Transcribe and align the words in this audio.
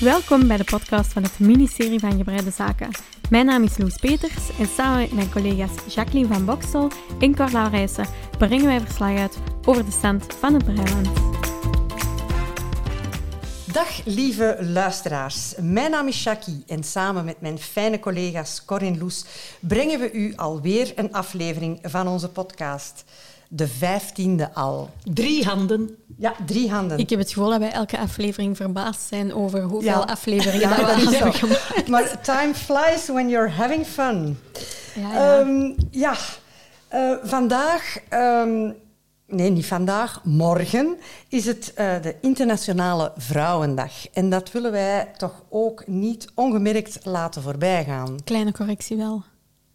Welkom 0.00 0.46
bij 0.46 0.56
de 0.56 0.64
podcast 0.64 1.12
van 1.12 1.22
het 1.22 1.38
ministerie 1.38 1.98
van 1.98 2.16
Gebreide 2.16 2.50
Zaken. 2.50 2.90
Mijn 3.30 3.46
naam 3.46 3.62
is 3.62 3.78
Loes 3.78 3.96
Peters 3.96 4.58
en 4.58 4.66
samen 4.66 5.00
met 5.00 5.12
mijn 5.12 5.30
collega's 5.30 5.94
Jacqueline 5.94 6.34
van 6.34 6.44
Boksel 6.44 6.90
en 7.20 7.36
Cor 7.36 7.50
Laurijsen 7.50 8.06
brengen 8.38 8.66
wij 8.66 8.80
verslag 8.80 9.18
uit 9.18 9.38
over 9.64 9.84
de 9.84 9.90
stand 9.90 10.34
van 10.34 10.54
het 10.54 10.64
Breiland. 10.64 11.08
Dag 13.72 14.04
lieve 14.04 14.58
luisteraars, 14.60 15.54
mijn 15.60 15.90
naam 15.90 16.08
is 16.08 16.22
Jackie 16.22 16.62
en 16.66 16.84
samen 16.84 17.24
met 17.24 17.40
mijn 17.40 17.58
fijne 17.58 17.98
collega's 17.98 18.64
Cor 18.64 18.82
en 18.82 18.98
Loes 18.98 19.24
brengen 19.60 20.00
we 20.00 20.12
u 20.12 20.32
alweer 20.36 20.92
een 20.96 21.12
aflevering 21.12 21.78
van 21.82 22.08
onze 22.08 22.28
podcast. 22.28 23.04
De 23.56 23.68
vijftiende 23.68 24.54
al. 24.54 24.90
Drie 25.12 25.44
handen. 25.44 25.96
Ja, 26.18 26.34
drie 26.46 26.70
handen. 26.70 26.98
Ik 26.98 27.10
heb 27.10 27.18
het 27.18 27.28
gevoel 27.32 27.50
dat 27.50 27.58
wij 27.58 27.72
elke 27.72 27.98
aflevering 27.98 28.56
verbaasd 28.56 29.00
zijn 29.08 29.34
over 29.34 29.62
hoeveel 29.62 29.90
Ja. 29.90 29.98
afleveringen 29.98 30.68
Ja, 30.68 30.76
dat 30.76 30.86
we 30.86 30.92
hebben 30.92 31.32
zo. 31.32 31.46
gemaakt. 31.46 31.88
Maar 31.88 32.20
time 32.20 32.54
flies 32.54 33.06
when 33.06 33.28
you're 33.28 33.50
having 33.50 33.86
fun. 33.86 34.38
Ja, 34.94 35.12
ja. 35.12 35.38
Ehm, 35.40 35.72
ja, 35.90 36.14
eh, 36.88 37.12
vandaag, 37.22 37.96
ehm, 38.08 38.70
nee 39.26 39.50
niet 39.50 39.66
vandaag, 39.66 40.20
morgen 40.24 40.96
is 41.28 41.44
het 41.46 41.72
eh, 41.74 42.02
de 42.02 42.14
Internationale 42.20 43.12
Vrouwendag. 43.16 43.92
En 44.12 44.30
dat 44.30 44.52
willen 44.52 44.72
wij 44.72 45.10
toch 45.16 45.42
ook 45.48 45.86
niet 45.86 46.28
ongemerkt 46.34 46.98
laten 47.04 47.42
voorbijgaan. 47.42 48.16
Kleine 48.24 48.52
correctie 48.52 48.96
wel, 48.96 49.22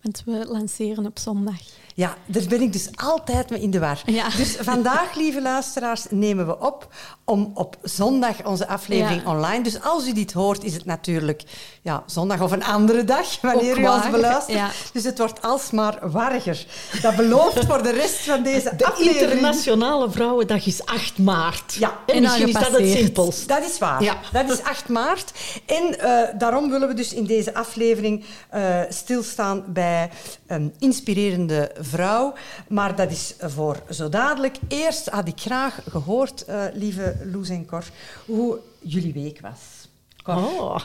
want 0.01 0.21
we 0.25 0.45
lanceren 0.49 1.05
op 1.05 1.19
zondag. 1.19 1.57
Ja, 1.99 2.15
daar 2.25 2.43
ben 2.49 2.61
ik 2.61 2.73
dus 2.73 2.89
altijd 2.95 3.49
mee 3.49 3.61
in 3.61 3.71
de 3.71 3.79
war. 3.79 4.01
Ja. 4.05 4.29
Dus 4.37 4.55
vandaag, 4.59 5.15
lieve 5.15 5.41
luisteraars, 5.41 6.05
nemen 6.09 6.47
we 6.47 6.59
op 6.59 6.87
om 7.25 7.51
op 7.53 7.77
zondag 7.81 8.45
onze 8.45 8.67
aflevering 8.67 9.21
Ja. 9.23 9.31
online. 9.31 9.63
Dus 9.63 9.81
als 9.83 10.07
u 10.07 10.13
dit 10.13 10.33
hoort, 10.33 10.63
is 10.63 10.73
het 10.73 10.85
natuurlijk 10.85 11.43
ja, 11.81 12.03
zondag 12.05 12.41
of 12.41 12.51
een 12.51 12.63
andere 12.63 13.03
dag, 13.03 13.41
wanneer 13.41 13.71
Ook 13.71 13.77
u 13.77 13.87
ons 13.87 14.09
beluistert. 14.09 14.57
ja. 14.57 14.69
Dus 14.93 15.03
het 15.03 15.17
wordt 15.17 15.41
alsmaar 15.41 16.11
warriger. 16.11 16.65
Dat 17.01 17.15
belooft 17.15 17.65
voor 17.65 17.83
de 17.83 17.91
rest 17.91 18.15
van 18.15 18.43
deze 18.43 18.75
De 18.77 18.85
aflevering. 18.85 19.31
Internationale 19.31 20.11
Vrouwendag 20.11 20.65
is 20.65 20.85
8 20.85 21.17
maart. 21.17 21.73
Ja, 21.73 21.99
en 22.05 22.15
en 22.15 22.21
misschien 22.21 22.47
is 22.47 22.53
dat 22.53 22.77
het 22.77 22.89
simpelst. 22.89 23.47
Dat 23.47 23.63
is 23.63 23.77
waar. 23.77 24.03
Ja. 24.03 24.17
Dat 24.31 24.49
is 24.49 24.63
8 24.63 24.87
maart. 24.89 25.31
En 25.65 25.99
eh, 25.99 26.39
daarom 26.39 26.69
willen 26.69 26.87
we 26.87 26.93
dus 26.93 27.13
in 27.13 27.25
deze 27.25 27.53
aflevering 27.53 28.25
eh, 28.49 28.79
stilstaan 28.89 29.63
bij 29.67 30.09
een 30.47 30.73
inspirerende 30.79 31.71
vrouw. 31.89 32.33
Maar 32.67 32.95
dat 32.95 33.11
is 33.11 33.33
voor 33.39 33.83
zo 33.89 34.09
dadelijk. 34.09 34.55
Eerst 34.67 35.09
had 35.09 35.27
ik 35.27 35.39
graag 35.39 35.79
gehoord, 35.89 36.45
eh, 36.45 36.63
lieve 36.73 37.17
Loes 37.31 37.49
en 37.49 37.65
Cor, 37.65 37.83
hoe 38.25 38.59
jullie 38.79 39.13
week 39.13 39.39
was. 39.41 39.87
Cor. 40.23 40.35
Oh, 40.35 40.77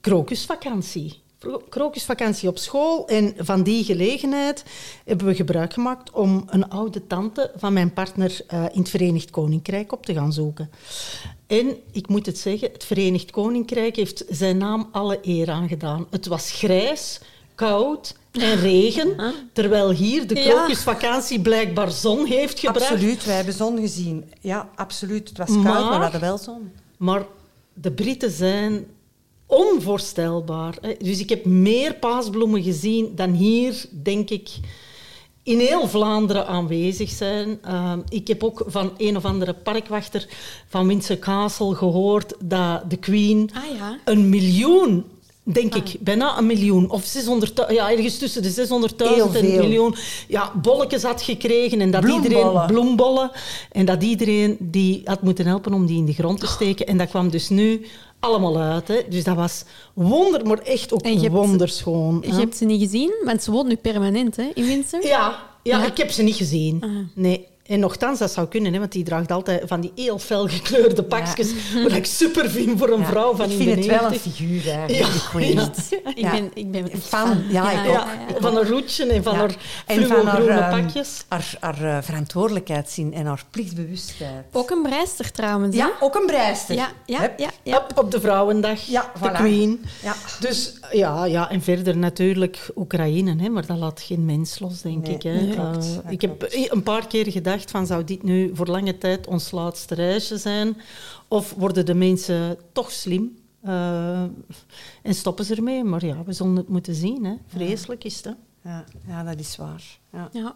krokusvakantie. 0.00 1.20
Kro- 1.38 1.62
Krokusvakantie 1.68 2.48
op 2.48 2.58
school. 2.58 3.08
En 3.08 3.34
van 3.38 3.62
die 3.62 3.84
gelegenheid 3.84 4.64
hebben 5.04 5.26
we 5.26 5.34
gebruik 5.34 5.72
gemaakt 5.72 6.10
om 6.10 6.44
een 6.46 6.68
oude 6.68 7.06
tante 7.06 7.50
van 7.56 7.72
mijn 7.72 7.92
partner 7.92 8.40
eh, 8.46 8.64
in 8.72 8.78
het 8.80 8.88
Verenigd 8.88 9.30
Koninkrijk 9.30 9.92
op 9.92 10.06
te 10.06 10.14
gaan 10.14 10.32
zoeken. 10.32 10.70
En 11.46 11.76
ik 11.92 12.08
moet 12.08 12.26
het 12.26 12.38
zeggen, 12.38 12.72
het 12.72 12.84
Verenigd 12.84 13.30
Koninkrijk 13.30 13.96
heeft 13.96 14.24
zijn 14.28 14.56
naam 14.56 14.88
alle 14.92 15.18
eer 15.22 15.50
aangedaan. 15.50 16.06
Het 16.10 16.26
was 16.26 16.50
grijs, 16.52 17.20
koud 17.60 18.14
en 18.32 18.56
regen, 18.60 19.16
terwijl 19.52 19.90
hier 19.90 20.26
de 20.26 20.34
Ja. 20.34 20.42
krokusvakantie 20.42 21.40
blijkbaar 21.40 21.90
zon 21.90 22.26
heeft 22.26 22.58
gebracht. 22.60 22.90
Absoluut, 22.90 23.24
wij 23.24 23.34
hebben 23.36 23.54
zon 23.54 23.78
gezien. 23.78 24.24
Ja, 24.40 24.68
absoluut. 24.74 25.28
Het 25.28 25.38
was 25.38 25.48
koud, 25.48 25.62
Maar- 25.62 25.72
maar 25.82 25.96
we 25.96 26.02
hadden 26.02 26.20
wel 26.20 26.38
zon. 26.38 26.70
Maar 26.96 27.26
de 27.74 27.90
Britten 27.92 28.30
zijn 28.30 28.86
onvoorstelbaar. 29.46 30.74
Dus 30.98 31.18
ik 31.20 31.28
heb 31.28 31.44
meer 31.44 31.94
paasbloemen 31.94 32.62
gezien 32.62 33.12
dan 33.14 33.30
hier, 33.30 33.84
denk 34.02 34.30
ik, 34.30 34.50
in 35.42 35.58
heel 35.58 35.88
Vlaanderen 35.88 36.46
aanwezig 36.46 37.10
zijn. 37.10 37.58
Uh, 37.66 37.92
ik 38.08 38.28
heb 38.28 38.44
ook 38.44 38.64
van 38.66 38.92
een 38.96 39.16
of 39.16 39.24
andere 39.24 39.54
parkwachter 39.54 40.26
van 40.68 40.86
Windsor 40.86 41.18
Castle 41.18 41.74
gehoord 41.74 42.34
dat 42.44 42.90
de 42.90 42.96
Queen 42.96 43.50
Ah 43.54 43.76
ja. 43.78 43.98
een 44.04 44.28
miljoen, 44.28 45.04
denk 45.42 45.74
ik, 45.74 45.96
bijna 46.00 46.38
een 46.38 46.46
miljoen, 46.46 46.90
of 46.90 47.04
600, 47.04 47.64
ja, 47.68 47.90
ergens 47.90 48.18
tussen 48.18 48.42
de 48.42 48.50
600.000 48.50 48.96
en 49.36 49.44
een 49.44 49.56
miljoen, 49.58 49.94
ja, 50.28 50.52
bolletjes 50.62 51.02
had 51.02 51.22
gekregen 51.22 51.80
en 51.80 51.90
dat 51.90 52.00
Bloembollen. 52.00 52.38
iedereen 52.38 52.66
bloembollen 52.66 53.30
en 53.72 53.84
dat 53.84 54.02
iedereen 54.02 54.56
die 54.60 55.00
had 55.04 55.22
moeten 55.22 55.46
helpen 55.46 55.72
om 55.72 55.86
die 55.86 55.96
in 55.98 56.04
de 56.06 56.12
grond 56.12 56.40
te 56.40 56.46
steken 56.46 56.86
en 56.86 56.96
dat 56.98 57.08
kwam 57.08 57.30
dus 57.30 57.48
nu 57.48 57.86
allemaal 58.20 58.58
uit. 58.58 58.88
Hè. 58.88 59.00
Dus 59.08 59.24
dat 59.24 59.36
was 59.36 59.64
wonder, 59.94 60.46
maar 60.46 60.58
echt 60.58 60.92
ook 60.92 61.00
En 61.02 61.12
je 61.14 61.20
hebt- 61.20 61.32
wonderschoon. 61.34 62.22
Je 62.26 62.32
hebt 62.32 62.56
ze 62.56 62.64
niet 62.64 62.80
gezien, 62.82 63.12
want 63.24 63.42
ze 63.42 63.50
woont 63.50 63.68
nu 63.68 63.76
permanent 63.76 64.36
hè, 64.36 64.50
in 64.54 64.66
Windsor. 64.66 65.06
Ja, 65.06 65.38
ja, 65.62 65.78
Ja. 65.78 65.86
ik 65.86 65.96
heb 65.96 66.10
ze 66.10 66.22
niet 66.22 66.36
gezien. 66.36 66.78
Ah. 66.80 66.90
Nee. 67.14 67.46
En 67.70 67.80
nogthans, 67.80 68.18
dat 68.18 68.32
zou 68.32 68.46
kunnen, 68.48 68.72
hè, 68.72 68.78
want 68.78 68.92
die 68.92 69.04
draagt 69.04 69.30
altijd 69.32 69.62
van 69.66 69.80
die 69.80 69.92
heel 69.94 70.18
fel 70.18 70.46
gekleurde 70.48 71.02
pakjes, 71.02 71.50
wat 71.82 71.92
ik 71.92 72.06
super 72.06 72.50
vind 72.50 72.78
voor 72.78 72.88
een 72.90 73.00
Ja, 73.00 73.06
vrouw 73.06 73.34
van 73.34 73.44
ik 73.44 73.50
in 73.50 73.56
vind 73.56 73.68
de 73.70 73.76
het 73.92 74.00
wel 74.00 74.04
een 74.04 74.10
90. 74.10 74.32
figuur 74.32 74.68
eigenlijk, 74.72 75.06
Ja, 75.06 75.12
de 75.12 75.28
Queen. 75.28 75.54
ja. 75.54 76.14
Ik, 76.14 76.30
ben, 76.30 76.50
ik 76.54 76.70
ben 76.70 77.00
Fan, 77.02 77.42
ja, 77.48 77.70
ik 77.72 77.88
ook. 77.88 77.94
Ja, 77.94 78.06
van 78.38 78.54
haar 78.54 78.66
roetje 78.68 79.06
en 79.06 79.22
van 79.22 79.32
Ja. 79.32 79.38
haar 79.38 79.56
En 79.86 80.06
van 80.06 80.26
haar, 80.26 80.46
ehm, 80.46 80.82
pakjes. 80.82 81.24
haar, 81.28 81.56
haar 81.60 81.84
eh, 81.96 82.02
verantwoordelijkheid 82.02 82.90
zien 82.90 83.14
en 83.14 83.26
haar 83.26 83.42
plichtbewustheid. 83.50 84.44
Ook 84.52 84.70
een 84.70 84.82
breister 84.82 85.30
trouwens. 85.30 85.76
hè? 85.76 85.82
Ja, 85.82 85.90
ook 86.00 86.14
een 86.14 86.26
breister. 86.26 86.74
ja, 86.74 86.88
ja, 87.06 87.20
Hup. 87.20 87.38
ja, 87.38 87.50
ja. 87.62 87.76
Op, 87.76 87.98
op 87.98 88.10
de 88.10 88.20
Vrouwendag, 88.20 88.80
Ja, 88.86 89.12
de 89.22 89.28
voilà. 89.28 89.32
Queen. 89.34 89.84
Ja. 90.02 90.14
Dus 90.40 90.72
ja, 90.92 91.24
ja, 91.24 91.50
en 91.50 91.62
verder 91.62 91.96
natuurlijk 91.96 92.70
Oekraïne, 92.76 93.42
hè, 93.42 93.48
maar 93.48 93.66
dat 93.66 93.78
laat 93.78 94.00
geen 94.00 94.24
mens 94.24 94.58
los, 94.58 94.80
denk 94.82 95.06
Nee, 95.06 95.14
ik. 95.14 95.22
Hè. 95.22 95.48
klopt, 95.54 96.00
ik 96.08 96.20
heb 96.20 96.46
een 96.68 96.82
paar 96.82 97.06
keer 97.06 97.30
gedacht 97.32 97.70
van, 97.70 97.86
zou 97.86 98.04
dit 98.04 98.22
nu 98.22 98.50
voor 98.54 98.66
lange 98.66 98.98
tijd 98.98 99.26
ons 99.26 99.50
laatste 99.50 99.94
reisje 99.94 100.38
zijn? 100.38 100.76
Of 101.28 101.54
worden 101.56 101.86
de 101.86 101.94
mensen 101.94 102.56
toch 102.72 102.90
slim 102.90 103.38
eh, 103.62 104.22
en 105.02 105.14
stoppen 105.14 105.44
ze 105.44 105.54
ermee? 105.54 105.84
Maar 105.84 106.06
ja, 106.06 106.22
we 106.24 106.32
zullen 106.32 106.56
het 106.56 106.68
moeten 106.68 106.94
zien. 106.94 107.24
Hè. 107.24 107.34
Vreselijk 107.46 108.04
is 108.04 108.16
het. 108.16 108.24
hè. 108.24 108.70
Ja, 108.70 108.84
ja, 109.06 109.22
dat 109.24 109.38
is 109.38 109.56
waar. 109.56 109.82
Ja. 110.12 110.28
Ja. 110.32 110.54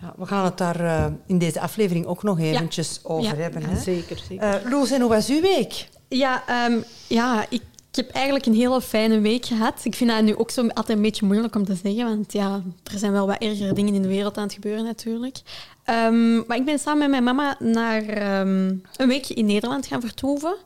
Ja, 0.00 0.14
we 0.16 0.26
gaan 0.26 0.44
het 0.44 0.58
daar 0.58 0.80
eh, 0.80 1.06
in 1.26 1.38
deze 1.38 1.60
aflevering 1.60 2.06
ook 2.06 2.22
nog 2.22 2.38
eventjes 2.40 3.00
over 3.02 3.36
Ja. 3.36 3.42
hebben. 3.42 3.62
Hè? 3.62 3.80
Zeker, 3.80 4.18
zeker. 4.28 4.44
Eh, 4.64 4.70
Loes, 4.70 4.90
en 4.90 5.00
hoe 5.00 5.10
was 5.10 5.28
uw 5.28 5.40
week? 5.40 5.88
Ja, 6.08 6.42
ehm, 6.46 6.78
ja 7.06 7.46
ik, 7.48 7.62
ik 7.90 7.96
heb 7.96 8.10
eigenlijk 8.10 8.46
een 8.46 8.54
hele 8.54 8.80
fijne 8.80 9.20
week 9.20 9.46
gehad. 9.46 9.80
Ik 9.84 9.94
vind 9.94 10.10
dat 10.10 10.22
nu 10.22 10.36
ook 10.36 10.50
zo 10.50 10.66
altijd 10.68 10.96
een 10.96 11.02
beetje 11.02 11.26
moeilijk 11.26 11.54
om 11.56 11.64
te 11.64 11.74
zeggen, 11.82 12.04
want 12.04 12.32
ja, 12.32 12.62
er 12.92 12.98
zijn 12.98 13.12
wel 13.12 13.26
wat 13.26 13.38
ergere 13.38 13.72
dingen 13.72 13.94
in 13.94 14.02
de 14.02 14.08
wereld 14.08 14.36
aan 14.36 14.42
het 14.44 14.52
gebeuren 14.52 14.84
natuurlijk. 14.84 15.36
Ehm, 15.84 16.36
maar 16.46 16.56
ik 16.56 16.64
ben 16.64 16.78
samen 16.78 16.98
met 16.98 17.22
mijn 17.22 17.36
mama 17.36 17.56
naar 17.58 18.02
ehm, 18.02 18.74
een 18.96 19.08
weekje 19.08 19.34
in 19.34 19.46
Nederland 19.46 19.86
gaan 19.86 20.00
vertoeven. 20.00 20.56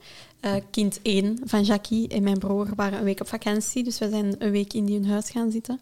Eh, 0.41 0.53
kind 0.71 1.01
1 1.03 1.39
van 1.45 1.63
Jackie 1.63 2.09
en 2.09 2.23
mijn 2.23 2.39
broer 2.39 2.69
waren 2.77 2.99
een 2.99 3.05
week 3.05 3.21
op 3.21 3.29
vakantie, 3.29 3.85
dus 3.85 3.99
we 3.99 4.09
zijn 4.11 4.35
een 4.39 4.51
week 4.51 4.73
in 4.73 4.85
die 4.85 4.99
hun 4.99 5.09
huis 5.11 5.31
gaan 5.31 5.51
zitten. 5.51 5.81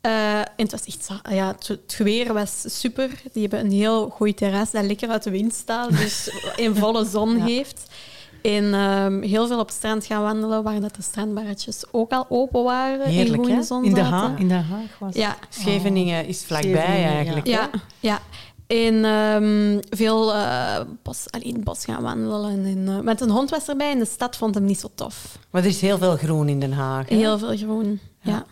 Eh, 0.00 0.38
en 0.38 0.44
het 0.56 0.70
was 0.70 0.84
echt... 0.84 1.04
za- 1.04 1.30
Ja, 1.34 1.46
het, 1.46 1.68
het 1.68 1.92
geweer 1.96 2.32
was 2.32 2.64
super. 2.66 3.10
Die 3.32 3.42
hebben 3.42 3.60
een 3.60 3.70
heel 3.72 4.08
goed 4.08 4.36
terras 4.36 4.70
dat 4.70 4.84
lekker 4.84 5.08
uit 5.08 5.22
de 5.22 5.30
wind 5.30 5.54
staat, 5.54 5.90
dus 5.90 6.30
in 6.56 6.74
volle 6.74 7.04
zon 7.04 7.36
Ja. 7.36 7.44
heeft. 7.44 7.86
En 8.44 8.74
ehm, 8.74 9.22
heel 9.22 9.46
veel 9.46 9.58
op 9.58 9.66
het 9.66 9.76
strand 9.76 10.04
gaan 10.04 10.22
wandelen, 10.22 10.62
waar 10.62 10.80
dat 10.80 10.94
de 10.94 11.02
strandbarretjes 11.02 11.84
ook 11.90 12.12
al 12.12 12.26
open 12.28 12.62
waren 12.62 13.00
en 13.04 13.10
Heerlijk, 13.10 13.46
in 13.46 13.62
zon 13.62 13.84
in, 13.84 13.94
de 13.94 14.00
zaten. 14.00 14.12
Haag, 14.12 14.38
in 14.38 14.48
de 14.48 14.54
Haag 14.54 14.98
was 14.98 15.14
Ja, 15.14 15.36
Scheveningen 15.48 16.26
is 16.26 16.44
vlakbij 16.44 16.72
Scheveningen, 16.72 17.10
eigenlijk. 17.10 17.46
ja, 17.46 17.70
ja. 18.00 18.20
En 18.66 19.04
ehm, 19.04 19.80
veel 19.90 20.34
eh, 20.34 20.80
bos, 21.02 21.26
allee, 21.30 21.46
in 21.46 21.54
het 21.54 21.64
bos 21.64 21.84
gaan 21.84 22.02
wandelen. 22.02 22.50
En, 22.64 22.88
eh, 22.88 23.00
met 23.00 23.20
een 23.20 23.30
hond 23.30 23.50
was 23.50 23.68
erbij 23.68 23.90
en 23.90 23.98
de 23.98 24.04
stad 24.04 24.36
vond 24.36 24.54
hem 24.54 24.64
niet 24.64 24.80
zo 24.80 24.88
tof. 24.94 25.38
Maar 25.50 25.62
er 25.62 25.68
is 25.68 25.80
heel 25.80 25.98
veel 25.98 26.16
groen 26.16 26.48
in 26.48 26.60
Den 26.60 26.72
Haag. 26.72 27.08
hè? 27.08 27.16
Heel 27.16 27.38
veel 27.38 27.56
groen. 27.56 28.00
Ja. 28.20 28.44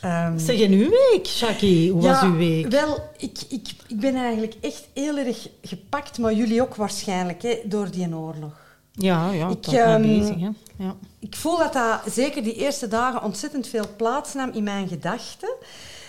Ehm, 0.00 0.38
Zeg, 0.38 0.60
en 0.60 0.72
uw 0.72 0.88
week, 0.90 1.24
Jackie? 1.26 1.92
Hoe 1.92 2.02
was 2.02 2.20
ja, 2.20 2.26
uw 2.26 2.36
week? 2.36 2.66
Wel, 2.70 2.98
ik, 3.16 3.38
ik, 3.48 3.68
ik 3.86 4.00
ben 4.00 4.14
eigenlijk 4.14 4.54
echt 4.60 4.88
heel 4.94 5.16
erg 5.16 5.48
gepakt, 5.62 6.18
maar 6.18 6.34
jullie 6.34 6.62
ook 6.62 6.74
waarschijnlijk, 6.74 7.42
hè, 7.42 7.58
door 7.64 7.90
die 7.90 8.14
oorlog. 8.14 8.66
Ja, 8.98 9.30
ja, 9.30 9.48
Ik, 9.48 9.66
ehm, 9.66 10.02
bezig. 10.02 10.40
Hè. 10.40 10.48
Ja. 10.76 10.96
Ik 11.18 11.36
voel 11.36 11.58
dat 11.58 11.72
dat 11.72 12.00
zeker 12.12 12.42
die 12.42 12.54
eerste 12.54 12.88
dagen 12.88 13.22
ontzettend 13.22 13.68
veel 13.68 13.86
plaats 13.96 14.34
nam 14.34 14.50
in 14.52 14.62
mijn 14.62 14.88
gedachten. 14.88 15.54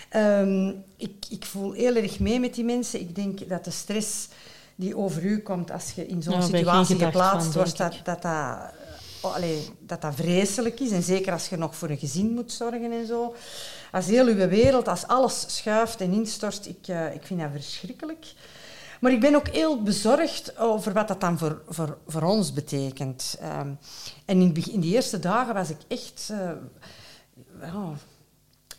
Ehm, 0.08 0.68
ik, 0.96 1.24
ik 1.28 1.44
voel 1.44 1.72
heel 1.72 1.94
erg 1.94 2.18
mee 2.18 2.40
met 2.40 2.54
die 2.54 2.64
mensen. 2.64 3.00
Ik 3.00 3.14
denk 3.14 3.48
dat 3.48 3.64
de 3.64 3.70
stress 3.70 4.28
die 4.74 4.96
over 4.96 5.24
u 5.24 5.38
komt 5.38 5.70
als 5.70 5.92
je 5.94 6.06
in 6.06 6.22
zo'n 6.22 6.34
Ja, 6.34 6.40
situatie 6.40 6.98
geplaatst 6.98 7.54
wordt, 7.54 7.76
dat 7.76 8.00
dat, 8.04 8.22
dat, 8.22 8.32
oh, 9.20 9.34
allee, 9.34 9.68
dat 9.80 10.00
dat 10.00 10.14
vreselijk 10.14 10.80
is. 10.80 10.90
En 10.90 11.02
zeker 11.02 11.32
als 11.32 11.48
je 11.48 11.56
nog 11.56 11.76
voor 11.76 11.90
een 11.90 11.98
gezin 11.98 12.34
moet 12.34 12.52
zorgen 12.52 12.92
en 12.92 13.06
zo. 13.06 13.34
Als 13.92 14.06
heel 14.06 14.26
uw 14.26 14.48
wereld, 14.48 14.88
als 14.88 15.06
alles 15.06 15.44
schuift 15.46 16.00
en 16.00 16.12
instort, 16.12 16.66
ik, 16.66 16.88
eh, 16.88 17.14
ik 17.14 17.22
vind 17.22 17.40
dat 17.40 17.50
verschrikkelijk. 17.52 18.26
Maar 19.00 19.12
ik 19.12 19.20
ben 19.20 19.34
ook 19.34 19.48
heel 19.48 19.82
bezorgd 19.82 20.58
over 20.58 20.92
wat 20.92 21.08
dat 21.08 21.20
dan 21.20 21.38
voor, 21.38 21.62
voor, 21.68 21.98
voor 22.06 22.22
ons 22.22 22.52
betekent. 22.52 23.36
Ehm, 23.40 23.72
en 24.24 24.40
in, 24.40 24.54
in 24.70 24.80
die 24.80 24.94
eerste 24.94 25.18
dagen 25.18 25.54
was 25.54 25.70
ik 25.70 25.78
echt 25.88 26.28
uh, 26.32 26.50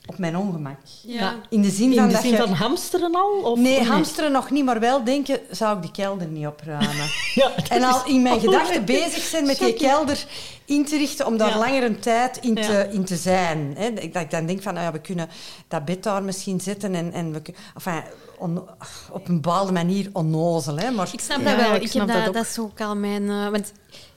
op 0.05 0.17
mijn 0.17 0.37
ongemak. 0.37 0.77
Ja. 1.01 1.35
In 1.49 1.61
de 1.61 1.69
zin, 1.69 1.91
In 1.91 1.97
van, 1.97 2.07
de 2.07 2.13
dat 2.13 2.21
zin 2.21 2.31
je, 2.31 2.37
van 2.37 2.51
hamsteren 2.53 3.15
al? 3.15 3.41
Of 3.43 3.59
Nee, 3.59 3.79
of 3.79 3.87
hamsteren 3.87 4.31
nog 4.31 4.49
niet, 4.51 4.65
maar 4.65 4.79
wel 4.79 5.03
denken, 5.03 5.39
zou 5.51 5.75
ik 5.75 5.81
die 5.81 5.91
kelder 5.91 6.27
niet 6.27 6.47
opruimen? 6.47 7.09
Ja, 7.35 7.51
dat 7.55 7.67
en 7.67 7.83
al 7.83 8.05
in 8.05 8.21
mijn 8.21 8.35
Oh, 8.35 8.41
gedachten 8.41 8.85
bezig 8.85 9.23
zijn 9.23 9.45
met 9.45 9.57
die 9.59 9.73
kelder 9.73 10.25
in 10.65 10.85
te 10.85 10.97
richten, 10.97 11.25
om 11.25 11.37
daar 11.37 11.49
Ja. 11.49 11.57
langer 11.57 11.83
een 11.83 11.99
tijd 11.99 12.37
in 12.37 12.55
te, 12.55 12.61
Ja. 12.71 12.83
in 12.83 13.05
te 13.05 13.15
zijn. 13.15 13.73
Hè. 13.77 13.93
Dat 13.93 14.21
ik 14.21 14.31
dan 14.31 14.45
denk 14.45 14.61
van, 14.61 14.73
nou 14.73 14.85
ja, 14.85 14.91
we 14.91 14.99
kunnen 14.99 15.29
dat 15.67 15.85
bed 15.85 16.03
daar 16.03 16.23
misschien 16.23 16.59
zetten 16.59 16.95
en, 16.95 17.13
en 17.13 17.33
we 17.33 17.41
kun- 17.41 17.55
enfin, 17.75 18.03
on- 18.37 18.61
op 19.11 19.27
een 19.27 19.41
bepaalde 19.41 19.71
manier 19.71 20.09
onnozel. 20.13 20.77
Hè. 20.77 20.91
Maar 20.91 21.09
Ik 21.11 21.19
snap 21.19 21.39
Ja, 21.41 21.43
dat 21.55 21.55
wel. 21.55 21.75
ik 21.75 21.81
Ik 21.81 21.89
snap 21.89 22.07
heb 22.07 22.15
dat 22.15 22.25
dat, 22.25 22.27
ook. 22.27 22.33
dat 22.43 22.45
is 22.51 22.59
ook 22.59 22.81
al 22.81 22.95
mijn... 22.95 23.29
eh, 23.29 23.47
want 23.49 23.71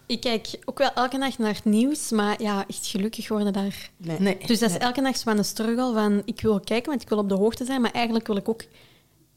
ik 0.06 0.20
kijk 0.20 0.48
ook 0.64 0.78
wel 0.78 0.92
elke 0.94 1.16
nacht 1.16 1.38
naar 1.38 1.54
het 1.54 1.64
nieuws, 1.64 2.10
maar 2.10 2.42
ja, 2.42 2.64
echt 2.68 2.86
gelukkig 2.86 3.28
worden 3.28 3.52
daar... 3.52 3.90
nee. 3.96 4.18
Nee. 4.20 4.38
Dus 4.46 4.58
dat 4.58 4.70
is 4.70 4.76
elke 4.76 5.00
nacht 5.00 5.18
zo 5.18 5.30
een 5.30 5.44
struggle 5.44 5.92
van... 5.92 6.22
Ik 6.24 6.40
wil 6.40 6.60
kijken, 6.60 6.90
want 6.90 7.02
ik 7.02 7.08
wil 7.08 7.18
op 7.18 7.28
de 7.28 7.34
hoogte 7.34 7.64
zijn, 7.64 7.80
maar 7.80 7.92
eigenlijk 7.92 8.26
wil 8.26 8.36
ik 8.36 8.48
ook 8.48 8.62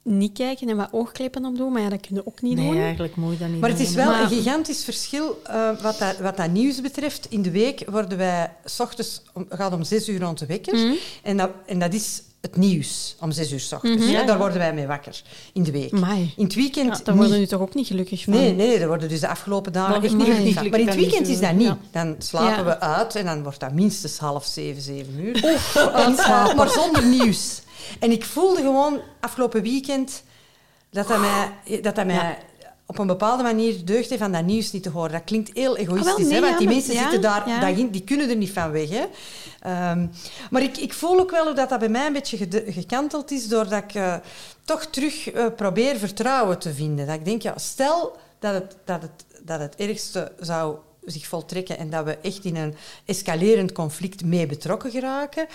niet 0.08 0.34
kijken 0.34 0.70
en 0.70 0.76
wat 0.78 0.88
oogkleppen 0.92 1.46
opdoen, 1.46 1.72
maar 1.72 1.82
ja, 1.82 1.90
dat 1.90 2.00
kun 2.08 2.16
je 2.16 2.26
ook 2.28 2.42
niet 2.42 2.56
Nee, 2.56 2.72
doen. 2.72 2.82
eigenlijk 2.82 3.16
moet 3.16 3.32
je 3.34 3.38
dat 3.40 3.50
niet 3.50 3.60
Maar 3.60 3.70
het 3.70 3.80
is 3.80 3.94
wel 3.94 4.06
Maar- 4.06 4.22
een 4.22 4.30
gigantisch 4.30 4.84
verschil 4.84 5.42
eh, 5.44 5.70
wat, 5.82 5.98
dat, 6.00 6.18
wat 6.18 6.38
dat 6.38 6.52
nieuws 6.52 6.82
betreft. 6.82 7.26
In 7.30 7.42
de 7.42 7.52
week 7.52 7.84
worden 7.90 8.18
wij... 8.18 8.52
S 8.66 8.80
ochtends 8.80 9.22
om, 9.34 9.46
gaat 9.50 9.74
om 9.74 9.84
zes 9.84 10.10
uur 10.10 10.20
rond 10.20 10.40
de 10.40 10.46
wekker. 10.46 10.76
Mhm. 10.76 10.94
En, 11.24 11.38
dat, 11.38 11.50
en 11.66 11.80
dat 11.80 11.94
is 11.94 12.22
het 12.42 12.56
nieuws 12.56 13.16
om 13.20 13.32
zes 13.32 13.52
uur 13.52 13.60
s 13.60 13.72
ochtends. 13.74 14.04
Mhm. 14.04 14.12
Ja, 14.12 14.24
Daar 14.26 14.38
worden 14.38 14.58
wij 14.58 14.74
mee 14.74 14.88
wakker 14.88 15.22
in 15.54 15.64
de 15.64 15.72
week. 15.72 15.94
Amai. 15.94 16.34
In 16.38 16.44
het 16.44 16.56
weekend 16.56 16.98
Ja, 16.98 17.04
daar 17.04 17.16
worden 17.16 17.38
nu 17.40 17.46
toch 17.48 17.62
ook 17.62 17.74
niet 17.74 17.88
gelukkig 17.88 18.24
van? 18.24 18.34
Nee, 18.34 18.54
nee, 18.54 18.80
daar 18.80 18.88
worden 18.88 19.10
dus 19.10 19.20
de 19.20 19.28
afgelopen 19.28 19.74
dagen 19.74 19.96
echt 20.04 20.14
niet 20.14 20.24
gelukkig 20.24 20.54
van. 20.54 20.70
Maar 20.70 20.80
in 20.80 20.88
het 20.88 20.96
weekend 20.96 21.28
is 21.28 21.40
dat 21.40 21.54
niet. 21.54 21.74
Dan 21.92 22.16
slapen 22.20 22.66
we 22.66 22.80
uit 22.80 23.16
en 23.16 23.26
dan 23.26 23.44
wordt 23.44 23.60
dat 23.60 23.74
minstens 23.74 24.18
half 24.18 24.46
zeven, 24.46 24.82
zeven 24.82 25.14
uur. 25.20 25.42
Maar 26.56 26.70
zonder 26.70 27.06
nieuws. 27.06 27.62
En 28.00 28.12
ik 28.12 28.26
voelde 28.26 28.62
gewoon 28.62 29.00
afgelopen 29.20 29.62
weekend 29.62 30.24
dat 30.90 31.08
dat 31.08 31.20
mij, 31.20 31.52
dat 31.82 31.96
dat 31.96 32.06
mij 32.06 32.38
op 32.88 32.98
een 32.98 33.08
bepaalde 33.08 33.44
manier 33.44 33.86
deugd 33.86 34.10
heeft 34.10 34.22
van 34.22 34.32
dat 34.32 34.46
nieuws 34.46 34.72
niet 34.72 34.84
te 34.84 34.90
horen. 34.90 35.12
Dat 35.12 35.24
klinkt 35.24 35.50
heel 35.54 35.78
egoïstisch, 35.78 36.12
Ah, 36.12 36.18
wel, 36.18 36.28
nee, 36.28 36.36
hè, 36.36 36.42
want 36.42 36.58
die 36.58 36.68
mensen 36.68 36.94
ja, 36.94 37.02
zitten 37.02 37.22
daar, 37.22 37.76
die 37.92 38.04
kunnen 38.04 38.30
er 38.30 38.36
niet 38.36 38.52
van 38.52 38.72
weg. 38.72 38.90
Hè. 38.90 39.06
Ehm, 39.60 40.08
maar 40.50 40.62
ik, 40.62 40.78
ik 40.78 40.94
voel 40.94 41.20
ook 41.20 41.32
wel 41.32 41.46
hoe 41.46 41.54
dat, 41.54 41.70
dat 41.70 41.80
bij 41.80 41.90
mij 41.90 42.08
een 42.08 42.14
beetje 42.14 42.48
gekanteld 42.68 43.32
is, 43.32 43.48
doordat 43.48 43.84
ik 43.84 43.94
eh, 43.94 44.16
toch 44.64 44.86
terug 44.86 45.32
eh, 45.32 45.46
probeer 45.56 45.98
vertrouwen 45.98 46.60
te 46.60 46.74
vinden. 46.74 47.08
Dat 47.08 47.16
ik 47.16 47.26
denk, 47.26 47.42
ja, 47.42 47.58
stel 47.58 48.16
dat 48.40 48.54
het, 48.54 48.76
dat 48.86 49.02
het, 49.02 49.26
dat 49.44 49.60
het 49.60 49.76
ergste 49.76 50.32
zou 50.40 50.78
zich 51.06 51.28
voltrekken 51.28 51.78
en 51.78 51.90
dat 51.90 52.06
we 52.06 52.18
echt 52.18 52.46
in 52.46 52.56
een 52.56 52.76
escalerend 53.06 53.72
conflict 53.72 54.26
mee 54.26 54.46
betrokken 54.46 54.92
geraken. 54.92 55.48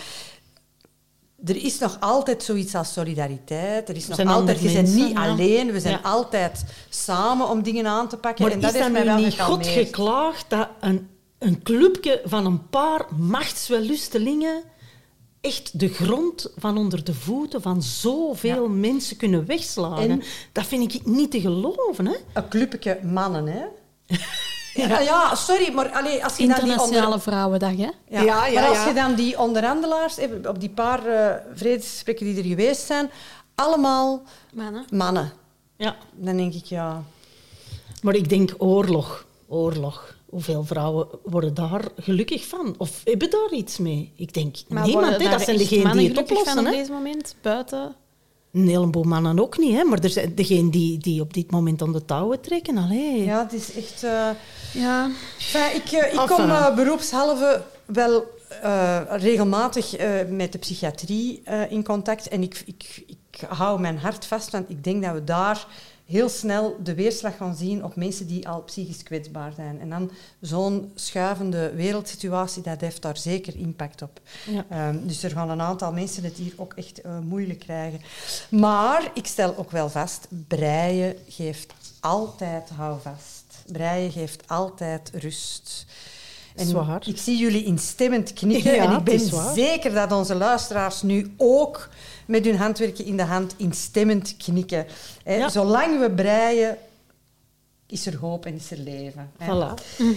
Er 1.45 1.65
is 1.65 1.79
nog 1.79 1.97
altijd 2.01 2.43
zoiets 2.43 2.75
als 2.75 2.93
solidariteit. 2.93 3.89
Er 3.89 3.97
is 3.97 4.07
nog 4.07 4.17
zijn 4.17 4.29
altijd, 4.29 4.61
je 4.61 4.73
bent 4.73 4.95
niet 4.95 5.11
ja. 5.13 5.29
alleen. 5.31 5.73
We 5.73 5.81
zijn 5.81 5.99
Ja. 6.03 6.09
altijd 6.11 6.65
samen 6.89 7.49
om 7.49 7.63
dingen 7.63 7.87
aan 7.87 8.09
te 8.09 8.17
pakken. 8.17 8.45
Maar 8.45 8.53
en 8.53 8.61
dat 8.61 8.75
is 8.75 8.81
heeft 8.81 8.93
mij 8.93 9.05
wel 9.05 9.17
niet 9.17 9.41
God 9.41 9.67
geklaagd 9.67 10.45
dat 10.51 10.69
een, 10.81 11.09
een 11.39 11.63
clubje 11.63 12.21
van 12.25 12.47
een 12.47 12.69
paar 12.69 13.07
machtswellustelingen 13.17 14.63
echt 15.41 15.79
de 15.81 15.89
grond 15.89 16.53
van 16.57 16.79
onder 16.79 17.05
de 17.05 17.15
voeten 17.15 17.63
van 17.63 17.83
zoveel 17.83 18.69
mensen 18.69 19.17
kunnen 19.17 19.47
wegslagen? 19.47 20.11
En- 20.11 20.23
Dat 20.53 20.67
vind 20.67 20.95
ik 20.95 21.07
niet 21.07 21.31
te 21.31 21.41
geloven, 21.41 22.07
hè? 22.07 22.15
Een 22.33 22.49
clubje 22.49 22.99
mannen, 23.03 23.47
hè? 23.47 23.65
ja. 24.75 25.01
ja, 25.01 25.35
sorry, 25.35 25.73
maar 25.73 25.89
allee, 25.91 26.25
als 26.25 26.37
je 26.37 26.47
dan 26.47 26.55
die 26.55 26.63
Internationale 26.65 27.05
onder... 27.07 27.21
Vrouwendag, 27.21 27.77
hè? 27.77 27.83
Ja, 28.09 28.23
Ja, 28.23 28.47
ja, 28.47 28.61
maar 28.61 28.69
als 28.69 28.79
ja. 28.79 28.89
je 28.89 28.95
dan 28.95 29.15
die 29.15 29.39
onderhandelaars, 29.39 30.19
eh, 30.19 30.29
op 30.49 30.61
die 30.61 30.71
paar 30.71 31.07
eh, 31.07 31.35
vredesgesprekken 31.55 32.27
die 32.27 32.37
er 32.37 32.45
geweest 32.49 32.87
zijn, 32.87 33.11
allemaal 33.55 34.23
Mannen. 34.53 34.85
mannen. 34.91 35.33
Ja. 35.77 35.97
Dan 36.15 36.37
denk 36.37 36.55
ik, 36.55 36.65
ja... 36.65 37.03
Maar 38.03 38.15
ik 38.15 38.29
denk 38.29 38.55
oorlog, 38.59 39.27
oorlog. 39.49 40.15
Hoeveel 40.29 40.65
vrouwen 40.65 41.07
worden 41.25 41.55
daar 41.55 41.85
gelukkig 41.97 42.47
van? 42.47 42.75
Of 42.79 43.01
hebben 43.05 43.31
daar 43.31 43.51
iets 43.51 43.79
mee? 43.79 44.13
Ik 44.17 44.35
denk 44.35 44.57
Maar 44.69 44.87
niemand, 44.87 45.23
hè? 45.23 45.29
dat 45.31 45.41
zijn 45.43 45.57
degenen 45.57 45.97
die 45.97 46.09
het 46.09 46.13
gelukkig 46.19 46.39
van 46.39 46.47
oplossen. 46.49 46.59
op 46.67 46.73
Hè? 46.73 46.79
deze 46.79 46.93
moment? 46.93 47.35
Buiten? 47.43 47.95
Een 48.53 48.69
heleboel 48.69 49.03
mannen 49.03 49.39
ook 49.41 49.59
niet, 49.59 49.77
hè? 49.77 49.85
maar 49.85 49.99
er 49.99 50.11
zijn 50.11 50.35
degenen 50.35 50.71
die, 50.71 50.99
die 50.99 51.21
op 51.21 51.35
dit 51.35 51.51
moment 51.51 51.83
aan 51.83 51.93
de 51.93 52.05
touwen 52.05 52.41
trekken. 52.41 52.77
Allee. 52.77 53.25
Ja, 53.25 53.43
het 53.43 53.53
is 53.53 53.75
echt... 53.75 54.03
eh, 54.03 54.29
Ja. 54.73 55.11
Enfin, 55.39 55.75
ik, 55.75 55.91
eh, 55.93 56.13
ik 56.13 56.21
Enfin. 56.21 56.37
kom 56.37 56.51
eh, 56.51 56.75
beroepshalve 56.75 57.63
wel 57.87 58.25
eh, 58.63 59.01
regelmatig 59.09 59.97
eh, 59.97 60.11
met 60.29 60.53
de 60.53 60.59
psychiatrie 60.59 61.41
eh, 61.45 61.71
in 61.71 61.85
contact. 61.85 62.29
En 62.29 62.43
ik, 62.43 62.63
ik, 62.67 63.05
ik 63.07 63.41
hou 63.49 63.81
mijn 63.81 63.99
hart 63.99 64.25
vast, 64.27 64.51
want 64.51 64.71
ik 64.71 64.85
denk 64.85 65.03
dat 65.03 65.13
we 65.15 65.25
daar 65.25 65.67
heel 66.07 66.29
snel 66.29 66.77
de 66.83 66.95
weerslag 66.95 67.37
gaan 67.37 67.57
zien 67.57 67.85
op 67.85 67.97
mensen 67.97 68.27
die 68.27 68.49
al 68.49 68.63
psychisch 68.63 69.03
kwetsbaar 69.03 69.53
zijn. 69.53 69.81
En 69.81 69.91
dan 69.91 70.11
zo'n 70.41 70.93
schuivende 70.95 71.75
wereldsituatie, 71.75 72.63
dat 72.63 72.81
heeft 72.81 73.03
daar 73.03 73.17
zeker 73.17 73.57
impact 73.57 74.03
op. 74.03 74.21
Ja. 74.47 74.65
Ehm, 74.69 75.07
dus 75.07 75.23
er 75.23 75.31
gaan 75.31 75.51
een 75.51 75.61
aantal 75.61 75.93
mensen 75.93 76.25
het 76.25 76.37
hier 76.37 76.53
ook 76.57 76.73
echt 76.75 77.01
eh, 77.01 77.19
moeilijk 77.19 77.59
krijgen. 77.59 78.01
Maar 78.51 79.11
ik 79.15 79.27
stel 79.27 79.57
ook 79.57 79.71
wel 79.71 79.89
vast, 79.89 80.27
breien 80.49 81.17
geeft 81.29 81.75
altijd 82.01 82.69
houvast. 82.69 83.45
Breien 83.67 84.13
geeft 84.13 84.49
altijd 84.49 85.11
rust. 85.15 85.87
En 86.55 86.67
Zwaar. 86.67 87.03
ik 87.07 87.19
zie 87.19 87.37
jullie 87.37 87.65
instemmend 87.65 88.33
knikken 88.33 88.75
Ja, 88.75 88.85
en 88.85 88.99
ik 88.99 89.05
ben 89.05 89.55
zeker 89.55 89.95
dat 89.95 90.13
onze 90.13 90.35
luisteraars 90.35 91.03
nu 91.03 91.35
ook 91.37 91.89
met 92.27 92.45
hun 92.45 92.57
handwerken 92.57 93.05
in 93.05 93.17
de 93.17 93.23
hand 93.25 93.55
instemmend 93.57 94.37
knikken. 94.37 94.87
Ja. 95.25 95.49
Zolang 95.49 96.01
we 96.01 96.11
breien, 96.11 96.79
is 97.87 98.07
er 98.07 98.17
hoop 98.17 98.47
en 98.47 98.55
is 98.55 98.71
er 98.71 98.79
leven. 98.79 99.31
Voilà. 99.41 99.75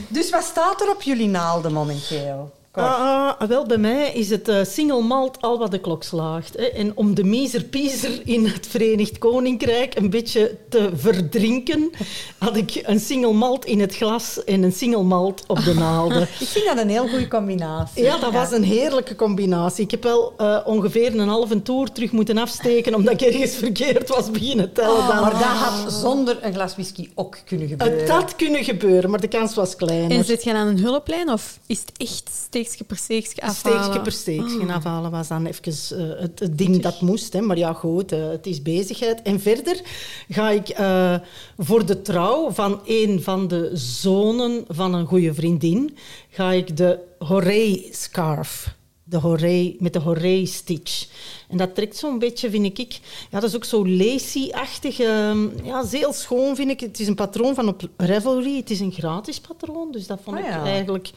Dus 0.07 0.29
wat 0.29 0.43
staat 0.43 0.81
er 0.81 0.89
op 0.89 1.01
jullie 1.01 1.27
naalden 1.27 1.73
momenteel? 1.73 2.51
Cor? 2.75 2.83
Ah, 2.83 3.39
ah, 3.39 3.47
wel, 3.47 3.65
bij 3.65 3.77
mij 3.77 4.11
is 4.13 4.29
het 4.29 4.47
eh, 4.47 4.63
single 4.63 5.01
malt 5.01 5.41
al 5.41 5.57
wat 5.57 5.71
de 5.71 5.79
klok 5.79 6.03
slaagt. 6.03 6.57
Hè. 6.57 6.63
En 6.63 6.91
om 6.95 7.15
de 7.15 7.23
miser-piezer 7.23 8.21
in 8.23 8.45
het 8.45 8.67
Verenigd 8.67 9.17
Koninkrijk 9.17 9.95
een 9.95 10.09
beetje 10.09 10.57
te 10.69 10.89
verdrinken, 10.95 11.91
had 12.37 12.55
ik 12.55 12.81
een 12.83 12.99
single 12.99 13.33
malt 13.33 13.65
in 13.65 13.79
het 13.79 13.95
glas 13.95 14.43
en 14.43 14.63
een 14.63 14.71
single 14.71 15.03
malt 15.03 15.43
op 15.47 15.63
de 15.63 15.73
naalden. 15.73 16.21
Ik 16.39 16.47
vind 16.47 16.65
dat 16.65 16.77
een 16.77 16.89
heel 16.89 17.07
goede 17.07 17.27
combinatie. 17.27 18.03
Ja, 18.03 18.17
dat 18.17 18.31
was 18.31 18.51
een 18.51 18.63
heerlijke 18.63 19.15
combinatie. 19.15 19.83
Ik 19.83 19.91
heb 19.91 20.03
wel 20.03 20.33
eh, 20.37 20.57
ongeveer 20.65 21.19
een 21.19 21.27
halve 21.27 21.61
toer 21.61 21.91
terug 21.91 22.11
moeten 22.11 22.37
afsteken 22.37 22.95
omdat 22.95 23.21
ik 23.21 23.21
ergens 23.21 23.55
verkeerd 23.55 24.09
was 24.09 24.31
beginnen 24.31 24.73
tellen. 24.73 25.07
dan. 25.07 25.21
Maar 25.21 25.31
dat 25.31 25.41
had 25.41 25.93
zonder 25.93 26.37
een 26.41 26.53
glas 26.53 26.73
whisky 26.73 27.09
ook 27.15 27.37
kunnen 27.45 27.67
gebeuren. 27.67 27.99
Het 27.99 28.09
had 28.09 28.35
kunnen 28.35 28.63
gebeuren, 28.63 29.09
maar 29.09 29.21
de 29.21 29.27
kans 29.27 29.55
was 29.55 29.75
klein. 29.75 30.11
En 30.11 30.23
zit 30.23 30.43
je 30.43 30.53
aan 30.53 30.67
een 30.67 30.79
hulplijn 30.79 31.29
of 31.29 31.59
is 31.65 31.79
het 31.79 31.91
echt 31.97 32.29
steekje 32.65 32.83
per 32.83 32.97
steekje 32.97 33.41
afhalen? 33.41 33.79
Steekje 33.83 34.01
per 34.01 34.11
steekje 34.11 34.73
afhalen 34.73 35.11
was 35.11 35.27
dan 35.27 35.45
even 35.45 35.63
eh, 35.97 36.21
het, 36.21 36.39
het 36.39 36.57
ding 36.57 36.81
dat 36.81 37.01
moest. 37.01 37.33
Hè. 37.33 37.41
Maar 37.41 37.57
ja, 37.57 37.73
goed, 37.73 38.11
eh, 38.11 38.27
het 38.29 38.45
is 38.45 38.61
bezigheid. 38.61 39.21
En 39.21 39.39
verder 39.39 39.81
ga 40.29 40.49
ik 40.49 40.69
eh, 40.69 41.15
voor 41.57 41.85
de 41.85 42.01
trouw 42.01 42.51
van 42.51 42.79
een 42.85 43.21
van 43.23 43.47
de 43.47 43.71
zonen 43.73 44.63
van 44.67 44.93
een 44.93 45.05
goede 45.05 45.33
vriendin... 45.33 45.97
ga 46.29 46.51
ik 46.51 46.77
de 46.77 46.99
Horey-scarf... 47.19 48.75
De 49.07 49.17
horey, 49.17 49.75
met 49.79 49.93
de 49.93 49.99
horey-stitch. 49.99 51.07
En 51.49 51.57
dat 51.57 51.75
trekt 51.75 51.97
zo'n 51.97 52.19
beetje, 52.19 52.49
vind 52.49 52.79
ik... 52.79 52.99
Ja, 53.31 53.39
dat 53.39 53.49
is 53.49 53.55
ook 53.55 53.63
zo 53.63 53.87
lacy-achtig. 53.87 54.99
ehm, 54.99 55.47
ja, 55.63 55.85
heel 55.89 56.13
schoon, 56.13 56.55
vind 56.55 56.69
ik. 56.69 56.79
Het 56.79 56.99
is 56.99 57.07
een 57.07 57.15
patroon 57.15 57.55
van 57.55 57.67
op 57.67 57.89
Ravelry. 57.97 58.55
Het 58.57 58.69
is 58.69 58.79
een 58.79 58.91
gratis 58.91 59.39
patroon, 59.39 59.91
dus 59.91 60.07
dat 60.07 60.19
vond 60.23 60.37
Ah, 60.37 60.43
ik 60.43 60.49
ja. 60.49 60.63
eigenlijk 60.63 61.09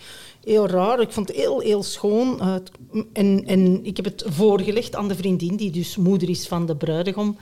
heel 0.49 0.67
raar. 0.69 1.00
Ik 1.00 1.11
vond 1.12 1.28
het 1.28 1.37
heel, 1.37 1.61
heel 1.61 1.83
schoon. 1.83 2.40
Eh, 2.40 2.52
het- 2.52 2.71
en, 3.12 3.43
en 3.47 3.85
ik 3.85 3.97
heb 3.97 4.05
het 4.05 4.25
voorgelegd 4.26 4.95
aan 4.97 5.09
de 5.09 5.14
vriendin, 5.14 5.57
die 5.57 5.71
dus 5.71 5.97
moeder 5.97 6.28
is 6.28 6.47
van 6.49 6.67
de 6.67 6.76
bruidegom. 6.76 7.37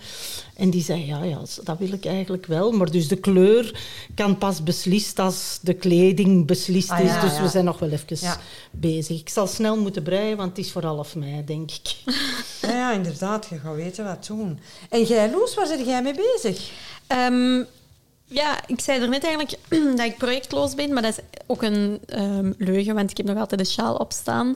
En 0.57 0.71
die 0.71 0.83
zei, 0.83 1.07
ja, 1.07 1.23
ja, 1.25 1.41
dat 1.65 1.79
wil 1.79 1.93
ik 1.93 2.05
eigenlijk 2.07 2.47
wel. 2.47 2.73
Maar 2.73 2.91
dus 2.91 3.09
de 3.09 3.17
kleur 3.17 3.81
kan 4.15 4.39
pas 4.39 4.63
beslist 4.63 5.19
als 5.19 5.59
de 5.63 5.75
kleding 5.75 6.47
beslist 6.47 6.91
Ah, 6.91 7.01
is. 7.01 7.11
ja, 7.11 7.21
dus 7.21 7.37
ja. 7.37 7.43
we 7.43 7.49
zijn 7.49 7.65
nog 7.65 7.79
wel 7.79 7.91
even 7.91 8.17
Ja. 8.21 8.41
bezig. 8.71 9.21
Ik 9.21 9.29
zal 9.29 9.47
snel 9.47 9.77
moeten 9.77 10.03
breien, 10.03 10.37
want 10.37 10.57
het 10.57 10.67
is 10.67 10.73
voor 10.73 10.85
half 10.85 11.15
mei, 11.17 11.45
denk 11.45 11.71
ik. 11.71 11.95
Ja, 12.63 12.73
ja, 12.73 12.93
inderdaad. 12.93 13.47
Je 13.51 13.59
gaat 13.59 13.75
weten 13.75 14.05
wat 14.05 14.27
doen. 14.27 14.59
En 14.91 15.03
jij, 15.03 15.31
Loes, 15.31 15.55
waar 15.55 15.67
zit 15.67 15.87
jij 15.87 16.03
mee 16.03 16.15
bezig? 16.15 16.71
Ehm, 17.07 17.63
ja, 18.27 18.59
ik 18.67 18.81
zei 18.81 19.01
er 19.03 19.09
net 19.09 19.25
eigenlijk 19.25 19.59
dat 19.97 20.07
ik 20.07 20.17
projectloos 20.17 20.75
ben, 20.75 20.93
maar 20.93 21.03
dat 21.03 21.19
is 21.19 21.25
ook 21.47 21.63
een 21.63 22.01
ehm, 22.07 22.53
leugen, 22.59 22.95
want 22.95 23.11
ik 23.11 23.17
heb 23.17 23.27
nog 23.27 23.39
altijd 23.39 23.61
de 23.61 23.67
sjaal 23.67 23.95
opstaan. 23.95 24.47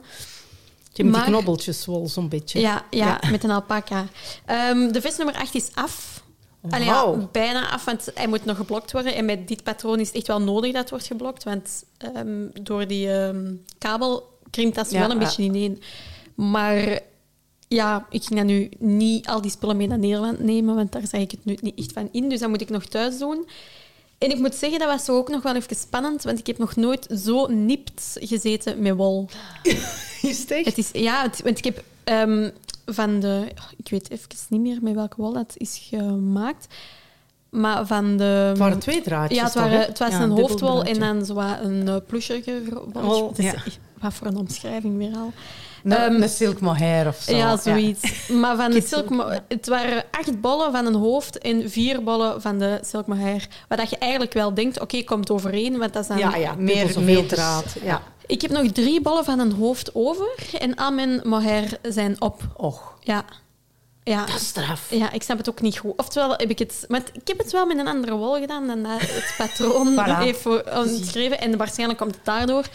Je 0.93 1.01
hebt 1.03 1.09
Maar- 1.15 1.21
die 1.25 1.29
knobbeltjes 1.33 1.85
wel 1.85 2.07
zo'n 2.07 2.29
beetje. 2.29 2.59
Ja, 2.59 2.85
ja, 2.89 3.19
met 3.31 3.43
een 3.43 3.51
alpaca. 3.51 4.05
Ehm, 4.45 4.91
de 4.91 5.01
vest 5.01 5.17
nummer 5.17 5.35
8 5.35 5.55
is 5.55 5.69
af. 5.73 6.23
Allee, 6.69 6.85
ja, 6.85 6.93
Wauw. 6.93 7.29
bijna 7.31 7.69
af, 7.71 7.85
want 7.85 8.07
hij 8.13 8.27
moet 8.27 8.45
nog 8.45 8.57
geblokt 8.57 8.91
worden. 8.91 9.15
En 9.15 9.25
met 9.25 9.47
dit 9.47 9.63
patroon 9.63 9.99
is 9.99 10.07
het 10.07 10.15
echt 10.15 10.27
wel 10.27 10.41
nodig 10.41 10.71
dat 10.71 10.81
het 10.81 10.89
wordt 10.89 11.05
geblokt, 11.07 11.43
want 11.43 11.83
ehm, 11.97 12.47
door 12.61 12.87
die 12.87 13.09
kabel 13.77 14.37
krimpt 14.49 14.75
dat 14.75 14.91
Ja, 14.91 14.99
wel 14.99 15.11
een 15.11 15.19
beetje 15.19 15.43
ineen. 15.43 15.81
Maar 16.35 16.99
ja, 17.75 18.05
ik 18.09 18.23
ging 18.23 18.39
dan 18.39 18.47
nu 18.47 18.69
niet 18.79 19.27
al 19.27 19.41
die 19.41 19.51
spullen 19.51 19.77
mee 19.77 19.87
naar 19.87 19.99
Nederland 19.99 20.39
nemen, 20.39 20.75
want 20.75 20.91
daar 20.91 21.07
zag 21.07 21.21
ik 21.21 21.31
het 21.31 21.45
nu 21.45 21.57
niet 21.61 21.79
echt 21.79 21.91
van 21.91 22.09
in. 22.11 22.29
Dus 22.29 22.39
dat 22.39 22.49
moet 22.49 22.61
ik 22.61 22.69
nog 22.69 22.85
thuis 22.85 23.17
doen. 23.17 23.47
En 24.17 24.29
ik 24.29 24.37
moet 24.39 24.55
zeggen, 24.55 24.79
dat 24.79 24.87
was 24.87 25.05
zo 25.05 25.17
ook 25.17 25.29
nog 25.29 25.41
wel 25.43 25.55
even 25.55 25.75
spannend, 25.75 26.23
want 26.23 26.39
ik 26.39 26.47
heb 26.47 26.57
nog 26.57 26.75
nooit 26.75 27.07
zo 27.23 27.47
nipt 27.47 28.17
gezeten 28.19 28.81
met 28.81 28.95
wol. 28.95 29.27
Is 30.21 30.39
het 30.39 30.51
echt? 30.51 30.65
Het 30.65 30.77
is, 30.77 30.89
ja, 30.93 31.21
het- 31.21 31.41
want 31.43 31.57
ik 31.57 31.63
heb 31.63 31.83
ehm, 32.03 32.49
van 32.85 33.19
de... 33.19 33.47
Ik 33.77 33.89
weet 33.89 34.09
even 34.11 34.27
niet 34.49 34.61
meer 34.61 34.77
met 34.81 34.93
welke 34.93 35.15
wol 35.17 35.33
dat 35.33 35.53
is 35.57 35.81
gemaakt. 35.89 36.67
Maar 37.49 37.87
van 37.87 38.17
de... 38.17 38.23
Het 38.23 38.57
waren 38.57 38.79
twee 38.79 39.01
draadjes, 39.01 39.37
Ja, 39.37 39.43
het, 39.43 39.53
toch, 39.53 39.61
waren, 39.63 39.79
het 39.79 39.99
was 39.99 40.11
Ja, 40.11 40.21
een 40.21 40.29
hoofdwol 40.29 40.83
en 40.83 40.99
dan 40.99 41.25
zo 41.25 41.33
wat 41.33 41.59
een 41.61 41.87
uh, 41.87 43.29
ja. 43.35 43.53
Wat 43.99 44.13
voor 44.13 44.27
een 44.27 44.37
omschrijving 44.37 44.97
weer 44.97 45.15
al. 45.15 45.33
Een, 45.83 45.91
Ehm, 45.91 46.21
een 46.21 46.29
silk 46.29 46.59
mohair 46.59 47.07
of 47.07 47.15
zo. 47.21 47.35
Ja, 47.35 47.57
zoiets. 47.57 48.27
Maar 48.41 48.55
van 48.55 48.71
de 48.71 48.81
silk, 48.81 48.87
silk, 48.87 49.09
mo- 49.09 49.31
ja. 49.31 49.43
het 49.47 49.67
waren 49.67 50.03
acht 50.11 50.41
bollen 50.41 50.71
van 50.71 50.85
een 50.85 50.93
hoofd 50.95 51.37
en 51.37 51.69
vier 51.69 52.03
bollen 52.03 52.41
van 52.41 52.59
de 52.59 52.79
silk 52.85 53.07
mohair. 53.07 53.47
Wat 53.67 53.77
dat 53.77 53.89
je 53.89 53.97
eigenlijk 53.97 54.33
wel 54.33 54.53
denkt, 54.53 54.79
oké, 54.79 55.03
komt 55.03 55.31
overeen, 55.31 55.77
want 55.77 55.93
dat 55.93 56.01
is 56.01 56.07
dan... 56.07 56.17
Ja, 56.17 56.35
ja, 56.35 56.53
meer 56.57 57.01
meters. 57.01 57.27
draad. 57.27 57.65
Ja. 57.83 58.01
Ik 58.25 58.41
heb 58.41 58.51
nog 58.51 58.71
drie 58.71 59.01
bollen 59.01 59.25
van 59.25 59.39
een 59.39 59.51
hoofd 59.51 59.95
over 59.95 60.27
en 60.59 60.75
al 60.75 60.91
mijn 60.91 61.21
mohair 61.23 61.77
zijn 61.81 62.21
op. 62.21 62.41
Och. 62.57 62.95
Ja. 62.99 63.23
Ja. 64.03 64.25
Dat 64.25 64.35
is 64.35 64.47
straf. 64.47 64.87
Ja, 64.89 65.11
ik 65.11 65.23
snap 65.23 65.37
het 65.37 65.49
ook 65.49 65.61
niet 65.61 65.77
goed. 65.77 65.93
Oftewel 65.97 66.29
heb 66.31 66.49
ik 66.49 66.59
het... 66.59 66.85
Maar 66.87 67.01
ik 67.13 67.27
heb 67.27 67.37
het 67.37 67.51
wel 67.51 67.65
met 67.65 67.77
een 67.77 67.87
andere 67.87 68.15
wol 68.15 68.39
gedaan 68.39 68.67
dan 68.67 68.83
dat 68.83 68.99
het 69.01 69.33
patroon 69.37 69.93
Voilà. 69.99 70.17
heeft 70.17 70.41
voor- 70.41 70.63
omschreven. 70.77 71.39
En 71.39 71.57
waarschijnlijk 71.57 71.99
komt 71.99 72.15
het 72.15 72.25
daardoor. 72.25 72.65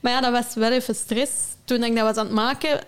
Maar 0.00 0.12
ja, 0.12 0.20
dat 0.20 0.32
was 0.32 0.54
wel 0.54 0.72
even 0.72 0.94
stress. 0.94 1.30
Toen 1.64 1.82
ik 1.84 1.94
dat 1.96 2.04
was 2.04 2.16
aan 2.16 2.24
het 2.26 2.34
maken... 2.34 2.80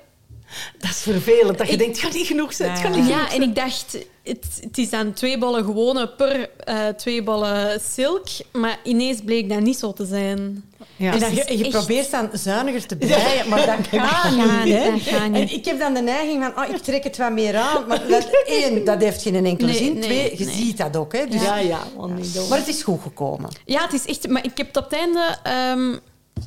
Dat 0.78 0.90
is 0.90 0.96
vervelend, 1.02 1.58
dat 1.58 1.66
je 1.66 1.72
Ik- 1.72 1.78
denkt, 1.78 1.96
het 1.96 2.04
gaat 2.04 2.14
niet 2.14 2.26
genoeg 2.26 2.52
zijn. 2.52 2.70
Het 2.70 2.80
Ja, 2.80 2.90
genoeg 2.90 3.32
en 3.32 3.42
ik 3.42 3.54
dacht... 3.54 3.96
Het, 4.24 4.58
het 4.60 4.78
is 4.78 4.90
dan 4.90 5.12
twee 5.12 5.38
bollen 5.38 5.64
gewone 5.64 6.08
per 6.08 6.50
eh, 6.64 6.88
twee 6.88 7.22
bollen 7.22 7.80
silk. 7.94 8.26
Maar 8.52 8.78
ineens 8.84 9.20
bleek 9.24 9.48
dat 9.48 9.60
niet 9.60 9.78
zo 9.78 9.92
te 9.92 10.04
zijn. 10.06 10.64
Ja. 10.96 11.12
En 11.12 11.18
Dus 11.18 11.28
het 11.28 11.36
je, 11.36 11.44
is 11.44 11.58
je 11.58 11.64
echt- 11.64 11.76
probeert 11.76 12.10
dan 12.10 12.28
zuiniger 12.32 12.86
te 12.86 12.96
breien, 12.96 13.48
maar 13.48 13.66
dat 13.66 13.76
gaat 14.00 14.30
niet. 14.36 14.64
niet, 14.64 14.74
hè. 14.74 14.90
dat 14.90 15.00
gaat 15.00 15.28
niet. 15.30 15.48
En 15.50 15.54
ik 15.56 15.64
heb 15.64 15.78
dan 15.78 15.94
de 15.94 16.00
neiging 16.00 16.44
van, 16.54 16.64
oh, 16.64 16.74
ik 16.74 16.82
trek 16.82 17.04
het 17.04 17.16
wat 17.16 17.32
meer 17.32 17.56
aan. 17.56 17.86
Maar 17.86 18.08
dat, 18.08 18.28
één, 18.46 18.84
dat 18.84 19.00
heeft 19.02 19.22
geen 19.22 19.46
enkele 19.46 19.68
Nee, 19.68 19.76
zin. 19.76 19.92
nee, 19.92 20.02
Twee, 20.02 20.38
je 20.38 20.44
nee. 20.44 20.54
ziet 20.54 20.76
dat 20.76 20.96
ook. 20.96 21.12
Hè. 21.12 21.26
Dus, 21.26 21.42
Ja, 21.42 21.56
ja, 21.58 21.80
want 21.96 22.16
niet 22.16 22.34
doen. 22.34 22.48
Maar 22.48 22.58
het 22.58 22.68
is 22.68 22.82
goed 22.82 23.02
gekomen. 23.02 23.50
Ja, 23.64 23.82
het 23.82 23.92
is 23.92 24.04
echt... 24.04 24.28
Maar 24.28 24.44
ik 24.44 24.56
heb 24.56 24.66
het 24.66 24.76
op 24.76 24.84
het 24.90 24.92
einde... 24.98 25.36
ehm, 25.42 25.96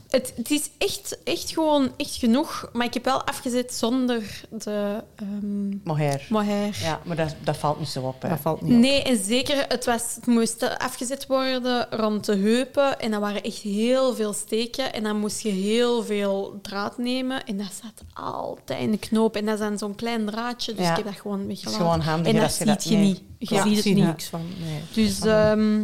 het, 0.10 0.34
het 0.36 0.52
is 0.52 0.70
echt, 0.78 1.18
echt 1.24 1.52
gewoon 1.52 1.92
echt 1.98 2.16
genoeg. 2.16 2.70
Maar 2.74 2.86
ik 2.86 2.94
heb 2.94 3.06
wel 3.06 3.24
afgezet 3.24 3.74
zonder 3.74 4.42
de 4.50 5.04
ehm 5.16 5.70
Mohair. 5.84 6.26
mohair. 6.30 6.78
Ja, 6.82 7.00
maar 7.06 7.16
dat, 7.16 7.36
dat 7.44 7.58
valt 7.58 7.80
niet 7.80 7.88
zo 7.88 8.02
op. 8.02 8.22
Hè. 8.22 8.30
Dat 8.30 8.40
valt 8.40 8.62
niet 8.62 8.72
op. 8.74 8.80
Nee, 8.80 9.04
en 9.04 9.24
zeker, 9.24 9.66
het, 9.68 9.86
was, 9.86 10.16
het 10.16 10.26
moest 10.26 10.78
afgezet 10.78 11.28
worden 11.28 11.88
rond 11.90 12.26
de 12.26 12.36
heupen. 12.36 13.00
En 13.00 13.12
dat 13.12 13.20
waren 13.22 13.44
echt 13.44 13.58
heel 13.62 14.16
veel 14.16 14.34
steken. 14.34 14.94
En 14.94 15.04
dan 15.04 15.18
moest 15.20 15.42
je 15.42 15.50
heel 15.50 16.04
veel 16.04 16.60
draad 16.62 16.98
nemen. 16.98 17.46
En 17.46 17.58
dat 17.58 17.72
zat 17.82 18.26
altijd 18.26 18.80
in 18.82 18.92
de 18.92 18.98
knoop. 18.98 19.36
En 19.36 19.46
dat 19.46 19.54
is 19.54 19.60
dan 19.60 19.78
zo'n 19.78 19.96
klein 19.96 20.26
draadje. 20.26 20.74
Dus 20.74 20.86
Ja. 20.86 20.90
ik 20.92 20.96
heb 20.98 21.06
dat 21.06 21.16
gewoon 21.22 21.40
Het 21.40 21.50
is 21.50 21.64
weggelaten. 21.64 21.86
gewoon 21.86 22.00
handiger 22.00 22.36
en 22.36 22.42
dat 22.42 22.52
je 22.52 22.58
ziet 22.58 22.68
dat... 22.68 22.84
je 22.84 22.96
nee. 22.96 23.04
niet. 23.06 23.22
Je 23.38 23.56
Ja, 23.56 23.64
ziet 23.64 23.76
het 23.76 23.86
niet. 23.86 24.06
niks 24.06 24.26
van. 24.26 24.42
Nee. 24.64 24.82
Dus, 25.06 25.20
ehm, 25.20 25.82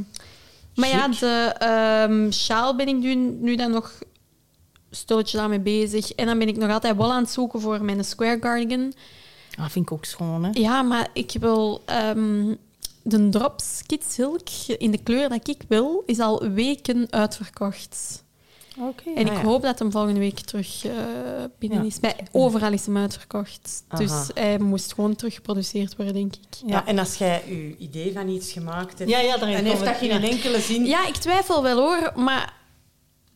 maar 0.79 0.89
ja, 0.89 1.07
de 1.07 1.53
ehm, 1.57 2.31
sjaal 2.31 2.75
ben 2.75 2.87
ik 2.87 2.95
nu, 2.95 3.15
nu 3.15 3.55
dan 3.55 3.71
nog 3.71 3.99
stilletjes 4.91 5.41
aan 5.41 5.49
mee 5.49 5.59
bezig. 5.59 6.11
En 6.11 6.25
dan 6.25 6.39
ben 6.39 6.47
ik 6.47 6.57
nog 6.57 6.71
altijd 6.71 6.97
wel 6.97 7.11
aan 7.11 7.21
het 7.21 7.31
zoeken 7.31 7.61
voor 7.61 7.83
mijn 7.83 8.05
square 8.05 8.39
cardigan. 8.39 8.93
Ah, 9.59 9.69
vind 9.69 9.85
ik 9.85 9.91
ook 9.91 10.05
schoon, 10.05 10.43
hè? 10.43 10.49
Ja, 10.53 10.81
maar 10.81 11.07
ik 11.13 11.31
wil 11.39 11.81
ehm, 11.85 12.55
de 13.03 13.29
Drops 13.29 13.83
Kid 13.85 14.03
Silk 14.07 14.49
in 14.77 14.91
de 14.91 15.03
kleur 15.03 15.29
dat 15.29 15.47
ik 15.47 15.61
wil, 15.67 16.03
is 16.05 16.19
al 16.19 16.49
weken 16.49 17.07
uitverkocht. 17.09 18.23
Oké. 18.79 19.09
En 19.15 19.25
ik 19.27 19.33
ja. 19.33 19.41
hoop 19.43 19.61
dat 19.61 19.79
hem 19.79 19.91
volgende 19.91 20.19
week 20.19 20.39
terug 20.39 20.85
eh, 20.85 20.91
binnen 21.59 21.79
Ja. 21.79 21.85
is. 21.85 21.99
Bij, 21.99 22.15
overal 22.31 22.73
is 22.73 22.85
hem 22.85 22.97
uitverkocht. 22.97 23.83
Aha. 23.87 24.03
Dus 24.03 24.11
hij 24.33 24.59
moest 24.59 24.93
gewoon 24.93 25.15
teruggeproduceerd 25.15 25.95
worden, 25.95 26.13
denk 26.13 26.35
ik. 26.35 26.61
Ja. 26.65 26.85
en 26.85 26.99
als 26.99 27.15
jij 27.15 27.43
je 27.47 27.75
idee 27.77 28.13
van 28.13 28.27
iets 28.29 28.51
gemaakt 28.51 28.99
hebt... 28.99 29.11
Ja, 29.11 29.19
ja, 29.19 29.39
en 29.39 29.65
heeft 29.65 29.85
dat 29.85 29.95
geen 29.95 30.23
enkele 30.23 30.59
zin... 30.59 30.85
Ja, 30.85 31.07
ik 31.07 31.15
twijfel 31.15 31.63
wel 31.63 31.77
hoor, 31.77 32.11
maar 32.15 32.53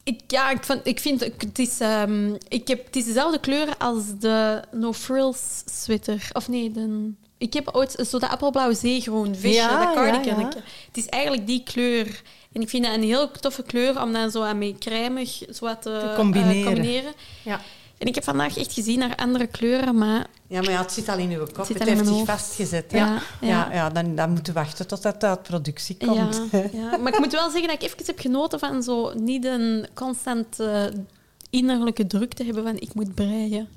ik, 0.04 0.20
ja, 0.28 0.50
ik, 0.50 0.64
vind, 0.64 0.88
ik 0.88 1.00
vind 1.00 1.20
het 1.20 1.60
is, 1.60 1.80
ehm, 1.80 2.34
ik 2.48 2.68
heb, 2.68 2.86
het 2.86 2.96
is 2.96 3.06
dezelfde 3.06 3.40
kleur 3.40 3.78
als 3.78 4.04
de 4.20 4.62
No 4.72 4.94
Frills 4.94 5.64
sweater. 5.66 6.30
Of 6.34 6.48
nee, 6.48 6.72
de, 6.72 7.12
ik 7.38 7.54
heb 7.54 7.70
ooit 7.72 8.06
zo 8.10 8.20
dat 8.20 8.30
appelblauw 8.30 8.74
zeegroen 8.74 9.36
visje, 9.36 9.56
Ja, 9.56 9.70
dat 9.86 9.88
ja, 9.88 9.94
cardigan. 9.94 10.40
ja. 10.40 10.48
Het 10.88 10.98
is 10.98 11.06
eigenlijk 11.08 11.48
die 11.48 11.64
kleur. 11.64 12.22
En 12.54 12.62
ik 12.62 12.70
vind 12.70 12.86
dat 12.86 12.94
een 12.94 13.04
heel 13.04 13.32
toffe 13.32 13.64
kleur 13.64 14.02
om 14.02 14.14
dan 14.14 14.32
zo 14.32 14.44
aan 14.44 14.58
mee 14.58 14.76
crèmig 14.80 15.30
zo 15.54 15.66
wat 15.66 15.82
te, 15.82 15.90
Te 16.10 16.14
combineren. 16.16 16.56
eh, 16.58 16.66
combineren. 16.66 17.14
Ja. 17.44 17.62
En 17.98 18.08
ik 18.08 18.16
heb 18.16 18.24
vandaag 18.24 18.58
echt 18.58 18.74
gezien 18.74 19.00
naar 19.00 19.16
andere 19.16 19.48
kleuren, 19.48 19.98
maar 19.98 20.28
Ja, 20.48 20.62
maar 20.62 20.72
ja, 20.72 20.82
het 20.82 20.92
zit 20.92 21.10
al 21.10 21.18
in 21.18 21.32
uw 21.32 21.46
kop. 21.54 21.68
Het, 21.68 21.84
heeft 21.84 22.08
zich 22.08 22.26
vastgezet. 22.26 22.86
Ja, 22.92 22.98
ja. 22.98 23.22
ja. 23.48 23.70
ja, 23.74 23.90
dan, 23.90 24.16
dan 24.16 24.30
moeten 24.32 24.54
we 24.54 24.60
wachten 24.60 24.88
tot 24.88 25.02
dat 25.02 25.24
uit 25.24 25.44
productie 25.44 25.98
komt. 25.98 26.42
Ja, 26.52 26.64
ja, 26.74 26.98
maar 26.98 27.14
ik 27.14 27.20
moet 27.20 27.32
wel 27.32 27.50
zeggen 27.50 27.68
dat 27.68 27.82
ik 27.82 27.84
even 27.84 28.06
heb 28.06 28.20
genoten 28.20 28.60
van 28.60 28.84
zo 28.84 29.14
niet 29.14 29.46
een 29.46 29.88
constante 29.94 30.94
innerlijke 31.50 32.08
druk 32.08 32.34
te 32.34 32.44
hebben 32.44 32.64
van 32.64 32.76
ik 32.80 32.94
moet 32.94 33.14
breien. 33.16 33.68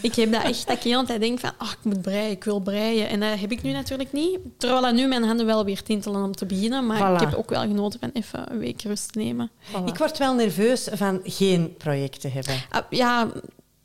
Ik 0.00 0.14
heb 0.14 0.32
dat 0.32 0.42
echt 0.42 0.66
dat 0.66 0.76
ik 0.76 0.82
de 0.82 0.88
hele 0.88 1.04
tijd 1.04 1.20
denk 1.20 1.38
van 1.40 1.50
oh, 1.62 1.68
ik 1.70 1.78
moet 1.82 2.02
breien, 2.02 2.30
ik 2.30 2.44
wil 2.44 2.60
breien. 2.60 3.08
En 3.08 3.20
dat 3.20 3.38
heb 3.40 3.52
ik 3.52 3.62
nu 3.62 3.72
natuurlijk 3.72 4.12
niet. 4.12 4.38
Terwijl 4.58 4.82
dat 4.82 4.94
nu 4.94 5.06
mijn 5.06 5.22
handen 5.24 5.46
wel 5.46 5.64
weer 5.64 5.82
tintelen 5.82 6.22
om 6.24 6.34
te 6.36 6.46
beginnen. 6.46 6.86
Maar 6.86 6.98
Voilà. 6.98 7.14
ik 7.22 7.28
heb 7.28 7.38
ook 7.38 7.50
wel 7.50 7.60
genoten 7.60 8.00
van 8.00 8.10
even 8.12 8.52
een 8.52 8.58
week 8.58 8.82
rust 8.82 9.12
te 9.12 9.18
nemen. 9.18 9.50
Ik 9.86 9.96
word 9.98 10.18
wel 10.18 10.34
nerveus 10.34 10.88
van 10.92 11.20
geen 11.24 11.74
project 11.76 12.20
te 12.20 12.28
hebben. 12.28 12.54
Ah, 12.70 12.82
ja, 12.90 13.28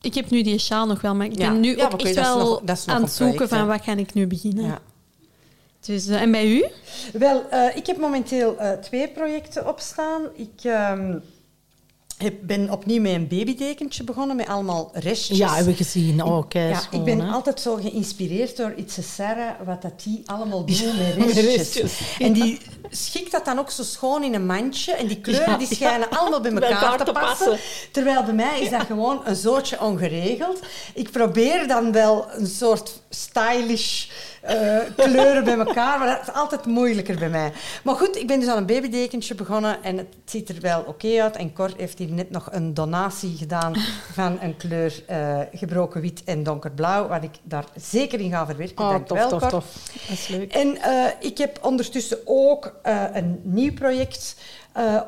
ik 0.01 0.13
heb 0.13 0.29
nu 0.29 0.41
die 0.41 0.57
sjaal 0.59 0.85
nog 0.85 1.01
wel, 1.01 1.15
maar 1.15 1.25
ik 1.25 1.37
Ja. 1.37 1.51
ben 1.51 1.59
nu 1.59 1.77
Ja, 1.77 1.85
ook 1.85 2.01
echt 2.01 2.15
wel 2.15 2.37
nog- 2.65 2.87
aan 2.87 3.01
het 3.01 3.11
zoeken 3.11 3.35
project, 3.35 3.55
van 3.55 3.67
wat 3.67 3.83
ga 3.83 3.95
ik 3.95 4.13
nu 4.13 4.27
beginnen. 4.27 4.65
Ja. 4.65 4.79
Dus, 5.85 6.07
eh, 6.07 6.21
en 6.21 6.31
bij 6.31 6.47
u? 6.51 6.65
Wel, 7.13 7.43
eh, 7.49 7.75
ik 7.75 7.85
heb 7.87 7.97
momenteel 7.97 8.57
eh, 8.57 8.71
twee 8.71 9.07
projecten 9.09 9.67
opstaan. 9.67 10.21
Ik 10.35 10.63
ehm, 10.63 11.17
heb, 12.17 12.34
ben 12.41 12.72
opnieuw 12.72 13.01
met 13.01 13.13
een 13.13 13.27
babydekentje 13.27 14.03
begonnen, 14.03 14.36
met 14.36 14.48
allemaal 14.48 14.91
restjes. 14.93 15.38
Ja, 15.38 15.55
hebben 15.55 15.74
we 15.74 15.84
gezien. 15.84 16.24
Oh, 16.24 16.48
kei 16.48 16.70
Ja, 16.70 16.79
schoon, 16.79 17.00
ik 17.00 17.05
ben 17.05 17.20
hè? 17.20 17.32
altijd 17.32 17.60
zo 17.60 17.75
geïnspireerd 17.75 18.58
door 18.58 18.74
Itse 18.75 19.03
Sarah, 19.03 19.51
wat 19.65 19.82
dat 19.82 20.03
die 20.03 20.22
allemaal 20.25 20.65
doen 20.65 20.98
met 20.98 21.17
Met 21.17 21.38
restjes. 21.38 22.00
En 22.20 22.34
die 22.34 22.60
schikt 22.89 23.32
dat 23.32 23.46
dan 23.46 23.60
ook 23.60 23.70
zo 23.72 23.84
schoon 23.84 24.24
in 24.24 24.34
een 24.34 24.46
mandje. 24.46 24.91
En 24.91 25.08
die 25.08 25.22
kleuren 25.22 25.58
die 25.60 25.67
schijnen 25.75 26.10
allemaal 26.10 26.41
bij 26.41 26.51
elkaar, 26.51 26.72
elkaar 26.72 26.98
te 26.98 27.03
te 27.03 27.12
passen. 27.12 27.50
passen. 27.50 27.91
Terwijl 27.91 28.24
bij 28.24 28.34
mij 28.34 28.62
is 28.62 28.70
dat 28.70 28.82
gewoon 28.82 29.22
een 29.25 29.36
zootje 29.36 29.82
ongeregeld. 29.82 30.60
Ik 30.93 31.12
probeer 31.12 31.67
dan 31.67 31.91
wel 31.91 32.25
een 32.32 32.48
soort 32.48 33.01
stylish 33.10 34.05
eh, 34.43 34.77
kleuren 34.95 35.43
bij 35.43 35.57
elkaar, 35.57 36.00
maar 36.00 36.07
dat 36.07 36.27
is 36.27 36.33
altijd 36.33 36.65
moeilijker 36.65 37.19
bij 37.19 37.29
mij. 37.29 37.51
Maar 37.83 37.95
goed, 37.95 38.15
ik 38.15 38.27
ben 38.27 38.39
dus 38.39 38.50
aan 38.50 38.57
een 38.57 38.65
babydekentje 38.65 39.35
begonnen 39.35 39.83
en 39.83 39.97
het 39.97 40.07
ziet 40.25 40.50
er 40.50 40.62
wel 40.62 40.81
oké 40.81 41.21
uit. 41.21 41.35
En 41.35 41.53
Cor 41.53 41.71
heeft 41.77 41.97
hier 41.97 42.12
net 42.12 42.29
nog 42.29 42.47
een 42.51 42.73
donatie 42.73 43.38
gedaan 43.38 43.75
van 44.13 44.38
een 44.41 44.57
kleur 44.57 45.03
eh, 45.07 45.39
gebroken 45.53 46.01
wit 46.01 46.23
en 46.23 46.43
donkerblauw, 46.43 47.07
wat 47.07 47.23
ik 47.23 47.31
daar 47.43 47.65
zeker 47.75 48.19
in 48.19 48.31
ga 48.31 48.45
verwerken. 48.45 48.85
Oh, 48.85 48.89
Dank 48.89 49.07
tof, 49.07 49.17
wel, 49.17 49.29
tof, 49.29 49.39
Cor. 49.41 49.50
tof. 49.50 49.65
Dat 50.07 50.17
is 50.17 50.27
leuk. 50.27 50.53
En 50.53 50.77
eh, 50.77 51.05
ik 51.19 51.38
heb 51.38 51.59
ondertussen 51.62 52.17
ook 52.25 52.79
een 53.13 53.39
nieuw 53.43 53.73
project 53.73 54.35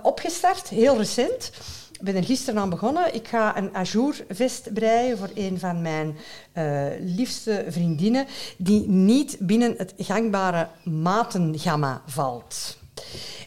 opgestart, 0.02 0.70
heel 0.70 0.98
recent. 0.98 1.52
Ik 2.00 2.02
ben 2.02 2.16
er 2.16 2.24
gisteren 2.24 2.62
aan 2.62 2.70
begonnen. 2.70 3.16
Ik 3.16 3.28
ga 3.28 3.58
een 3.58 3.76
ajourvest 3.76 4.74
breien 4.74 5.18
voor 5.18 5.30
een 5.36 5.60
van 5.60 5.82
mijn 5.82 6.18
eh, 6.52 6.86
liefste 7.00 7.66
vriendinnen, 7.70 8.26
die 8.58 8.88
niet 8.88 9.38
binnen 9.40 9.74
het 9.78 9.94
gangbare 9.98 10.68
matengamma 10.84 12.02
valt. 12.06 12.78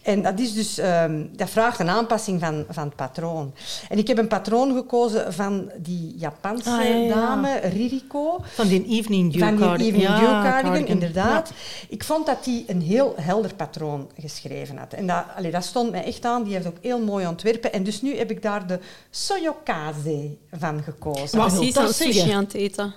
En 0.03 0.23
dat, 0.23 0.39
is 0.41 0.55
dus, 0.55 0.79
ehm, 0.79 1.25
dat 1.37 1.51
vraagt 1.51 1.79
een 1.79 1.89
aanpassing 1.89 2.41
van, 2.41 2.65
van 2.69 2.85
het 2.85 2.97
patroon. 2.97 3.53
En 3.89 3.99
ik 3.99 4.07
heb 4.07 4.19
een 4.19 4.29
patroon 4.29 4.75
gekozen 4.75 5.33
van 5.33 5.71
die 5.77 6.15
Japanse 6.19 6.71
Ah, 6.71 6.83
ja, 6.83 6.95
ja. 6.95 7.15
dame, 7.15 7.57
Ririko. 7.59 8.41
Van 8.55 8.69
die 8.69 8.87
evening 8.87 9.33
dew 9.33 9.41
Van 9.41 9.57
die 9.57 9.59
cardigan. 9.67 9.87
Evening 9.95 10.09
Ja, 10.09 10.19
Dew 10.21 10.29
cardigan, 10.29 10.63
cardigan. 10.63 10.87
inderdaad. 10.87 11.53
Ik 11.89 12.05
vond 12.05 12.27
dat 12.27 12.45
hij 12.45 12.65
een 12.67 12.81
heel 12.81 13.15
helder 13.21 13.55
patroon 13.55 14.11
geschreven 14.21 14.77
had. 14.77 14.93
En 14.93 15.07
dat, 15.07 15.25
allee, 15.37 15.51
dat 15.51 15.65
stond 15.65 15.91
mij 15.91 16.05
echt 16.05 16.25
aan. 16.25 16.43
Die 16.45 16.55
heeft 16.55 16.67
ook 16.67 16.79
heel 16.83 17.01
mooi 17.01 17.27
ontwerpen. 17.27 17.73
En 17.73 17.83
dus 17.83 18.03
nu 18.03 18.17
heb 18.17 18.31
ik 18.31 18.43
daar 18.43 18.67
de 18.67 18.79
Soyokaze 19.11 20.31
van 20.53 20.83
gekozen. 20.83 21.39
Wat 21.39 21.55
Precies 21.55 21.75
dat 21.75 21.95
sushi 21.95 22.31
aan 22.31 22.45
het 22.45 22.55
eten. 22.55 22.95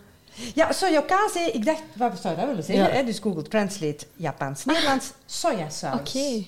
Ja, 0.55 0.71
sojakase, 0.71 1.39
ik 1.53 1.65
dacht, 1.65 1.81
wat 1.93 2.11
zou 2.21 2.35
dat 2.35 2.45
willen 2.45 2.63
zeggen? 2.63 2.85
Ja. 2.85 2.91
Hè? 2.91 3.03
Dus 3.03 3.19
Google 3.19 3.41
Translate 3.43 4.05
Japans, 4.15 4.65
Nederlands, 4.65 5.05
sojasaus. 5.25 6.00
Oké. 6.00 6.45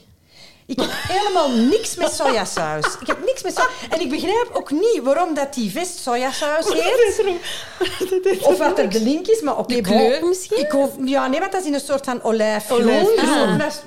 Ik 0.65 0.79
heb 0.79 0.89
helemaal 0.93 1.49
niks 1.51 1.95
met 1.95 2.11
sojasaus. 2.13 2.85
Ik 3.01 3.07
heb 3.07 3.25
niks 3.25 3.43
met 3.43 3.53
sojasaus. 3.55 3.87
En 3.89 3.99
ik 4.01 4.09
begrijp 4.09 4.49
ook 4.53 4.71
niet 4.71 4.99
waarom 5.03 5.33
dat 5.33 5.53
die 5.53 5.71
vest 5.71 5.97
sojasaus 5.97 6.65
heet. 6.73 8.41
Of 8.47 8.57
wat 8.57 8.79
er 8.79 8.89
de 8.89 9.01
link 9.01 9.27
is, 9.27 9.41
maar 9.41 9.57
oké. 9.57 9.81
Kleur 9.81 10.25
misschien? 10.25 10.57
Ik 10.59 10.71
hoef, 10.71 10.89
ja, 11.05 11.27
nee, 11.27 11.39
want 11.39 11.51
dat 11.51 11.61
is 11.61 11.67
in 11.67 11.73
een 11.73 11.79
soort 11.79 12.05
van 12.05 12.23
olijfgroen. 12.23 12.85
Dus 12.85 13.65
is- 13.67 13.81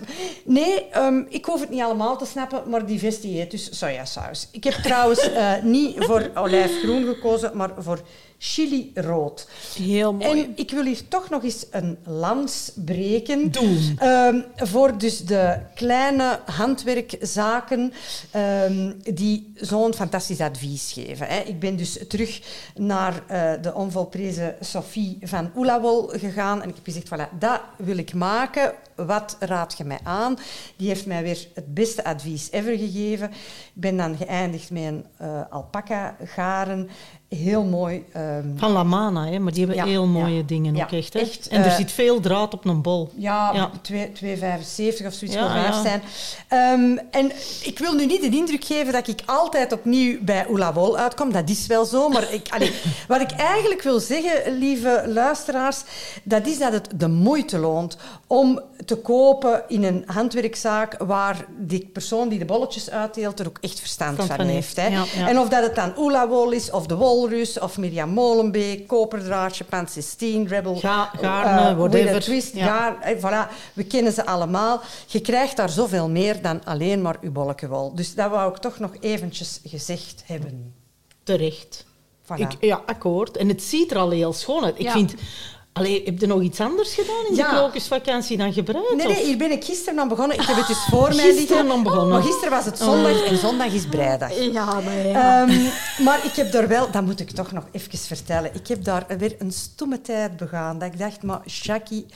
Nee, 0.44 0.88
ehm, 0.90 1.22
ik 1.28 1.44
hoef 1.44 1.60
het 1.60 1.70
niet 1.70 1.82
allemaal 1.82 2.16
te 2.16 2.26
snappen, 2.26 2.62
maar 2.70 2.86
die 2.86 2.98
vest 2.98 3.22
die 3.22 3.38
heet 3.38 3.50
dus 3.50 3.78
sojasaus. 3.78 4.48
Ik 4.52 4.64
heb 4.64 4.74
trouwens 4.74 5.30
eh, 5.30 5.52
niet 5.62 5.96
voor 6.04 6.30
olijfgroen 6.34 7.04
gekozen, 7.04 7.50
maar 7.56 7.70
voor 7.78 8.00
chili 8.38 8.90
rood. 8.94 9.48
Heel 9.76 10.12
mooi. 10.12 10.42
En 10.42 10.52
ik 10.54 10.70
wil 10.70 10.84
hier 10.84 11.08
toch 11.08 11.30
nog 11.30 11.42
eens 11.42 11.66
een 11.70 11.98
lans 12.04 12.72
breken. 12.74 13.50
Doen. 13.50 13.96
Ehm, 13.98 14.40
voor 14.56 14.98
dus 14.98 15.24
de 15.24 15.58
kleine 15.74 16.40
handwerkzaken 16.44 17.92
ehm, 18.30 18.92
die 19.14 19.52
zo'n 19.54 19.94
fantastisch 19.94 20.40
advies 20.40 20.92
geven. 20.92 21.26
Hè. 21.26 21.40
Ik 21.40 21.60
ben 21.60 21.76
dus 21.76 21.98
terug 22.08 22.40
naar 22.74 23.22
eh, 23.26 23.52
de 23.62 23.74
onvolprezen 23.74 24.56
Sophie 24.60 25.18
van 25.22 25.50
Oelawol 25.56 26.06
gegaan 26.06 26.62
en 26.62 26.68
ik 26.68 26.74
heb 26.74 26.84
gezegd, 26.84 27.08
voilà, 27.08 27.38
dat 27.38 27.60
wil 27.76 27.96
ik 27.96 28.14
maken. 28.14 28.72
Wat 28.94 29.36
raad 29.40 29.74
je 29.78 29.84
mij 29.84 29.98
aan? 30.02 30.38
Die 30.76 30.88
heeft 30.88 31.06
mij 31.06 31.22
weer 31.22 31.48
het 31.54 31.74
beste 31.74 32.04
advies 32.04 32.50
ever 32.50 32.78
gegeven. 32.78 33.30
Ik 33.30 33.80
ben 33.80 33.96
dan 33.96 34.16
geëindigd 34.16 34.70
met 34.70 34.82
een 34.82 35.06
eh, 35.16 35.40
alpaca 35.50 36.16
garen. 36.24 36.88
Heel 37.28 37.62
mooi. 37.64 38.04
ehm, 38.12 38.44
Van 38.56 38.72
La 38.72 38.82
Mana, 38.82 39.26
hè, 39.26 39.38
maar 39.38 39.52
die 39.52 39.66
hebben 39.66 39.84
Ja, 39.84 39.90
heel 39.90 40.06
mooie 40.06 40.36
ja. 40.36 40.42
dingen 40.46 40.74
Ja, 40.74 40.84
ook 40.84 40.92
echt. 40.92 41.12
Hè? 41.12 41.18
echt, 41.20 41.48
en 41.48 41.60
er 41.60 41.66
eh, 41.70 41.76
zit 41.76 41.92
veel 41.92 42.20
draad 42.20 42.54
op 42.54 42.64
een 42.64 42.82
bol. 42.82 43.10
Ja, 43.14 43.50
Ja. 43.54 43.70
2 43.82 44.12
2,75 44.12 45.06
of 45.06 45.12
zoiets 45.12 45.36
voor 45.36 45.46
ja. 45.46 45.82
zijn. 45.82 46.02
Ehm, 46.48 46.96
en 47.10 47.32
ik 47.62 47.78
wil 47.78 47.92
nu 47.94 48.06
niet 48.06 48.20
de 48.20 48.36
indruk 48.36 48.64
geven 48.64 48.92
dat 48.92 49.08
ik 49.08 49.22
altijd 49.26 49.72
opnieuw 49.72 50.18
bij 50.20 50.46
Oelawol 50.50 50.98
uitkom. 50.98 51.32
Dat 51.32 51.48
is 51.50 51.66
wel 51.66 51.84
zo. 51.84 52.08
Maar 52.08 52.32
ik, 52.32 52.48
allee, 52.50 52.72
wat 53.08 53.20
ik 53.20 53.30
eigenlijk 53.30 53.82
wil 53.82 54.00
zeggen, 54.00 54.58
lieve 54.58 55.04
luisteraars, 55.06 55.82
dat 56.22 56.46
is 56.46 56.58
dat 56.58 56.72
het 56.72 56.88
de 56.96 57.08
moeite 57.08 57.58
loont 57.58 57.96
om 58.26 58.60
te 58.84 58.96
kopen 58.96 59.62
in 59.68 59.84
een 59.84 60.02
handwerkzaak 60.06 60.96
waar 60.98 61.44
die 61.58 61.90
persoon 61.92 62.28
die 62.28 62.38
de 62.38 62.44
bolletjes 62.44 62.90
uitdeelt 62.90 63.40
er 63.40 63.46
ook 63.48 63.58
echt 63.60 63.80
verstand 63.80 64.24
van 64.24 64.40
heeft. 64.46 64.76
Hè. 64.76 65.04
En 65.26 65.38
of 65.38 65.48
dat 65.48 65.62
het 65.62 65.74
dan 65.74 65.92
Oelawol 65.98 66.50
is, 66.50 66.70
of 66.70 66.86
de 66.86 66.94
Walrus, 67.20 67.58
of 67.58 67.78
Mirjam 67.78 68.10
Molenbeek, 68.10 68.86
Koperdraadje, 68.86 69.64
Pansistine, 69.64 70.48
Rebel... 70.48 70.74
Ga- 70.76 71.10
Gaarne, 71.20 71.70
eh, 71.70 71.76
whatever. 71.76 72.20
Twist, 72.20 72.54
Ja. 72.54 73.02
Eh, 73.02 73.16
voilà, 73.18 73.52
we 73.72 73.84
kennen 73.84 74.12
ze 74.12 74.26
allemaal. 74.26 74.80
Je 75.06 75.20
krijgt 75.20 75.56
daar 75.56 75.68
zoveel 75.70 76.08
meer 76.10 76.42
dan 76.42 76.64
alleen 76.64 77.02
maar 77.02 77.16
uw 77.20 77.32
bollekewol. 77.32 77.94
Dus 77.94 78.14
dat 78.14 78.30
wou 78.30 78.50
ik 78.50 78.56
toch 78.56 78.78
nog 78.78 78.90
eventjes 79.00 79.60
gezegd 79.64 80.22
hebben. 80.26 80.74
Terecht. 81.22 81.84
Voilà. 82.22 82.36
Ik, 82.40 82.56
ja, 82.60 82.82
akkoord. 82.86 83.36
En 83.36 83.48
het 83.48 83.62
ziet 83.62 83.90
er 83.90 83.96
al 83.98 84.10
heel 84.10 84.32
schoon 84.32 84.64
uit. 84.64 84.74
Ik 84.78 84.82
Ja. 84.84 84.92
vind... 84.92 85.14
Allee, 85.76 86.02
heb 86.04 86.20
je 86.20 86.26
nog 86.26 86.42
iets 86.42 86.60
anders 86.60 86.94
gedaan 86.94 87.26
in 87.28 87.34
Ja. 87.34 87.48
de 87.50 87.54
krokusvakantie 87.56 88.36
dan 88.36 88.52
gebruikt? 88.52 88.96
Nee, 88.96 89.06
nee, 89.06 89.24
hier 89.24 89.36
ben 89.36 89.50
ik 89.50 89.64
gisteren 89.64 89.98
aan 90.00 90.08
begonnen. 90.08 90.36
Ik 90.40 90.46
heb 90.46 90.56
het 90.56 90.66
dus 90.66 90.84
voor 90.90 91.08
mij 91.14 91.24
Gisteren 91.24 91.36
liggen. 91.56 91.70
aan 91.70 91.82
begonnen. 91.82 92.08
Maar 92.08 92.22
gisteren 92.22 92.50
was 92.50 92.64
het 92.64 92.78
zondag 92.78 93.24
en 93.24 93.36
zondag 93.36 93.72
is 93.72 93.86
breidag. 93.86 94.38
Ja, 94.52 94.64
maar 94.80 95.06
ja. 95.06 95.42
Ehm, 95.46 95.60
maar 96.04 96.20
ik 96.24 96.32
heb 96.32 96.52
daar 96.52 96.68
wel, 96.68 96.90
dat 96.90 97.02
moet 97.04 97.20
ik 97.20 97.30
toch 97.30 97.52
nog 97.52 97.64
even 97.72 97.98
vertellen, 97.98 98.54
ik 98.54 98.66
heb 98.66 98.84
daar 98.84 99.04
weer 99.18 99.34
een 99.38 99.52
stomme 99.52 100.00
tijd 100.00 100.36
begaan. 100.36 100.78
Dat 100.78 100.92
ik 100.92 100.98
dacht, 100.98 101.22
maar 101.22 101.40
Jackie, 101.44 102.06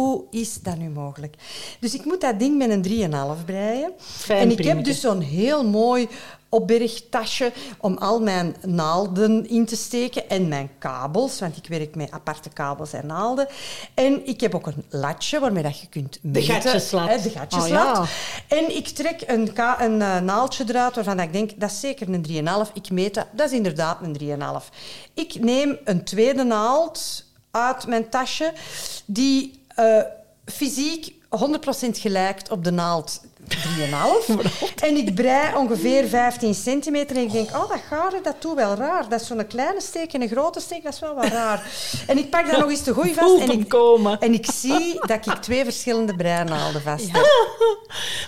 hoe 0.00 0.24
is 0.30 0.60
dat 0.62 0.76
nu 0.76 0.88
mogelijk? 0.88 1.34
Dus 1.80 1.94
ik 1.94 2.04
moet 2.04 2.20
dat 2.20 2.38
ding 2.38 2.58
met 2.58 2.70
een 2.70 3.10
3,5 3.38 3.44
breien. 3.44 3.92
Fijn 3.98 4.40
en 4.40 4.50
ik 4.50 4.64
heb 4.64 4.84
dus 4.84 5.00
zo'n 5.00 5.20
heel 5.20 5.64
mooi 5.64 6.08
opbergtasje 6.48 7.52
om 7.78 7.98
al 7.98 8.20
mijn 8.20 8.56
naalden 8.66 9.48
in 9.48 9.66
te 9.66 9.76
steken 9.76 10.28
en 10.28 10.48
mijn 10.48 10.70
kabels, 10.78 11.40
want 11.40 11.56
ik 11.56 11.66
werk 11.66 11.94
met 11.94 12.10
aparte 12.10 12.48
kabels 12.48 12.92
en 12.92 13.06
naalden. 13.06 13.46
En 13.94 14.26
ik 14.26 14.40
heb 14.40 14.54
ook 14.54 14.66
een 14.66 14.84
latje 14.88 15.40
waarmee 15.40 15.62
dat 15.62 15.80
je 15.80 15.86
kunt 15.88 16.18
meten. 16.22 16.42
gatjeslat. 16.54 17.08
hè, 17.08 17.22
De 17.22 17.30
gatjeslat. 17.30 17.98
Oh, 17.98 18.08
En 18.48 18.76
ik 18.76 18.88
trek 18.88 19.22
een, 19.26 19.50
een 19.78 20.02
eh, 20.02 20.20
naaldje 20.20 20.64
eruit 20.68 20.94
waarvan 20.94 21.20
ik 21.20 21.32
denk, 21.32 21.60
dat 21.60 21.70
is 21.70 21.80
zeker 21.80 22.08
een 22.08 22.66
3,5. 22.66 22.72
Ik 22.72 22.90
meet 22.90 23.14
dat, 23.14 23.26
dat 23.32 23.50
is 23.50 23.56
inderdaad 23.56 23.98
een 24.02 24.38
3,5. 24.62 24.68
Ik 25.14 25.40
neem 25.40 25.78
een 25.84 26.04
tweede 26.04 26.44
naald 26.44 27.24
uit 27.50 27.86
mijn 27.86 28.08
tasje 28.08 28.52
die 29.04 29.52
eh, 29.52 29.59
fysiek 30.44 31.12
100% 31.12 31.16
gelijkt 31.90 32.50
op 32.50 32.64
de 32.64 32.70
naald 32.70 33.20
3,5. 33.48 33.54
en 34.86 34.96
ik 34.96 35.14
brei 35.14 35.56
ongeveer 35.56 36.08
15 36.08 36.54
centimeter 36.54 37.16
en 37.16 37.22
ik 37.22 37.32
denk, 37.32 37.48
oh, 37.50 37.68
dat 37.68 37.80
garen, 37.88 38.22
dat 38.22 38.34
doet 38.42 38.54
wel 38.54 38.74
raar. 38.74 39.08
Dat 39.08 39.20
is 39.20 39.26
zo'n 39.26 39.46
kleine 39.46 39.80
steek 39.80 40.12
en 40.12 40.22
een 40.22 40.28
grote 40.28 40.60
steek, 40.60 40.82
dat 40.82 40.92
is 40.92 41.00
wel 41.00 41.14
wat 41.14 41.26
raar. 41.26 41.62
En 42.06 42.18
ik 42.18 42.30
pak 42.30 42.50
dat 42.50 42.60
nog 42.60 42.70
eens 42.70 42.82
te 42.82 42.92
goeie 42.92 43.14
vast 43.14 43.28
Voelt 43.28 43.42
en 43.42 43.50
ik, 43.60 43.68
komen. 43.68 44.20
en 44.20 44.32
ik 44.32 44.46
zie 44.52 45.06
dat 45.06 45.26
ik 45.26 45.34
twee 45.34 45.64
verschillende 45.64 46.16
breinaalden 46.16 46.82
vast 46.82 47.12
heb. 47.12 47.28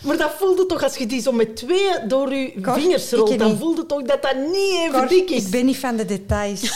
Maar 0.03 0.17
dat 0.17 0.31
voelde 0.39 0.67
toch, 0.67 0.83
als 0.83 0.97
je 0.97 1.07
die 1.07 1.23
zo 1.23 1.33
met 1.33 1.57
twee 1.57 2.07
door 2.07 2.35
je 2.35 2.53
vingers 2.63 3.11
rolt, 3.13 3.39
dan 3.39 3.59
voelde 3.59 3.87
toch 3.87 4.03
dat 4.03 4.23
dat 4.23 4.37
niet 4.37 4.89
even 4.89 5.09
dik 5.09 5.31
is. 5.31 5.45
Ik 5.45 5.51
ben 5.51 5.65
niet 5.67 5.79
van 5.79 5.97
de 5.97 6.05
details. 6.05 6.61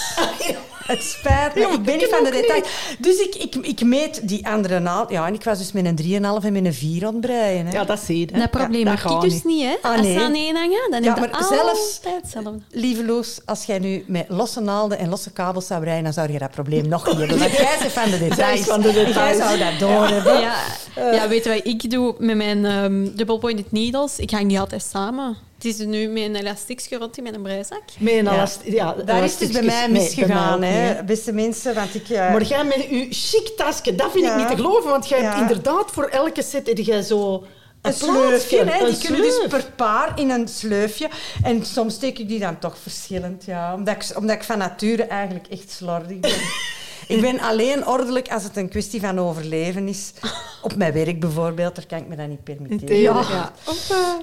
Het 0.87 1.03
spijt 1.03 1.55
me, 1.55 1.61
Ja, 1.61 1.73
ik 1.73 1.83
ben 1.83 1.97
niet 1.97 2.07
van 2.11 2.25
de 2.25 2.31
niet. 2.31 2.41
details. 2.41 2.69
Dus 2.99 3.19
ik, 3.19 3.35
ik, 3.35 3.55
ik 3.55 3.83
meet 3.83 4.29
die 4.29 4.47
andere 4.49 4.79
naald. 4.79 5.11
Ja, 5.11 5.27
en 5.27 5.35
ik 5.35 5.45
was 5.45 5.59
dus 5.59 5.73
met 5.73 5.85
een 5.85 6.23
3,5 6.41 6.45
en 6.47 6.53
met 6.53 6.65
een 6.65 6.75
4 6.75 7.07
aan 7.07 7.13
het 7.13 7.21
breien. 7.21 7.67
Hè. 7.67 7.73
Ja, 7.73 7.85
dat 7.85 8.01
zie 8.01 8.19
je. 8.19 8.26
Hè. 8.33 8.39
dat 8.39 8.51
probleem 8.51 8.85
Ja, 8.85 8.91
heb 8.91 8.99
gaat 8.99 9.25
ik 9.25 9.31
dus 9.31 9.45
niet, 9.45 9.63
hè. 9.63 9.75
Ah, 9.83 9.93
Als 9.93 10.01
nee. 10.01 10.19
ze 10.19 10.25
aan 10.25 10.35
één 10.35 10.57
hangen, 10.57 10.91
dan 10.91 11.03
Ja, 11.03 11.15
heb 11.15 11.25
je 11.25 11.31
maar 11.31 11.45
zelfs- 11.45 11.97
altijd 12.05 12.23
hetzelfde. 12.23 12.61
Lieve 12.71 13.05
Loes, 13.05 13.41
als 13.45 13.65
jij 13.65 13.79
nu 13.79 14.05
met 14.07 14.25
losse 14.29 14.61
naalden 14.61 14.99
en 14.99 15.09
losse 15.09 15.33
kabels 15.33 15.67
zou 15.67 15.81
breien, 15.81 16.05
dan 16.05 16.13
zou 16.13 16.33
je 16.33 16.39
dat 16.39 16.51
probleem 16.51 16.89
nog 16.89 17.07
niet 17.07 17.17
hebben. 17.19 17.39
Want 17.39 17.53
jij 17.53 17.77
bent 17.81 17.93
van 17.93 18.11
de 18.11 18.19
details. 18.29 18.61
is 18.61 18.67
van 18.67 18.81
de 18.81 18.93
Jij 19.15 19.35
zou 19.35 19.59
dat 19.59 19.79
doorhebben. 19.79 20.41
Ja, 20.41 20.55
ja, 20.97 21.29
weet 21.29 21.45
je 21.45 21.51
wat 21.51 21.61
ik 21.67 21.91
doe 21.91 22.15
met 22.19 22.37
mijn 22.37 22.65
um, 22.65 23.17
double 23.17 23.39
pointed 23.39 23.73
needles? 23.73 24.19
Ik 24.19 24.31
hang 24.31 24.49
die 24.49 24.61
altijd 24.61 24.83
samen. 24.91 25.37
Het 25.55 25.65
is 25.65 25.79
nu 25.79 26.09
met 26.09 26.23
een 26.23 26.35
elastiekje 26.37 26.99
rond 26.99 27.17
in 27.17 27.23
mijn 27.23 27.43
breizak. 27.43 27.83
Met 27.99 28.13
een 28.15 28.25
Ja. 28.73 28.95
Daar 29.05 29.25
is 29.25 29.31
het 29.31 29.39
dus 29.39 29.51
bij 29.51 29.63
mij. 29.63 29.87
Nee, 29.87 30.03
misgegaan, 30.03 30.63
hè, 30.63 31.03
beste 31.05 31.33
mensen. 31.33 31.75
Want 31.75 31.95
ik... 31.95 32.09
eh, 32.09 32.19
Maar 32.33 32.43
jij 32.43 32.65
met 32.65 32.87
je 32.91 33.07
chic 33.11 33.49
tasje, 33.57 33.95
dat 33.95 34.11
vind 34.13 34.25
Ja. 34.25 34.31
ik 34.33 34.37
niet 34.39 34.49
te 34.49 34.57
geloven. 34.57 34.91
Want 34.91 35.09
jij 35.09 35.21
Ja. 35.21 35.25
hebt 35.29 35.41
inderdaad 35.41 35.91
voor 35.93 36.05
elke 36.05 36.43
set 36.43 36.67
heb 36.67 36.79
jij 36.79 37.03
zo 37.03 37.45
een, 37.87 37.93
sleufje, 37.93 38.61
een 38.61 38.87
die 38.87 38.99
kunnen 38.99 39.21
dus 39.21 39.47
per 39.49 39.65
paar 39.77 40.21
in 40.21 40.31
een 40.31 40.49
sleufje. 40.49 41.09
En 41.43 41.65
soms 41.65 41.95
steek 41.95 42.19
ik 42.19 42.29
die 42.29 42.39
dan 42.39 42.59
toch 42.59 42.79
verschillend, 42.79 43.45
ja. 43.45 43.75
Omdat 43.75 43.95
ik, 43.95 44.17
omdat 44.17 44.37
ik 44.37 44.45
van 44.45 44.59
nature 44.59 45.03
eigenlijk 45.03 45.47
echt 45.47 45.71
slordig 45.71 46.21
ben. 46.21 46.31
ik 47.17 47.21
ben 47.21 47.41
alleen 47.41 47.87
ordelijk 47.87 48.29
als 48.29 48.43
het 48.43 48.57
een 48.57 48.69
kwestie 48.69 49.01
van 49.01 49.19
overleven 49.19 49.89
is. 49.89 50.13
Op 50.63 50.77
mijn 50.77 50.93
werk 50.93 51.21
bijvoorbeeld, 51.21 51.75
daar 51.75 51.87
kan 51.87 51.99
ik 51.99 52.09
me 52.09 52.17
dat 52.17 52.29
niet 52.29 52.45
permitteren. 52.45 52.97
Ja. 52.97 53.25
Ja. 53.29 53.53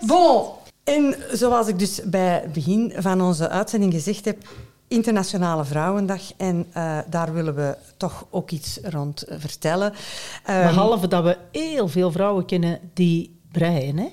Bon, 0.06 0.46
en 0.84 1.16
zoals 1.32 1.68
ik 1.68 1.80
dus 1.80 2.02
bij 2.04 2.34
het 2.34 2.54
begin 2.54 2.94
van 2.98 3.22
onze 3.22 3.50
uitzending 3.50 3.94
gezegd 3.94 4.26
heb, 4.26 4.38
Internationale 4.88 5.66
Vrouwendag. 5.66 6.22
En 6.38 6.66
eh, 6.72 6.98
daar 7.10 7.34
willen 7.34 7.56
we 7.56 7.78
toch 7.98 8.26
ook 8.30 8.52
iets 8.52 8.80
rond 8.84 9.24
vertellen. 9.28 9.94
Ehm, 10.46 10.62
Behalve 10.68 11.08
dat 11.08 11.24
we 11.24 11.38
heel 11.52 11.88
veel 11.88 12.12
vrouwen 12.12 12.46
kennen 12.46 12.80
die 12.94 13.33
breien. 13.54 13.98
Hè? 13.98 14.08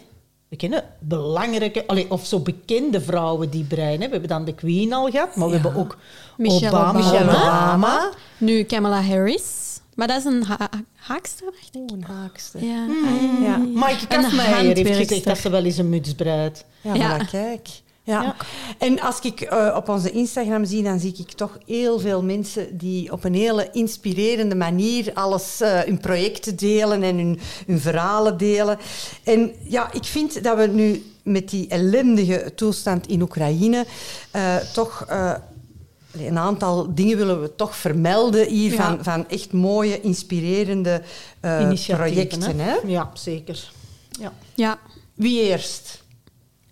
We 0.49 0.57
kennen 0.57 0.85
belangrijke, 0.99 1.87
allee, 1.87 2.11
of 2.11 2.27
zo 2.27 2.41
bekende 2.41 3.01
vrouwen 3.01 3.51
die 3.51 3.65
breien. 3.65 4.01
Hè? 4.01 4.07
We 4.07 4.13
hebben 4.13 4.29
dan 4.29 4.45
de 4.45 4.55
Queen 4.55 4.93
al 4.93 5.11
gehad, 5.11 5.37
maar 5.37 5.47
we 5.49 5.55
hebben 5.55 5.75
ook 5.75 5.97
Michelle 6.37 6.77
Obama. 6.77 6.99
Obama. 7.09 7.33
Obama. 7.33 8.11
Nu 8.39 8.63
Kamala 8.63 9.03
Harris. 9.03 9.59
Maar 9.95 10.07
dat 10.09 10.19
is 10.19 10.25
een 10.25 10.43
ha 10.43 10.69
haakster, 10.95 11.45
dacht 11.45 11.69
ik. 11.73 11.81
Oeh, 11.81 11.91
een 11.93 12.03
haakste. 12.03 12.67
Ja. 12.67 12.87
Ja. 13.43 13.57
Maaike 13.57 14.07
Kafmeijer 14.07 14.77
heeft 14.77 14.97
gezegd 14.97 15.25
dat 15.25 15.39
ze 15.39 15.51
wel 15.51 15.65
eens 15.65 15.77
een 15.79 15.89
muts 15.89 16.15
breidt. 16.15 16.65
Ja, 16.81 16.95
Ja. 16.95 17.19
voilà, 17.19 17.31
kijk. 17.31 17.69
Ja. 18.11 18.23
Ja. 18.23 18.37
En 18.79 19.01
als 19.01 19.21
ik 19.21 19.41
eh, 19.41 19.75
op 19.77 19.89
onze 19.89 20.11
Instagram 20.11 20.65
zie, 20.65 20.83
dan 20.83 20.99
zie 21.01 21.15
ik 21.19 21.33
toch 21.33 21.59
heel 21.67 22.01
veel 22.01 22.23
mensen 22.23 22.79
die 22.79 23.13
op 23.13 23.25
een 23.25 23.35
hele 23.35 23.69
inspirerende 23.73 24.55
manier 24.55 25.11
alles, 25.15 25.61
eh, 25.61 25.79
hun 25.81 25.99
projecten 26.01 26.57
delen 26.57 27.03
en 27.03 27.17
hun, 27.17 27.41
hun 27.67 27.81
verhalen 27.81 28.37
delen. 28.39 28.79
En 29.25 29.53
ja, 29.69 29.93
ik 29.93 30.05
vind 30.05 30.43
dat 30.45 30.57
we 30.57 30.67
nu 30.67 31.05
met 31.23 31.49
die 31.51 31.69
ellendige 31.69 32.53
toestand 32.55 33.07
in 33.07 33.23
Oekraïne 33.23 33.87
eh, 34.31 34.57
toch... 34.57 35.05
eh, 35.09 35.33
een 36.13 36.39
aantal 36.39 36.95
dingen 36.95 37.17
willen 37.17 37.41
we 37.41 37.55
toch 37.55 37.77
vermelden 37.77 38.47
hier 38.49 38.73
Ja. 38.73 38.77
van, 38.77 39.05
van 39.05 39.29
echt 39.29 39.53
mooie, 39.53 40.01
inspirerende 40.01 41.03
eh, 41.41 41.61
Initiatieven, 41.61 41.97
projecten. 42.25 42.59
Hè? 42.59 42.75
Ja, 42.87 43.11
zeker. 43.15 43.71
Ja. 44.21 44.33
Ja. 44.55 44.79
Wie 45.15 45.41
eerst? 45.43 46.03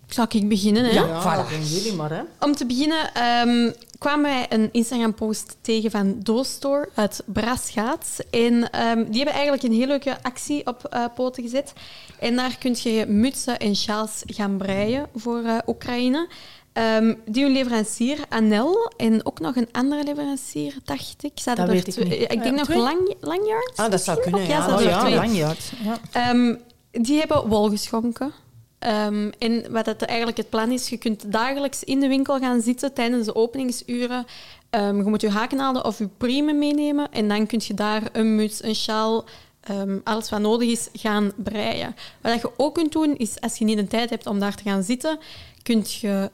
Zal 0.09 0.25
ik 0.29 0.49
beginnen? 0.49 0.83
Hè? 0.85 0.91
Ja, 0.91 1.21
voilà. 1.45 1.49
doen 1.49 1.65
jullie 1.65 1.93
maar, 1.93 2.09
hè. 2.11 2.21
Om 2.39 2.55
te 2.55 2.65
beginnen 2.65 3.13
ehm, 3.13 3.71
kwamen 3.97 4.23
wij 4.31 4.45
een 4.49 4.69
Instagram-post 4.71 5.57
tegen 5.61 5.91
van 5.91 6.15
Doostore 6.23 6.89
uit 6.93 7.23
Brasgaat. 7.25 8.17
En 8.31 8.69
ehm, 8.71 8.97
die 8.97 9.15
hebben 9.15 9.33
eigenlijk 9.33 9.63
een 9.63 9.71
heel 9.73 9.87
leuke 9.87 10.17
actie 10.21 10.65
op 10.67 10.83
eh, 10.85 11.05
poten 11.15 11.43
gezet. 11.43 11.73
En 12.19 12.35
daar 12.35 12.57
kun 12.59 12.75
je 12.83 13.05
mutsen 13.05 13.59
en 13.59 13.75
sjaals 13.75 14.21
gaan 14.25 14.57
breien 14.57 15.07
voor 15.15 15.43
eh, 15.43 15.57
Oekraïne. 15.67 16.27
Ehm, 16.73 17.13
die 17.25 17.43
hun 17.43 17.51
leverancier, 17.53 18.17
Anel, 18.29 18.91
en 18.97 19.25
ook 19.25 19.39
nog 19.39 19.55
een 19.55 19.67
andere 19.71 20.03
leverancier, 20.03 20.75
dacht 20.83 21.15
ik. 21.23 21.31
Zaten 21.35 21.55
Dat 21.65 21.67
er 21.67 21.73
weet 21.83 21.87
ik 21.87 21.93
twee- 21.93 22.19
niet. 22.19 22.31
Ik 22.31 22.43
denk 22.43 22.43
Ja, 22.43 22.51
nog 22.51 22.73
lang, 22.73 23.15
Langjaard. 23.19 23.71
Ah, 23.75 23.91
dat 23.91 24.03
zou 24.03 24.21
kunnen, 24.21 24.41
ook? 24.41 24.47
ja. 24.47 24.61
zaten 24.61 24.75
Oh 24.75 24.81
ja, 24.81 25.09
langjaard. 25.15 25.71
Ja. 25.83 25.97
Ehm, 26.11 26.55
die 26.91 27.19
hebben 27.19 27.47
wol 27.47 27.69
geschonken. 27.69 28.31
Ehm, 28.79 29.29
en 29.37 29.71
wat 29.71 29.85
het 29.85 30.01
eigenlijk 30.01 30.37
het 30.37 30.49
plan 30.49 30.71
is, 30.71 30.89
je 30.89 30.97
kunt 30.97 31.31
dagelijks 31.31 31.83
in 31.83 31.99
de 31.99 32.07
winkel 32.07 32.39
gaan 32.39 32.61
zitten 32.61 32.93
tijdens 32.93 33.25
de 33.25 33.35
openingsuren. 33.35 34.25
Ehm, 34.69 34.97
je 34.97 35.03
moet 35.03 35.21
je 35.21 35.29
hakenaalden 35.29 35.85
of 35.85 35.97
je 35.97 36.07
priemen 36.17 36.57
meenemen 36.57 37.11
en 37.11 37.27
dan 37.27 37.45
kun 37.45 37.61
je 37.63 37.73
daar 37.73 38.01
een 38.11 38.35
muts, 38.35 38.63
een 38.63 38.75
sjaal, 38.75 39.25
ehm, 39.61 39.97
alles 40.03 40.29
wat 40.29 40.39
nodig 40.39 40.69
is, 40.69 40.89
gaan 40.93 41.31
breien. 41.35 41.95
Wat 42.21 42.41
je 42.41 42.51
ook 42.57 42.73
kunt 42.73 42.91
doen, 42.91 43.17
is 43.17 43.41
als 43.41 43.57
je 43.57 43.65
niet 43.65 43.77
de 43.77 43.87
tijd 43.87 44.09
hebt 44.09 44.27
om 44.27 44.39
daar 44.39 44.55
te 44.55 44.63
gaan 44.63 44.83
zitten, 44.83 45.19
kun 45.63 45.85
je 45.87 46.29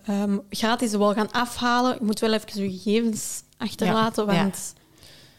gratis 0.49 0.93
wol 0.93 1.13
gaan 1.13 1.31
afhalen. 1.31 1.95
Je 1.99 2.05
moet 2.05 2.19
wel 2.19 2.34
even 2.34 2.63
je 2.63 2.71
gegevens 2.71 3.41
achterlaten, 3.58 4.25
Ja. 4.25 4.41
want... 4.41 4.73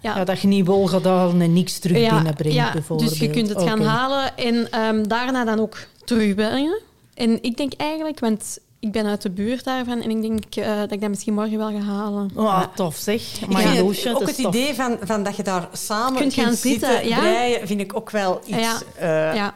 Ja, 0.01 0.25
dat 0.25 0.41
je 0.41 0.49
niet 0.49 0.67
wol 0.67 0.87
gaat 0.87 1.05
halen 1.05 1.41
en 1.41 1.53
niks 1.53 1.79
terug 1.79 2.11
binnenbrengt, 2.11 2.57
ja, 2.57 2.73
bijvoorbeeld. 2.73 3.11
Dus 3.11 3.19
je 3.19 3.31
kunt 3.31 3.49
het 3.49 3.63
gaan 3.63 3.83
halen 3.83 4.37
en 4.37 4.69
daarna 5.09 5.45
dan 5.45 5.61
ook 5.61 5.77
terugbrengen. 6.05 6.81
En 7.17 7.43
ik 7.43 7.57
denk 7.57 7.73
eigenlijk, 7.77 8.21
want 8.21 8.59
ik 8.81 8.93
ben 8.93 9.07
uit 9.07 9.23
de 9.23 9.31
buurt 9.31 9.65
daarvan 9.65 10.03
en 10.03 10.11
ik 10.11 10.23
denk 10.23 10.57
eh, 10.57 10.79
dat 10.79 10.93
ik 10.93 11.01
dat 11.01 11.09
misschien 11.11 11.35
morgen 11.35 11.59
wel 11.59 11.71
ga 11.71 11.79
halen. 11.81 12.31
Oh, 12.35 12.63
tof 12.75 12.97
zeg. 12.97 13.23
Maar 13.49 13.77
Loesje, 13.79 14.15
ook 14.15 14.27
het 14.27 14.37
tof. 14.37 14.55
idee 14.55 14.75
van, 14.75 14.97
van 15.03 15.23
dat 15.23 15.37
je 15.37 15.43
daar 15.43 15.69
samen 15.73 16.19
Kunt 16.21 16.35
gaan 16.35 16.55
zitten, 16.55 17.09
ja. 17.09 17.19
breien, 17.19 17.67
vind 17.67 17.81
ik 17.81 17.97
ook 17.97 18.11
wel 18.11 18.41
iets... 18.47 18.59
Ja. 18.59 18.79
eh, 18.97 19.35
Ja. 19.35 19.55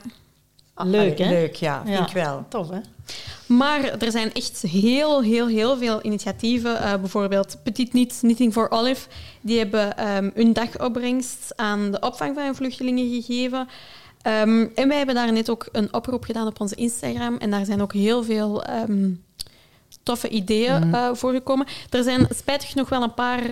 Leuk, 0.85 1.18
hè? 1.18 1.29
Leuk, 1.29 1.55
ja. 1.55 1.83
Vind 1.85 1.96
Ja. 1.99 2.07
ik 2.07 2.12
wel. 2.12 2.44
Tof, 2.49 2.68
hè? 2.68 2.79
Maar 3.46 3.85
er 3.85 4.11
zijn 4.11 4.33
echt 4.33 4.62
heel, 4.62 5.23
heel, 5.23 5.46
heel 5.46 5.79
veel 5.79 5.99
initiatieven. 6.05 6.79
Eh, 6.83 6.94
bijvoorbeeld 6.94 7.57
Petit 7.62 7.92
Niet, 7.92 8.16
Knitting 8.20 8.53
for 8.53 8.70
Olive. 8.70 9.09
Die 9.40 9.59
hebben 9.59 9.96
ehm, 9.96 10.31
hun 10.35 10.53
dagopbrengst 10.53 11.53
aan 11.57 11.90
de 11.90 12.01
opvang 12.01 12.35
van 12.35 12.55
vluchtelingen 12.55 13.09
gegeven. 13.23 13.68
Ehm, 14.22 14.66
en 14.74 14.88
wij 14.88 14.96
hebben 14.96 15.14
daar 15.14 15.33
net 15.33 15.50
ook 15.50 15.68
een 15.72 15.94
oproep 15.94 16.24
gedaan 16.24 16.46
op 16.46 16.61
onze 16.61 16.74
Instagram. 16.74 17.37
En 17.37 17.50
daar 17.50 17.64
zijn 17.64 17.83
ook 17.83 17.92
heel 17.92 18.24
veel 18.24 18.64
ehm, 18.64 19.11
toffe 20.02 20.28
ideeën 20.28 20.94
eh, 20.94 21.09
voorgekomen. 21.12 21.66
Er 21.90 22.02
zijn 22.02 22.26
spijtig 22.37 22.68
genoeg 22.70 22.88
wel 22.88 23.02
een 23.02 23.14
paar... 23.14 23.42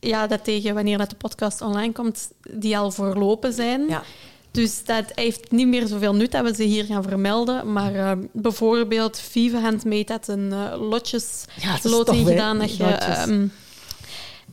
Ja, 0.00 0.26
dat 0.26 0.44
tegen 0.44 0.74
wanneer 0.74 0.98
dat 0.98 1.10
de 1.10 1.16
podcast 1.16 1.60
online 1.60 1.92
komt, 1.92 2.30
die 2.50 2.78
al 2.78 2.90
voorlopen 2.90 3.52
zijn. 3.52 3.88
Ja. 3.88 4.02
Dus 4.50 4.84
dat 4.84 5.04
heeft 5.14 5.50
niet 5.50 5.66
meer 5.66 5.86
zoveel 5.86 6.14
nut 6.14 6.32
dat 6.32 6.44
we 6.44 6.54
ze 6.54 6.62
hier 6.62 6.84
gaan 6.84 7.02
vermelden. 7.02 7.72
Maar 7.72 7.94
eh, 7.94 8.12
bijvoorbeeld 8.32 9.18
Vive 9.18 9.56
Handmade 9.56 10.12
had 10.12 10.28
een 10.28 10.50
uh, 10.52 10.88
lotjes 10.88 11.44
Ja, 11.60 11.72
dat 11.72 11.84
is 11.84 11.90
loting 11.90 12.16
tof, 12.16 12.26
hè? 12.26 12.30
gedaan. 12.32 12.58
Dat 12.58 12.76
je, 12.76 12.82
Lotjes. 12.82 13.16
ehm, 13.16 13.46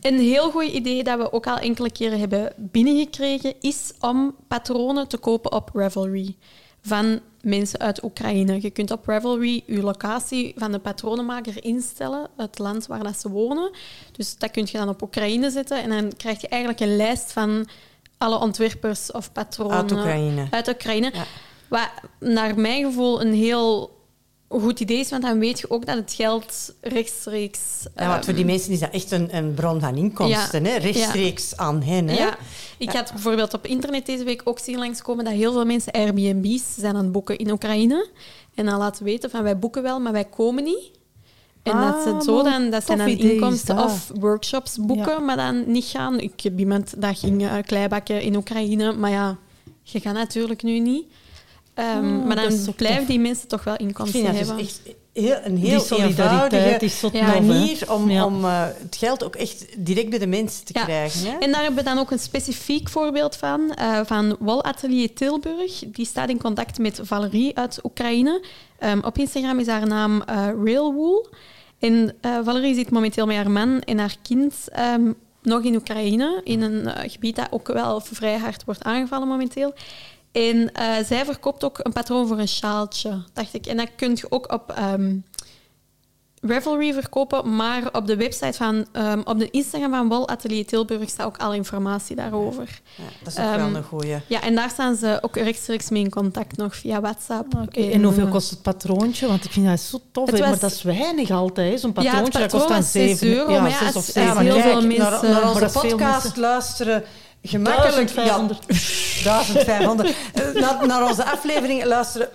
een 0.02 0.20
heel 0.20 0.52
goed 0.52 0.64
idee 0.64 1.04
dat 1.04 1.18
we 1.18 1.34
ook 1.34 1.48
al 1.48 1.58
enkele 1.58 1.92
keren 1.92 2.20
hebben 2.20 2.54
binnengekregen, 2.58 3.54
is 3.62 3.94
om 4.00 4.36
patronen 4.48 5.08
te 5.08 5.18
kopen 5.18 5.52
op 5.52 5.70
Ravelry 5.74 6.36
van 6.82 7.20
mensen 7.42 7.80
uit 7.80 8.04
Oekraïne. 8.04 8.62
Je 8.62 8.70
kunt 8.70 8.92
op 8.92 9.06
Ravelry 9.08 9.64
je 9.66 9.82
locatie 9.82 10.54
van 10.58 10.72
de 10.72 10.80
patronenmaker 10.80 11.64
instellen, 11.64 12.30
het 12.38 12.60
land 12.60 12.88
waar 12.88 13.04
dat 13.04 13.20
ze 13.20 13.30
wonen. 13.30 13.72
Dus 14.12 14.38
dat 14.38 14.52
kun 14.52 14.68
je 14.72 14.78
dan 14.78 14.90
op 14.90 15.02
Oekraïne 15.02 15.50
zetten 15.50 15.84
en 15.84 15.90
dan 15.90 16.14
krijg 16.18 16.42
je 16.42 16.48
eigenlijk 16.48 16.82
een 16.82 16.96
lijst 16.96 17.32
van 17.32 17.68
alle 18.18 18.40
ontwerpers 18.40 19.12
of 19.12 19.32
patronen 19.32 19.78
Uit 19.78 19.92
Oekraïne. 19.92 20.48
uit 20.52 20.68
Oekraïne. 20.68 21.12
Ja. 21.14 21.26
Wat 21.68 21.90
naar 22.20 22.60
mijn 22.60 22.84
gevoel 22.84 23.22
een 23.22 23.34
heel 23.34 23.97
goed 24.50 24.80
idee 24.80 25.00
is, 25.00 25.10
want 25.10 25.22
dan 25.24 25.40
weet 25.40 25.60
je 25.60 25.70
ook 25.70 25.86
dat 25.86 25.96
het 25.96 26.14
geld 26.14 26.74
rechtstreeks... 26.82 27.60
Ja, 27.96 28.08
want 28.08 28.26
voor 28.26 28.34
die 28.34 28.44
ehm, 28.44 28.52
mensen 28.52 28.72
is 28.72 28.80
dat 28.80 28.92
echt 28.92 29.12
een, 29.12 29.36
een 29.36 29.54
bron 29.54 29.80
van 29.80 29.96
inkomsten, 29.96 30.64
Ja. 30.64 30.70
hè? 30.70 30.78
rechtstreeks 30.78 31.58
aan 31.58 31.82
hen. 31.84 32.08
Hè? 32.08 32.16
Ja, 32.18 32.38
ik 32.78 32.92
had 32.92 33.12
bijvoorbeeld 33.12 33.54
op 33.54 33.66
internet 33.66 34.06
deze 34.06 34.24
week 34.24 34.42
ook 34.44 34.60
zien 34.60 34.78
langskomen 34.78 35.26
dat 35.26 35.34
heel 35.34 35.52
veel 35.52 35.66
mensen 35.66 35.92
Airbnb's 35.92 36.64
zijn 36.78 36.96
aan 36.96 37.04
het 37.04 37.12
boeken 37.12 37.38
in 37.38 37.52
Oekraïne. 37.52 38.08
En 38.56 38.66
dan 38.66 38.78
laten 38.78 39.04
weten 39.04 39.30
van 39.30 39.44
wij 39.44 39.60
boeken 39.60 39.84
wel, 39.84 40.00
maar 40.00 40.12
wij 40.12 40.26
komen 40.26 40.64
niet. 40.64 40.92
En 41.64 41.74
Ah, 41.74 41.92
dat 41.92 42.04
ze 42.04 42.32
zo 42.32 42.44
dan, 42.44 42.70
dat 42.70 42.86
zijn 42.86 42.98
dan 42.98 43.08
inkomsten 43.08 43.78
of 43.78 44.12
workshops 44.20 44.78
boeken, 44.78 45.26
maar 45.26 45.36
dan 45.36 45.72
niet 45.72 45.86
gaan. 45.86 46.20
Ik 46.20 46.42
heb 46.42 46.60
iemand 46.60 47.02
dat 47.02 47.20
ging 47.20 47.44
eh, 47.44 47.54
kleibakken 47.66 48.22
in 48.22 48.36
Oekraïne, 48.36 48.94
maar 48.94 49.12
ja, 49.12 49.38
je 49.84 50.00
gaat 50.00 50.14
natuurlijk 50.14 50.64
nu 50.64 50.80
niet. 50.80 51.06
Ehm, 51.78 52.20
Oh, 52.20 52.26
maar 52.26 52.36
dan 52.36 52.74
blijven 52.76 52.98
tof. 53.00 53.08
die 53.08 53.20
mensen 53.20 53.48
toch 53.48 53.64
wel 53.64 53.74
Ik 53.74 53.80
inkomsten 53.80 54.20
vind 54.22 54.26
dat 54.32 54.38
dus 54.38 54.48
hebben. 54.48 54.66
echt 54.66 54.82
heel, 55.14 55.38
een 55.44 55.58
heel 55.58 55.80
solidariteit 55.80 56.82
eenvoudige 56.82 57.26
Ja. 57.26 57.40
manier 57.42 57.94
om, 57.94 58.10
Ja. 58.10 58.26
om 58.26 58.46
eh, 58.46 58.66
het 58.84 58.96
geld 58.96 59.24
ook 59.24 59.36
echt 59.36 59.66
direct 59.78 60.10
bij 60.10 60.20
de 60.20 60.28
mensen 60.28 60.66
te 60.66 60.72
Ja. 60.76 60.84
krijgen. 60.84 61.32
Hè? 61.32 61.38
En 61.38 61.52
daar 61.52 61.62
hebben 61.64 61.84
we 61.84 61.90
dan 61.90 61.98
ook 62.00 62.12
een 62.12 62.20
specifiek 62.20 62.90
voorbeeld 62.90 63.36
van, 63.36 63.74
eh, 63.74 64.00
van 64.06 64.36
Wolatelier 64.40 65.14
Tilburg. 65.14 65.84
Die 65.88 66.06
staat 66.06 66.30
in 66.30 66.42
contact 66.42 66.78
met 66.80 67.00
Valerie 67.04 67.58
uit 67.58 67.80
Oekraïne. 67.84 68.44
Ehm, 68.80 69.00
op 69.02 69.18
Instagram 69.18 69.60
is 69.60 69.68
haar 69.68 69.88
naam 69.88 70.22
eh 70.22 70.36
Railwool. 70.64 71.28
En 71.80 72.16
eh, 72.22 72.32
Valerie 72.44 72.76
zit 72.76 72.90
momenteel 72.92 73.26
met 73.26 73.36
haar 73.36 73.52
man 73.52 73.82
en 73.82 73.98
haar 74.00 74.16
kind 74.22 74.54
ehm, 74.72 75.12
nog 75.42 75.64
in 75.64 75.76
Oekraïne, 75.76 76.42
in 76.44 76.62
een 76.62 77.10
gebied 77.10 77.36
dat 77.36 77.48
ook 77.50 77.68
wel 77.68 78.02
vrij 78.02 78.38
hard 78.38 78.64
wordt 78.66 78.84
aangevallen 78.84 79.28
momenteel. 79.28 79.74
En 80.32 80.72
eh, 80.74 81.06
zij 81.06 81.26
verkoopt 81.26 81.64
ook 81.64 81.80
een 81.82 81.94
patroon 81.94 82.28
voor 82.28 82.40
een 82.40 82.48
sjaaltje, 82.48 83.24
dacht 83.34 83.54
ik. 83.54 83.66
En 83.66 83.78
dat 83.78 83.90
kun 83.96 84.12
je 84.16 84.26
ook 84.32 84.54
op 84.54 84.72
ehm, 84.76 85.16
Ravelry 86.42 86.94
verkopen, 86.94 87.56
maar 87.56 87.82
op 87.92 88.08
de 88.08 88.16
website 88.16 88.54
van, 88.54 88.86
ehm, 88.92 89.22
op 89.24 89.40
de 89.40 89.50
Instagram 89.50 89.92
van 89.92 90.08
Wol 90.08 90.28
Atelier 90.30 90.66
Tilburg 90.66 91.10
staat 91.10 91.26
ook 91.26 91.38
alle 91.38 91.56
informatie 91.56 92.16
daarover. 92.16 92.82
Ja, 92.96 93.04
dat 93.24 93.34
is 93.34 93.40
ook 93.40 93.46
Ehm, 93.46 93.58
wel 93.58 93.76
een 93.76 93.84
goeie. 93.84 94.16
Ja, 94.28 94.42
en 94.42 94.56
daar 94.56 94.70
staan 94.70 94.96
ze 94.96 95.18
ook 95.22 95.36
rechtstreeks 95.36 95.90
mee 95.90 96.04
in 96.04 96.10
contact 96.10 96.58
nog 96.58 96.76
via 96.76 97.02
WhatsApp. 97.02 97.54
Oké, 97.56 97.82
En 97.90 98.04
hoeveel 98.04 98.28
kost 98.28 98.50
het 98.50 98.62
patroontje? 98.62 99.28
Want 99.28 99.46
ik 99.46 99.52
vind 99.52 99.66
dat 99.66 99.80
zo 99.80 100.00
tof, 100.12 100.32
was- 100.32 100.40
maar 100.40 100.60
dat 100.60 100.72
is 100.72 100.82
weinig 100.82 101.30
altijd. 101.32 101.80
Zo'n 101.80 101.92
Ja, 101.96 102.02
het 102.02 102.10
patroontje 102.12 102.40
dat 102.40 102.52
kost 102.52 102.68
dan 102.68 102.78
was 102.78 102.92
zes 102.92 103.20
7 103.20 103.28
euro, 103.38 103.60
maar 103.62 103.70
ja, 103.70 103.78
zes 103.78 103.86
als- 103.86 103.96
of 103.96 103.96
als 103.96 104.12
zeven. 104.14 104.38
heel 104.38 104.56
euro. 104.56 104.70
veel 104.70 104.82
mensen- 104.82 105.00
naar, 105.00 105.22
naar 105.24 105.32
Maar 105.54 105.64
onze 105.64 105.80
podcast 105.80 106.24
mensen. 106.24 106.42
luisteren 106.42 107.04
gemakkelijk... 107.44 108.12
1500. 108.16 108.64
Ja, 108.68 108.76
1500. 109.24 110.16
Eh, 110.34 110.44
naar, 110.62 110.88
naar 110.88 111.04
onze 111.08 111.26
aflevering 111.26 111.84
luisteren 111.84 112.30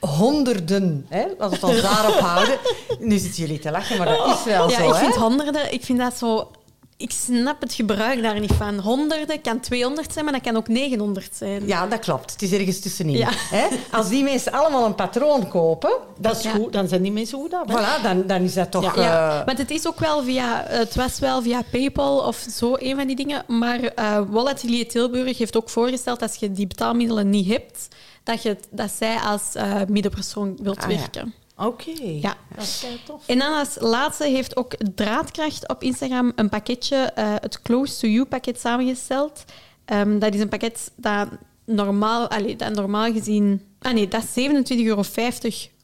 honderden. 0.00 1.06
Hè? 1.08 1.24
Als 1.38 1.50
we 1.50 1.54
het 1.56 1.64
ons 1.64 1.80
daarop 1.82 2.18
houden. 2.18 2.58
Nu 2.98 3.18
zitten 3.18 3.40
jullie 3.42 3.58
te 3.58 3.70
lachen, 3.70 3.98
maar 3.98 4.06
dat 4.06 4.26
is 4.38 4.44
wel 4.44 4.70
Ja, 4.70 4.76
zo. 4.76 4.88
ik 4.88 4.94
hè? 4.94 4.98
vind 5.00 5.14
honderden, 5.14 5.72
ik 5.72 5.84
vind 5.84 5.98
dat 5.98 6.18
zo... 6.18 6.50
Ik 7.00 7.10
snap 7.10 7.60
het 7.60 7.72
gebruik 7.72 8.22
daar 8.22 8.40
niet 8.40 8.52
van. 8.52 8.78
Honderden 8.78 9.40
kan 9.40 9.60
200 9.60 10.12
zijn, 10.12 10.24
maar 10.24 10.34
dat 10.34 10.42
kan 10.42 10.56
ook 10.56 10.68
900 10.68 11.30
zijn. 11.36 11.66
Ja, 11.66 11.86
dat 11.86 11.98
klopt. 11.98 12.32
Het 12.32 12.42
is 12.42 12.52
ergens 12.52 12.80
tussenin. 12.80 13.16
Ja. 13.16 13.28
Hè? 13.32 13.66
Als 13.92 14.08
die 14.08 14.22
mensen 14.22 14.52
allemaal 14.52 14.84
een 14.86 14.94
patroon 14.94 15.48
kopen, 15.48 15.90
Dat 16.18 16.36
is 16.36 16.42
Ja. 16.42 16.50
goed, 16.50 16.72
dan 16.72 16.88
zijn 16.88 17.02
die 17.02 17.12
mensen 17.12 17.38
goed 17.38 17.54
af. 17.54 17.68
hè. 17.68 17.74
voilà, 17.78 18.02
dan, 18.02 18.26
dan 18.26 18.42
is 18.42 18.54
dat 18.54 18.70
toch... 18.70 18.96
Ja. 18.96 19.38
Eh, 19.40 19.46
want 19.46 19.58
het 19.58 19.70
is 19.70 19.86
ook 19.86 19.98
wel 20.00 20.22
via, 20.22 20.64
het 20.66 20.94
was 20.94 21.18
wel 21.18 21.42
via 21.42 21.62
PayPal 21.70 22.18
of 22.18 22.46
zo, 22.50 22.74
een 22.78 22.96
van 22.96 23.06
die 23.06 23.16
dingen. 23.16 23.44
Maar 23.46 23.80
eh 23.80 24.20
Walletilier 24.28 24.88
Tilburg 24.88 25.38
heeft 25.38 25.56
ook 25.56 25.70
voorgesteld 25.70 26.22
als 26.22 26.34
je 26.34 26.52
die 26.52 26.66
betaalmiddelen 26.66 27.30
niet 27.30 27.48
hebt, 27.48 27.88
dat, 28.24 28.42
je, 28.42 28.56
dat 28.70 28.90
zij 28.98 29.16
als 29.16 29.42
eh, 29.54 29.74
middenpersoon 29.88 30.56
wilt 30.62 30.78
Ah, 30.78 30.86
werken. 30.86 31.34
Oké, 31.58 31.90
Ja. 32.02 32.36
dat 32.54 32.64
is 32.64 32.84
tof. 33.04 33.22
En 33.26 33.38
dan 33.38 33.52
als 33.58 33.76
laatste 33.80 34.24
heeft 34.26 34.56
ook 34.56 34.74
Draadkracht 34.94 35.68
op 35.68 35.82
Instagram 35.82 36.32
een 36.36 36.48
pakketje, 36.48 36.96
eh, 36.96 37.34
het 37.40 37.62
Close 37.62 37.98
to 38.00 38.08
You 38.08 38.24
pakket 38.26 38.60
samengesteld. 38.60 39.44
Ehm, 39.84 40.18
dat 40.18 40.34
is 40.34 40.40
een 40.40 40.48
pakket 40.48 40.90
dat 40.96 41.28
normaal, 41.64 42.28
allee, 42.28 42.56
dat 42.56 42.74
normaal 42.74 43.12
gezien, 43.12 43.62
ah 43.80 43.92
nee, 43.92 44.08
dat 44.08 44.24
27,50 44.24 44.84
euro 44.84 45.02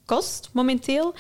kost 0.05 0.49
momenteel. 0.53 1.15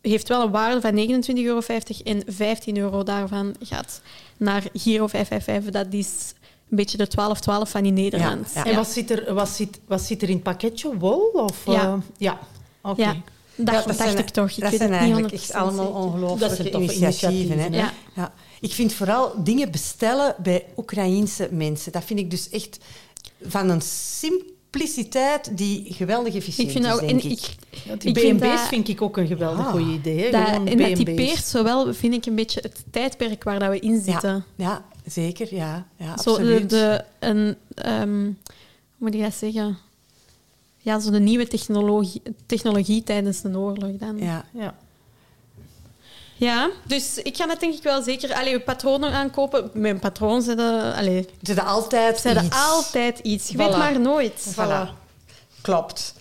Heeft 0.00 0.28
wel 0.28 0.42
een 0.42 0.50
waarde 0.50 0.80
van 0.80 0.94
29,50 0.94 1.44
euro 1.44 1.60
en 2.04 2.22
15 2.26 2.76
euro 2.76 3.02
daarvan 3.02 3.54
gaat 3.62 4.00
naar 4.36 4.62
Giro 4.74 5.06
555. 5.06 5.72
Dat 5.72 5.92
is 5.94 6.34
een 6.70 6.76
beetje 6.76 6.96
de 6.96 7.06
1212 7.08 7.70
van 7.70 7.84
in 7.84 7.94
Nederland. 7.94 8.50
Ja, 8.54 8.64
En 8.64 8.74
wat 8.74 8.88
zit, 8.88 9.10
er, 9.10 9.34
wat, 9.34 9.48
zit, 9.48 9.80
wat 9.86 10.00
zit 10.00 10.22
er 10.22 10.28
in 10.28 10.34
het 10.34 10.42
pakketje? 10.42 10.98
Wol? 10.98 11.30
Of, 11.32 11.66
Ja. 11.66 11.82
eh, 11.84 11.94
ja. 12.16 12.38
Oké. 12.82 13.22
Ja, 13.64 13.72
dat 13.72 13.84
dacht 13.86 13.96
zijn- 13.98 14.18
ik 14.18 14.28
toch. 14.28 14.50
Ik 14.50 14.60
dat 14.60 14.74
zijn 14.74 14.92
eigenlijk 14.92 15.34
100% 15.34 15.40
echt 15.40 15.52
allemaal 15.52 15.86
ongelooflijke 15.88 16.70
initiatieven. 16.70 17.58
hè. 17.58 17.66
Ja. 18.14 18.32
Ik 18.60 18.72
vind 18.72 18.92
vooral 18.92 19.32
dingen 19.44 19.70
bestellen 19.70 20.34
bij 20.42 20.66
Oekraïense 20.76 21.48
mensen. 21.52 21.92
Dat 21.92 22.04
vind 22.04 22.18
ik 22.18 22.30
dus 22.30 22.48
echt 22.50 22.78
van 23.42 23.68
een 23.68 23.80
simpliciteit 24.70 25.56
die 25.56 25.92
geweldig 25.94 26.34
efficiënt 26.34 26.66
Ik 26.68 26.72
vind 26.72 26.84
is, 26.84 26.92
ook... 26.92 27.00
denk 27.00 27.22
ik. 27.22 27.30
ik, 27.30 27.56
Ja, 27.84 27.94
die 27.96 28.10
ik 28.10 28.18
vind 28.18 28.38
B&B's 28.40 28.46
dat- 28.48 28.68
vind 28.68 28.88
ik 28.88 29.02
ook 29.02 29.16
een 29.16 29.26
geweldig 29.26 29.66
goed 29.66 29.80
idee. 29.92 30.30
dat, 30.30 30.48
Gewoon 30.48 30.66
en 30.66 30.78
dat 30.78 30.94
typeert 30.96 31.44
zowel, 31.44 31.94
vind 31.94 32.14
ik, 32.14 32.26
een 32.26 32.34
beetje 32.34 32.60
het 32.62 32.84
tijdperk 32.90 33.44
waar 33.44 33.58
dat 33.58 33.70
we 33.70 33.78
in 33.78 34.02
zitten. 34.02 34.44
Ja, 34.56 34.64
ja, 34.64 34.84
zeker. 35.06 35.54
Ja, 35.54 35.86
ja 35.96 36.16
Zo 36.16 36.22
de, 36.24 36.30
absoluut. 36.38 36.70
de, 36.70 37.04
een, 37.18 37.56
ehm, 37.74 38.22
hoe 38.24 38.34
moet 38.96 39.14
ik 39.14 39.20
dat 39.20 39.34
zeggen? 39.34 39.78
Ja, 40.82 40.98
zo 41.00 41.10
de 41.10 41.20
nieuwe 41.20 41.46
technologie, 41.48 42.22
technologie 42.46 43.02
tijdens 43.02 43.40
de 43.40 43.58
oorlog 43.58 43.90
dan. 43.98 44.18
Ja. 44.18 44.44
Ja. 44.52 44.74
Ja, 46.36 46.70
dus 46.86 47.18
ik 47.22 47.36
ga 47.36 47.46
dat 47.46 47.60
denk 47.60 47.74
ik 47.74 47.82
wel 47.82 48.02
zeker... 48.02 48.34
Allee, 48.34 48.60
patronen 48.60 49.12
aankopen. 49.12 49.70
Mijn 49.74 49.98
patroon 49.98 50.42
zetten... 50.42 50.94
Allee, 50.94 51.22
Ze 51.22 51.52
hebben 51.52 51.64
altijd 51.64 52.18
zetten 52.20 52.44
iets. 52.44 52.56
altijd 52.56 53.18
iets. 53.18 53.48
Je 53.48 53.54
Voilà. 53.54 53.56
weet 53.56 53.76
maar 53.76 54.00
nooit. 54.00 54.54
Voilà. 54.54 54.88
Klopt. 55.60 56.14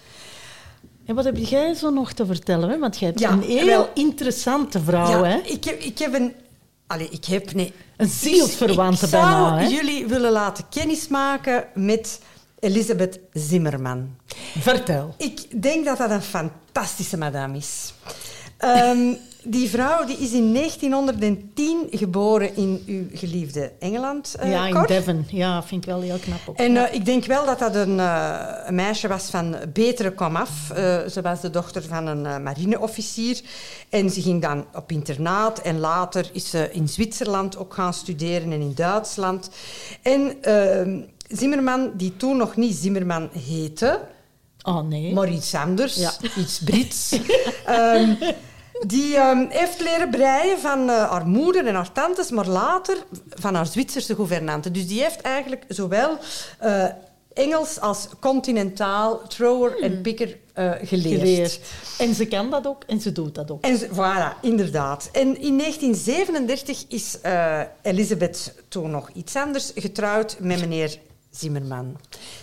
En 1.06 1.16
wat 1.16 1.26
heb 1.26 1.38
jij 1.38 1.74
zo 1.74 1.90
nog 1.90 2.12
te 2.14 2.26
vertellen? 2.26 2.70
Hè? 2.70 2.78
Want 2.80 3.00
jij 3.00 3.08
hebt 3.08 3.20
Ja, 3.20 3.32
een 3.32 3.42
heel 3.42 3.66
wel. 3.66 3.90
interessante 3.94 4.80
vrouw. 4.84 5.10
ja, 5.10 5.24
hè? 5.24 5.38
Ik, 5.38 5.64
heb, 5.64 5.80
ik 5.80 5.98
heb 6.00 6.14
een... 6.14 6.34
Allee, 6.88 7.10
ik 7.10 7.26
heb... 7.26 7.54
Nee. 7.54 7.74
Een 7.98 8.08
zielsverwante 8.10 8.98
ik, 9.06 9.12
ik 9.12 9.12
bijna. 9.12 9.48
zou 9.48 9.60
Hè? 9.60 9.68
jullie 9.68 10.08
willen 10.08 10.32
laten 10.32 10.64
kennismaken 10.70 11.66
met 11.74 12.20
Elisabeth 12.60 13.20
Zimmerman. 13.34 14.16
Vertel. 14.60 15.14
Ik 15.18 15.62
denk 15.62 15.86
dat 15.86 15.98
dat 15.98 16.12
een 16.12 16.22
fantastische 16.22 17.18
madame 17.18 17.58
is. 17.58 17.94
Ehm, 18.58 19.14
die 19.44 19.70
vrouw 19.70 20.06
die 20.06 20.18
is 20.18 20.32
in 20.32 20.52
1910 20.52 21.88
geboren 21.92 22.56
in 22.56 22.84
uw 22.86 23.04
geliefde 23.14 23.72
Engeland, 23.80 24.36
eh, 24.40 24.52
ja, 24.52 24.66
in 24.68 24.74
Cor. 24.74 24.88
Devon. 24.88 25.26
Ja, 25.30 25.64
vind 25.64 25.84
ik 25.84 25.90
wel 25.90 26.02
heel 26.02 26.18
knap. 26.18 26.56
En 26.56 26.78
eh, 26.78 26.94
ik 26.94 27.06
denk 27.06 27.26
wel 27.26 27.46
dat 27.46 27.60
dat 27.60 27.76
een, 27.76 28.00
eh, 28.00 28.40
een 28.66 28.76
meisje 28.76 29.08
was 29.08 29.30
van 29.30 29.56
betere 29.74 30.12
komaf. 30.12 30.72
Ze 31.10 31.20
was 31.22 31.42
de 31.42 31.50
dochter 31.50 31.84
van 31.84 32.08
een 32.08 32.44
marineofficier. 32.44 33.42
En 33.90 34.10
ze 34.10 34.22
ging 34.22 34.42
dan 34.42 34.66
op 34.74 34.92
internaat. 34.92 35.60
En 35.60 35.80
later 35.80 36.30
is 36.34 36.50
ze 36.50 36.70
in 36.72 36.88
Zwitserland 36.88 37.58
ook 37.58 37.74
gaan 37.74 37.94
studeren 37.94 38.52
en 38.52 38.62
in 38.62 38.74
Duitsland. 38.76 39.50
En 40.02 40.44
eh, 40.44 41.04
Zimmerman, 41.30 41.92
die 41.96 42.18
toen 42.18 42.38
nog 42.38 42.56
niet 42.56 42.76
Zimmerman 42.76 43.30
heette, 43.48 44.02
oh 44.62 44.82
nee. 44.88 45.14
maar 45.14 45.30
iets 45.32 45.56
anders, 45.56 45.96
Ja. 45.96 46.12
iets 46.38 46.60
Brits. 46.60 47.12
Ehm, 47.66 48.14
die 48.88 49.16
ehm, 49.16 49.46
heeft 49.50 49.80
leren 49.82 50.10
breien 50.10 50.60
van 50.60 50.90
eh, 50.90 51.10
haar 51.12 51.28
moeder 51.28 51.68
en 51.68 51.76
haar 51.76 51.92
tantes, 51.92 52.30
maar 52.30 52.48
later 52.48 52.98
van 53.30 53.56
haar 53.56 53.66
Zwitserse 53.68 54.16
gouvernante. 54.16 54.72
Dus 54.72 54.88
die 54.88 55.02
heeft 55.02 55.22
eigenlijk 55.22 55.64
zowel 55.68 56.18
eh, 56.60 56.86
Engels 57.34 57.80
als 57.80 58.08
continentaal, 58.20 59.22
thrower 59.28 59.82
en 59.84 60.02
picker 60.02 60.38
eh, 60.54 60.72
geleerd. 60.84 61.20
geleerd. 61.20 61.60
En 61.98 62.14
ze 62.14 62.26
kan 62.26 62.50
dat 62.50 62.68
ook 62.68 62.84
en 62.88 63.02
ze 63.02 63.12
doet 63.12 63.36
dat 63.36 63.52
ook. 63.52 63.64
En 63.64 63.78
ze- 63.78 63.88
voilà, 63.90 64.40
inderdaad. 64.42 65.10
En 65.12 65.42
in 65.42 65.58
1937 65.58 66.86
is 66.88 67.22
eh, 67.22 67.62
Elisabeth 67.82 68.54
toen 68.68 68.92
nog 68.92 69.10
iets 69.14 69.36
anders 69.36 69.72
getrouwd 69.76 70.38
met 70.40 70.60
meneer 70.60 71.00
Zimmerman. 71.32 71.98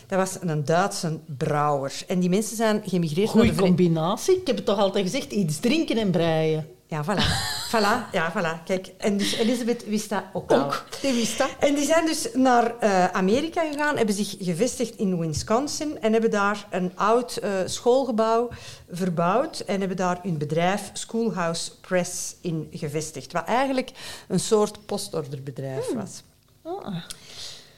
Dat 0.07 0.19
was 0.19 0.37
een 0.41 0.65
Duitse 0.65 1.19
brouwer. 1.37 2.05
En 2.07 2.21
die 2.21 2.29
mensen 2.29 2.57
zijn 2.57 2.83
gemigreerd 2.85 3.27
naar 3.27 3.35
Goeie 3.35 3.49
de 3.49 3.55
Verenigde 3.55 3.85
combinatie. 3.85 4.37
Ik 4.41 4.47
heb 4.47 4.57
het 4.57 4.65
toch 4.65 4.79
altijd 4.79 5.05
gezegd, 5.05 5.33
iets 5.33 5.61
drinken 5.61 5.97
en 5.97 6.11
breien. 6.11 6.67
Ja, 6.89 7.05
voilà. 7.05 7.25
voilà. 7.73 8.11
Ja, 8.13 8.33
voilà. 8.33 8.65
Kijk, 8.65 8.93
en 8.99 9.17
dus 9.17 9.33
Elisabeth 9.33 9.87
wist 9.87 10.09
dat 10.09 10.23
ook. 10.33 10.53
Ook, 10.53 10.85
die 11.01 11.13
wist 11.13 11.39
dat. 11.39 11.51
En 11.59 11.75
die 11.75 11.85
zijn 11.85 12.07
dus 12.07 12.29
naar 12.35 12.79
eh, 12.79 13.05
Amerika 13.07 13.71
gegaan, 13.71 13.97
hebben 13.97 14.15
zich 14.15 14.37
gevestigd 14.39 14.97
in 14.97 15.19
Wisconsin 15.19 16.01
en 16.01 16.13
hebben 16.13 16.31
daar 16.31 16.67
een 16.71 16.93
oud 16.97 17.37
eh, 17.37 17.51
schoolgebouw 17.65 18.49
verbouwd 18.91 19.61
en 19.61 19.79
hebben 19.79 19.97
daar 19.97 20.19
hun 20.23 20.39
bedrijf 20.39 20.91
Schoolhouse 20.93 21.71
Press 21.81 22.37
in 22.41 22.69
gevestigd, 22.71 23.33
wat 23.33 23.45
eigenlijk 23.45 23.91
een 24.29 24.41
soort 24.41 24.87
postorderbedrijf 24.87 25.93
was. 25.93 26.23
Ah. 26.63 26.97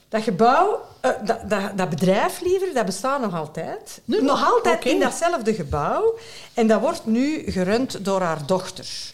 Dat 0.09 0.23
gebouw, 0.23 0.81
eh, 1.01 1.11
dat, 1.25 1.49
dat, 1.49 1.77
dat 1.77 1.89
bedrijf 1.89 2.41
liever, 2.41 2.73
dat 2.73 2.85
bestaat 2.85 3.21
nog 3.21 3.35
altijd. 3.35 4.01
Nu 4.05 4.21
nog 4.21 4.53
altijd 4.53 4.85
in 4.85 4.99
datzelfde 4.99 5.53
gebouw. 5.53 6.17
En 6.53 6.67
dat 6.67 6.81
wordt 6.81 7.05
nu 7.05 7.51
gerund 7.51 8.05
door 8.05 8.21
haar 8.21 8.45
dochter. 8.45 9.13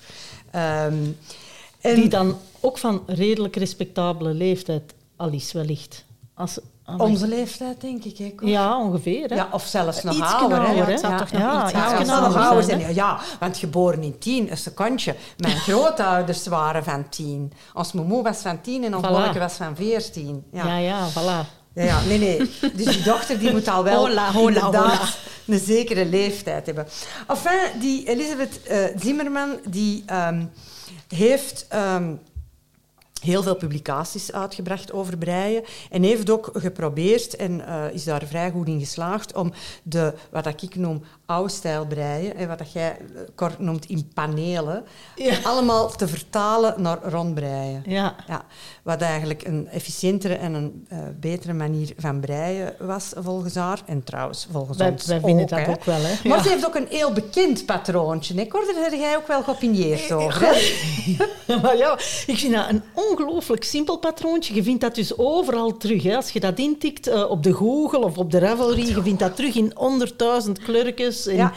Ehm, 0.52 1.04
en 1.82 1.96
Die 1.96 2.08
dan 2.08 2.38
ook 2.60 2.78
van 2.78 3.04
redelijk 3.08 3.56
respectabele 3.56 4.34
leeftijd 4.34 4.94
al 5.16 5.30
is 5.32 5.52
wellicht. 5.52 6.06
Als, 6.34 6.60
aan- 6.86 7.00
onze 7.00 7.28
leeftijd, 7.28 7.82
denk 7.82 8.04
ik. 8.04 8.18
Hè, 8.18 8.34
Cor? 8.36 8.48
Ja, 8.48 8.80
ongeveer. 8.80 9.30
Hè? 9.30 9.36
Ja, 9.36 9.48
of 9.52 9.66
zelfs 9.66 10.04
nog 10.04 10.14
Iets 10.16 10.34
ouder. 10.34 10.58
ouder, 10.60 10.86
hè. 10.86 10.92
Ja, 10.92 10.98
zou 10.98 11.14
ja. 11.14 11.20
toch 11.20 11.32
nog 11.32 11.42
ja, 11.42 11.64
iets 11.64 11.72
ja, 11.72 11.86
ouder 11.86 12.06
zijn, 12.06 12.20
ouder 12.20 12.56
hè? 12.56 12.62
zijn. 12.80 12.94
Ja, 12.94 13.20
want 13.40 13.58
geboren 13.58 14.04
in 14.04 14.18
tien, 14.20 14.52
een 14.52 14.58
secondje. 14.58 15.16
Mijn 15.38 15.58
grootouders 15.68 16.48
waren 16.48 16.84
van 16.84 17.10
tien. 17.10 17.52
Ons 17.74 17.92
moeder 17.92 18.24
was 18.24 18.38
van 18.42 18.62
tien 18.62 18.84
en 18.84 18.96
ons 18.96 19.06
Voilà. 19.08 19.38
was 19.40 19.54
van 19.54 19.76
veertien. 19.76 20.44
Ja. 20.52 20.66
Ja, 20.68 20.78
ja, 20.78 21.10
voilà. 21.10 21.48
Ja, 21.74 21.84
ja, 21.84 22.02
nee, 22.08 22.18
nee. 22.20 22.38
Dus 22.76 22.86
die 22.86 23.02
dochter 23.04 23.40
die 23.40 23.52
moet 23.52 23.68
al 23.68 23.84
wel 23.84 24.08
Hola, 24.08 24.32
hola, 24.32 24.48
inderdaad 24.48 24.72
hola. 24.98 25.10
een 25.48 25.60
zekere 25.60 26.06
leeftijd 26.06 26.66
hebben. 26.66 26.88
Enfin, 27.28 27.80
die 27.80 28.08
Elisabeth 28.10 28.64
eh, 28.64 28.78
Zimmerman 29.00 29.50
die 29.70 30.04
ehm, 30.06 30.46
heeft 31.08 31.66
ehm, 31.70 32.14
heel 33.26 33.44
veel 33.44 33.56
publicaties 33.56 34.32
uitgebracht 34.32 34.92
over 34.92 35.18
breien 35.18 35.64
en 35.90 36.04
heeft 36.04 36.30
ook 36.30 36.50
geprobeerd 36.54 37.36
en 37.36 37.68
eh, 37.68 37.94
is 37.94 38.04
daar 38.04 38.24
vrij 38.26 38.52
goed 38.52 38.68
in 38.68 38.80
geslaagd 38.80 39.34
om 39.34 39.54
de, 39.84 40.14
wat 40.32 40.62
ik 40.62 40.76
noem, 40.76 41.04
oude 41.26 41.50
stijl 41.52 41.86
breien, 41.86 42.36
en 42.36 42.48
wat 42.48 42.58
dat 42.58 42.72
jij 42.72 42.90
eh, 42.92 43.22
kort 43.36 43.60
noemt 43.60 43.86
in 43.86 44.10
panelen, 44.14 44.84
Ja. 45.16 45.34
allemaal 45.44 45.90
te 45.90 46.08
vertalen 46.08 46.82
naar 46.82 46.98
rondbreien. 47.04 47.84
Ja. 47.86 48.16
Ja, 48.28 48.46
wat 48.84 49.02
eigenlijk 49.02 49.44
een 49.48 49.68
efficiëntere 49.68 50.34
en 50.34 50.54
een 50.54 50.86
eh, 50.90 50.98
betere 51.20 51.54
manier 51.54 51.94
van 51.98 52.20
breien 52.20 52.74
was, 52.80 53.12
volgens 53.16 53.56
haar. 53.56 53.82
En 53.86 54.04
trouwens, 54.04 54.48
volgens 54.52 54.78
Wij, 54.78 54.90
ons 54.92 55.06
wij 55.06 55.20
vinden 55.20 55.44
ook. 55.44 55.50
dat 55.50 55.60
hè. 55.60 55.70
ook 55.70 55.84
wel, 55.84 56.00
hè. 56.02 56.30
Maar 56.30 56.44
ze 56.44 56.50
heeft 56.50 56.66
ook 56.66 56.76
een 56.76 56.88
heel 56.90 57.12
bekend 57.14 57.66
patroontje. 57.66 58.34
hè. 58.36 58.48
Cor, 58.48 58.64
daar 58.74 58.84
heb 58.84 58.94
jij 59.00 59.16
ook 59.18 59.28
wel 59.28 59.44
geopineerd 59.44 60.12
over. 60.12 60.42
Hè? 60.46 60.54
Maar 61.62 61.78
ja, 61.78 61.94
ik 62.28 62.38
vind 62.38 62.54
dat 62.54 62.70
een 62.70 62.82
ongelooflijk 62.94 63.64
simpel 63.64 63.98
patroontje. 63.98 64.54
Je 64.54 64.64
vindt 64.64 64.82
dat 64.82 64.96
dus 64.96 65.18
overal 65.18 65.78
terug. 65.78 66.04
Hè. 66.04 66.16
Als 66.16 66.30
je 66.30 66.40
dat 66.40 66.60
intikt 66.60 67.08
eh, 67.08 67.30
op 67.30 67.44
de 67.44 67.54
Google 67.54 68.00
of 68.00 68.18
op 68.18 68.32
de 68.32 68.38
Ravelry, 68.40 68.88
je 68.88 69.02
vindt 69.02 69.20
dat 69.20 69.36
terug 69.36 69.56
in 69.56 69.72
honderdduizend 69.76 70.60
kleurtjes. 70.60 71.15
En, 71.26 71.36
Ja. 71.36 71.54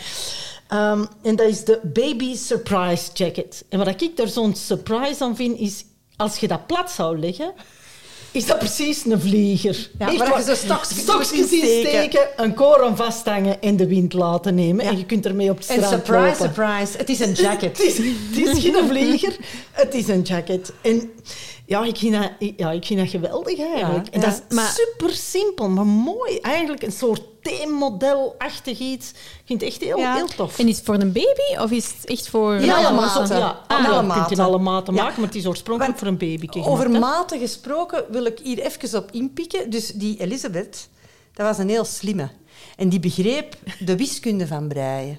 ehm, 0.69 1.05
en 1.23 1.37
dat 1.37 1.49
is 1.49 1.65
de 1.65 1.81
Baby 1.83 2.37
Surprise 2.37 3.11
Jacket. 3.15 3.65
En 3.69 3.79
wat 3.85 4.01
ik 4.03 4.17
daar 4.17 4.29
zo'n 4.29 4.55
surprise 4.55 5.25
aan 5.25 5.37
vind, 5.37 5.59
is 5.59 5.85
als 6.17 6.37
je 6.39 6.49
dat 6.49 6.67
plat 6.67 6.91
zou 6.91 7.19
leggen, 7.19 7.53
is 8.33 8.47
dat 8.47 8.59
precies 8.59 9.05
een 9.05 9.21
vlieger. 9.21 9.91
Ja, 9.99 10.07
Echt 10.09 10.19
waar 10.19 10.47
je 10.47 10.55
stokjes 10.55 11.05
moet 11.07 11.33
insteken. 11.33 11.81
insteken, 11.83 12.29
een 12.37 12.55
koren 12.55 12.97
vasthangen 12.97 13.61
en 13.63 13.77
de 13.77 13.87
wind 13.87 14.13
laten 14.13 14.55
nemen. 14.55 14.85
En 14.85 14.99
je 14.99 15.05
kunt 15.07 15.27
ermee 15.27 15.51
op 15.51 15.59
het 15.59 15.67
En 15.69 15.83
surprise, 15.89 16.13
lopen. 16.21 16.37
surprise, 16.37 16.97
het 16.99 17.09
is 17.09 17.21
een 17.21 17.33
jacket. 17.45 17.77
Het 17.79 17.87
is, 17.87 17.97
het 17.99 18.57
is 18.57 18.63
geen 18.65 18.89
vlieger, 18.89 19.37
het 19.73 19.95
is 19.95 20.09
een 20.09 20.23
jacket. 20.23 20.73
En 20.83 21.11
ja, 21.69 21.85
ik 21.85 21.97
vind 21.97 22.13
dat, 22.15 22.31
ja, 22.57 22.71
ik 22.71 22.85
vind 22.85 23.01
dat 23.01 23.09
geweldig 23.09 23.59
eigenlijk. 23.59 24.07
Ja, 24.07 24.13
en 24.13 24.21
ja. 24.21 24.27
dat 24.27 24.43
is 24.49 24.55
Maar- 24.55 24.71
super 24.95 25.11
simpel, 25.15 25.69
maar 25.69 25.87
mooi. 25.87 26.39
Eigenlijk 26.39 26.83
een 26.83 26.93
soort 26.93 27.23
theemodelachtig 27.43 28.79
iets. 28.79 29.11
Ik 29.11 29.43
vind 29.45 29.61
het 29.61 29.71
echt 29.71 29.81
heel, 29.83 29.99
Ja. 29.99 30.15
heel 30.15 30.27
tof. 30.27 30.59
En 30.59 30.69
is 30.69 30.77
het 30.77 30.85
voor 30.87 30.95
een 30.95 31.13
baby 31.13 31.61
of 31.63 31.71
is 31.71 31.87
het 31.87 32.05
echt 32.11 32.29
voor... 32.29 32.55
Ja, 32.61 32.77
alle 32.77 32.95
maten. 32.97 33.23
Ah, 33.23 33.29
ja, 33.29 33.65
alle 33.69 33.83
je 33.89 33.95
kunt 33.95 34.07
maten. 34.07 34.37
in 34.37 34.43
alle 34.43 34.59
maten 34.59 34.95
Ja. 34.95 35.03
maken, 35.03 35.21
maar 35.21 35.27
het 35.29 35.39
is 35.39 35.47
oorspronkelijk 35.47 35.99
voor 35.99 36.07
een 36.07 36.19
baby 36.19 36.49
Over 36.61 36.91
maten 36.91 37.39
gesproken 37.39 38.05
wil 38.11 38.25
ik 38.25 38.39
hier 38.43 38.59
even 38.59 38.99
op 39.03 39.11
inpikken. 39.13 39.71
Dus 39.71 39.87
die 39.87 40.21
Elisabeth, 40.21 40.89
dat 41.35 41.47
was 41.47 41.59
een 41.59 41.69
heel 41.69 41.85
slimme. 41.85 42.29
En 42.77 42.89
die 42.89 43.01
begreep 43.01 43.57
de 43.79 43.97
wiskunde 43.97 44.47
van 44.47 44.69
breien. 44.69 45.19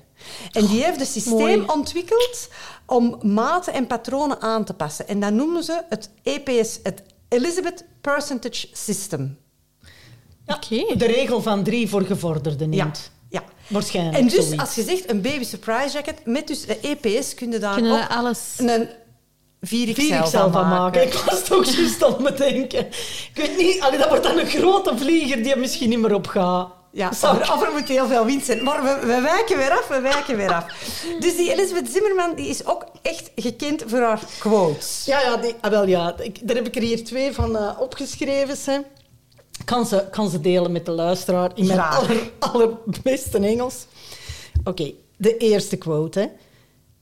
En 0.51 0.65
die 0.65 0.83
heeft 0.83 0.99
een 0.99 1.05
systeem 1.05 1.37
mooi. 1.37 1.63
ontwikkeld 1.67 2.47
om 2.85 3.19
maten 3.21 3.73
en 3.73 3.87
patronen 3.87 4.41
aan 4.41 4.63
te 4.65 4.73
passen. 4.73 5.07
En 5.07 5.19
dat 5.19 5.33
noemden 5.33 5.63
ze 5.63 5.81
het 5.89 6.09
EPS, 6.23 6.79
het 6.83 7.03
Elizabeth 7.29 7.85
Percentage 8.01 8.67
System. 8.71 9.37
Oké. 10.45 10.95
De 10.97 11.05
regel 11.05 11.41
van 11.41 11.63
drie 11.63 11.89
voor 11.89 12.01
gevorderden 12.01 12.71
Ja, 12.71 12.83
neemt. 12.83 13.11
ja. 13.29 13.43
Waarschijnlijk 13.67 14.17
En 14.17 14.23
dus, 14.27 14.33
zoiets. 14.33 14.57
als 14.57 14.75
je 14.75 14.83
zegt 14.83 15.09
een 15.09 15.21
baby 15.21 15.43
surprise 15.43 15.89
jacket, 15.93 16.25
met 16.25 16.47
dus 16.47 16.65
de 16.65 16.79
EPS 16.81 17.33
kun 17.33 17.51
je 17.51 17.59
daar 17.59 17.73
Kunnen 17.73 17.91
we 17.93 18.03
ook 18.03 18.09
alles... 18.09 18.39
een 18.57 18.87
4XL, 18.89 19.67
Vier 19.67 19.87
ik 19.89 20.25
zelf 20.25 20.51
van 20.51 20.67
maken. 20.67 21.03
Ik 21.03 21.13
was 21.13 21.39
het 21.39 21.53
ook 21.53 21.65
juist 21.65 22.03
aan 22.03 22.25
het 22.25 22.37
denken. 22.37 22.79
Ik 22.87 23.31
weet 23.33 23.57
niet, 23.57 23.81
allee, 23.81 23.99
dat 23.99 24.07
wordt 24.09 24.23
dan 24.23 24.37
een 24.39 24.47
grote 24.47 24.97
vlieger 24.97 25.43
die 25.43 25.51
er 25.53 25.59
misschien 25.59 25.89
niet 25.89 25.99
meer 25.99 26.13
op 26.13 26.27
gaat. 26.27 26.71
Ja, 26.91 27.09
of 27.09 27.61
er 27.61 27.71
moet 27.71 27.87
heel 27.87 28.07
veel 28.07 28.25
wind 28.25 28.43
zijn. 28.45 28.63
Maar 28.63 28.83
we, 28.83 29.07
we 29.07 29.21
wijken 29.21 29.57
weer 29.57 29.71
af, 29.71 29.87
we 29.87 29.99
wijken 30.01 30.37
weer 30.37 30.53
af. 30.53 30.65
Dus 31.19 31.35
die 31.35 31.51
Elisabeth 31.53 31.89
Zimmerman 31.91 32.35
die 32.35 32.47
is 32.47 32.65
ook 32.65 32.85
echt 33.01 33.31
gekend 33.35 33.83
voor 33.87 33.99
haar 33.99 34.21
quotes. 34.39 35.03
Ja, 35.05 35.21
ja, 35.21 35.37
die, 35.37 35.55
ah, 35.61 35.71
wel, 35.71 35.87
ja 35.87 36.15
ik, 36.19 36.47
daar 36.47 36.55
heb 36.55 36.67
ik 36.67 36.75
er 36.75 36.81
hier 36.81 37.03
twee 37.03 37.33
van 37.33 37.57
eh, 37.57 37.79
opgeschreven. 37.79 38.57
Hè. 38.73 38.79
kan 39.65 39.85
ze, 39.85 40.07
kan 40.11 40.29
ze 40.29 40.39
delen 40.41 40.71
met 40.71 40.85
de 40.85 40.91
luisteraar 40.91 41.51
in 41.55 41.65
mijn 41.67 41.79
aller, 41.79 42.31
allerbeste 42.39 43.37
Engels. 43.37 43.85
Oké, 44.63 44.91
de 45.17 45.37
eerste 45.37 45.77
quote. 45.77 46.19
hè. 46.19 46.27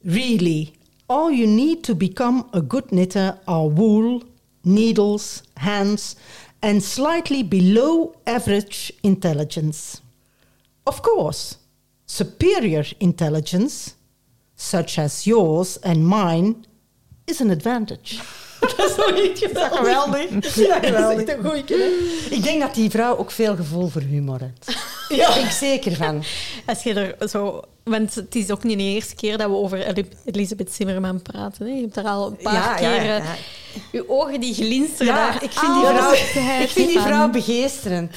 Really, 0.01 0.73
all 1.05 1.33
you 1.35 1.47
need 1.47 1.83
to 1.83 1.95
become 1.95 2.45
a 2.55 2.61
good 2.67 2.85
knitter 2.85 3.37
are 3.45 3.69
wool, 3.73 4.21
needles, 4.61 5.41
hands, 5.53 6.15
and 6.61 6.83
slightly 6.83 7.43
below 7.43 8.15
average 8.25 8.91
intelligence. 9.03 10.01
Of 10.85 11.01
course, 11.01 11.57
superior 12.05 12.85
intelligence, 12.99 13.95
such 14.55 14.97
as 14.97 15.27
yours 15.27 15.77
and 15.77 16.07
mine, 16.07 16.65
is 17.27 17.41
an 17.41 17.51
advantage. 17.51 18.19
Dat 18.77 18.89
is 18.89 18.95
toch 18.95 19.13
niet 19.13 19.37
geweldig? 19.39 19.77
geweldig? 19.77 20.55
Ja, 20.55 20.79
dat 20.79 21.11
is 21.11 21.23
echt 21.25 21.37
een 21.37 21.43
goeie? 21.45 21.63
Ik 22.29 22.43
denk 22.43 22.61
dat 22.61 22.73
die 22.75 22.89
vrouw 22.89 23.17
ook 23.17 23.31
veel 23.31 23.55
gevoel 23.55 23.87
voor 23.87 24.01
humor 24.01 24.39
heeft. 24.39 24.79
Ja. 25.09 25.25
Daar 25.27 25.33
ben 25.35 25.43
ik 25.43 25.49
zeker 25.51 25.95
van. 25.95 26.23
Als 26.65 26.83
je 26.83 26.93
er 26.93 27.29
zo... 27.29 27.61
Want 27.83 28.15
het 28.15 28.35
is 28.35 28.51
ook 28.51 28.63
niet 28.63 28.77
de 28.77 28.83
eerste 28.83 29.15
keer 29.15 29.37
dat 29.37 29.49
we 29.49 29.55
over 29.55 29.85
Eli- 29.87 30.09
Elisabeth 30.25 30.71
Zimmerman 30.73 31.21
praten. 31.21 31.65
Hè. 31.67 31.73
Je 31.73 31.81
hebt 31.81 31.93
daar 31.93 32.05
al 32.05 32.27
een 32.27 32.35
paar 32.35 32.53
Ja, 32.53 32.79
ja, 32.79 32.97
keer... 32.97 33.03
ja. 33.05 33.17
eh, 33.17 33.23
Je 33.91 34.09
ogen 34.09 34.39
die 34.39 34.53
glinsteren 34.53 35.05
Ja, 35.13 35.15
daar 35.31 35.43
ik 35.43 35.51
vind 35.51 35.73
die 35.73 35.85
vrouw, 35.85 36.07
altijd 36.07 36.61
ik 36.61 36.69
vind 36.69 36.87
die 36.87 36.99
vrouw 36.99 37.29
begeesterend. 37.29 38.11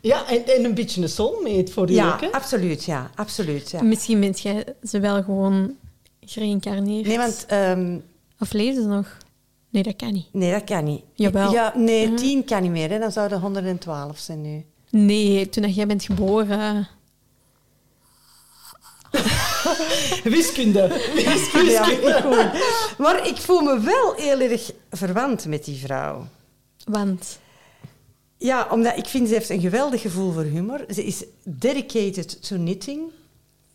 Ja, 0.00 0.28
en, 0.28 0.46
en 0.46 0.64
een 0.64 0.74
beetje 0.74 1.02
een 1.02 1.08
soulmate 1.08 1.72
voor 1.72 1.90
u 1.90 1.94
Ja, 1.94 2.12
ook, 2.12 2.20
hè? 2.20 2.32
absoluut. 2.32 2.84
Ja, 2.84 3.10
absoluut 3.14 3.70
ja. 3.70 3.82
Misschien 3.82 4.20
bent 4.20 4.40
jij 4.40 4.64
ze 4.82 5.00
wel 5.00 5.22
gewoon 5.22 5.74
gereïncarneerd. 6.20 7.06
Nee, 7.06 7.16
want... 7.18 7.44
ehm, 7.48 7.96
Of 8.38 8.52
leven 8.52 8.82
ze 8.82 8.88
nog? 8.88 9.16
Nee, 9.76 9.84
dat 9.84 9.96
kan 9.96 10.12
niet. 10.12 10.26
nee, 10.32 10.50
dat 10.52 10.64
kan 10.64 10.84
niet. 10.84 11.02
Jawel. 11.14 11.52
Ja, 11.52 11.72
nee, 11.76 12.14
tien 12.14 12.44
kan 12.44 12.62
niet 12.62 12.70
meer. 12.70 12.90
Hè. 12.90 12.98
Dan 12.98 13.12
zouden 13.12 13.40
112 13.40 14.18
zijn 14.18 14.40
nu. 14.42 14.64
Nee, 14.90 15.48
toen 15.48 15.62
dat 15.62 15.74
jij 15.74 15.86
bent 15.86 16.04
geboren... 16.04 16.88
Wiskunde. 20.24 20.88
Wiskunde. 21.14 21.70
Ja. 21.70 22.52
Maar 22.98 23.26
ik 23.28 23.36
voel 23.36 23.60
me 23.60 23.80
wel 23.80 24.14
heel 24.16 24.40
erg 24.40 24.70
verwant 24.90 25.46
met 25.46 25.64
die 25.64 25.78
vrouw. 25.78 26.26
Want... 26.84 27.38
Ja, 28.38 28.66
omdat 28.70 28.96
ik 28.96 29.06
vind 29.06 29.28
ze 29.28 29.34
heeft 29.34 29.50
een 29.50 29.60
geweldig 29.60 30.00
gevoel 30.00 30.32
voor 30.32 30.42
humor. 30.42 30.84
Ze 30.94 31.04
is 31.04 31.24
dedicated 31.44 32.48
to 32.48 32.56
knitting, 32.56 33.00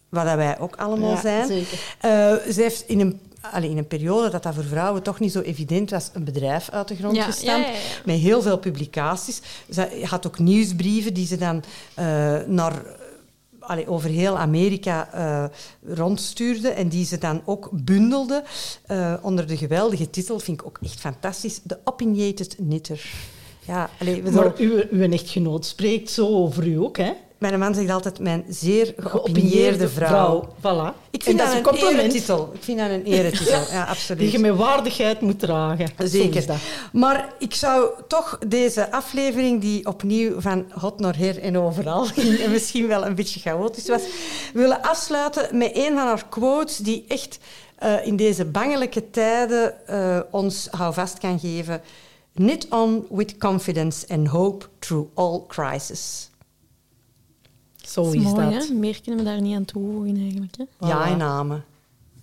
wat 0.10 0.26
dat 0.26 0.36
wij 0.36 0.60
ook 0.60 0.76
allemaal 0.76 1.12
Ja, 1.12 1.22
zijn. 1.22 1.48
zeker. 1.48 1.96
Eh, 2.00 2.10
ze 2.54 2.62
heeft 2.62 2.84
in 2.88 3.00
een, 3.00 3.20
allee, 3.42 3.70
in 3.70 3.78
een 3.78 3.88
periode 3.88 4.30
dat 4.30 4.44
dat 4.44 4.54
voor 4.54 4.64
vrouwen 4.64 5.04
toch 5.04 5.20
niet 5.20 5.32
zo 5.32 5.40
evident 5.40 5.90
was, 5.90 6.10
een 6.14 6.24
bedrijf 6.24 6.70
uit 6.70 6.88
de 6.88 6.96
grond 6.96 7.16
Ja, 7.16 7.24
gestampt. 7.24 7.68
ja, 7.68 7.74
ja, 7.74 7.78
ja. 7.78 8.02
Met 8.06 8.16
heel 8.16 8.42
veel 8.42 8.58
publicaties. 8.58 9.42
Ze 9.70 10.02
had 10.04 10.28
ook 10.28 10.40
nieuwsbrieven 10.40 11.14
die 11.14 11.26
ze 11.26 11.38
dan 11.38 11.64
eh, 11.94 12.40
naar, 12.48 12.82
allee, 13.60 13.88
over 13.88 14.10
heel 14.10 14.38
Amerika 14.38 15.10
eh, 15.14 15.46
rondstuurde. 15.96 16.70
En 16.70 16.88
die 16.88 17.06
ze 17.06 17.18
dan 17.18 17.42
ook 17.46 17.70
bundelde 17.72 18.44
eh, 18.86 19.14
onder 19.22 19.48
de 19.48 19.58
geweldige 19.58 20.10
titel, 20.10 20.40
vind 20.40 20.60
ik 20.60 20.68
ook 20.68 20.80
echt 20.82 21.00
fantastisch, 21.00 21.60
The 21.68 21.80
Opinionated 21.84 22.56
Knitter. 22.56 23.10
Ja, 23.68 23.90
allee, 24.00 24.24
we 24.24 24.32
Maar 24.32 24.54
uw, 24.58 24.84
uw 24.92 25.12
echtgenoot 25.12 25.66
spreekt 25.66 26.10
zo 26.10 26.28
over 26.28 26.68
u 26.68 26.76
ook, 26.80 26.98
hè? 26.98 27.12
Mijn 27.42 27.60
man 27.60 27.76
zegt 27.76 27.90
altijd 27.90 28.20
mijn 28.20 28.46
zeer 28.50 28.94
geopinieerde 28.98 29.90
vrouw. 29.90 30.48
Voilà. 30.58 31.10
Ik 31.12 31.24
vind 31.24 31.40
En 31.40 31.46
dat, 31.46 31.56
een 31.56 31.62
compliment 31.62 32.00
eretitel. 32.00 32.52
Ik 32.54 32.64
vind 32.64 32.80
dat 32.80 32.90
een 32.90 33.04
eretitel, 33.04 33.60
ja, 33.72 33.84
die 33.84 33.90
absoluut. 33.90 34.32
je 34.32 34.40
met 34.40 34.56
waardigheid 34.56 35.22
moet 35.22 35.40
dragen. 35.40 35.90
Zeker. 35.98 36.46
dat. 36.46 36.58
Maar 36.92 37.34
ik 37.40 37.54
zou 37.54 37.90
toch 38.08 38.40
deze 38.48 38.92
aflevering, 38.92 39.62
die 39.62 39.86
opnieuw 39.86 40.42
van 40.42 40.66
hot 40.80 41.00
naar 41.00 41.18
her 41.18 41.40
en 41.40 41.58
overal 41.58 42.06
ging, 42.16 42.40
en 42.40 42.52
misschien 42.52 42.88
wel 42.88 43.06
een 43.06 43.16
beetje 43.16 43.40
chaotisch 43.40 43.88
was, 43.88 44.02
willen 44.54 44.82
afsluiten 44.82 45.58
met 45.58 45.72
een 45.74 45.94
van 45.94 46.08
haar 46.08 46.26
quotes 46.30 46.78
die 46.78 47.06
echt 47.08 47.40
eh, 47.76 48.06
in 48.06 48.16
deze 48.16 48.46
bangelijke 48.46 49.10
tijden 49.10 49.88
eh, 49.88 50.20
ons 50.32 50.68
houvast 50.72 51.18
kan 51.18 51.40
geven. 51.40 51.82
Knit 52.36 52.68
on 52.70 53.06
with 53.10 53.38
confidence 53.38 54.08
and 54.08 54.28
hope 54.28 54.66
through 54.80 55.08
all 55.14 55.44
crisis. 55.48 56.31
Zo 57.92 58.04
Dat 58.04 58.14
is, 58.14 58.20
is 58.24 58.26
mooi, 58.32 58.50
dat. 58.50 58.68
hè? 58.68 58.74
Meer 58.74 59.02
kunnen 59.02 59.24
we 59.26 59.32
daar 59.32 59.42
niet 59.42 59.56
aan 59.56 59.66
toevoegen, 59.66 60.16
eigenlijk. 60.18 60.54
Hè? 60.58 60.88
Ja, 60.88 61.06
in 61.06 61.18
namen. 61.18 61.66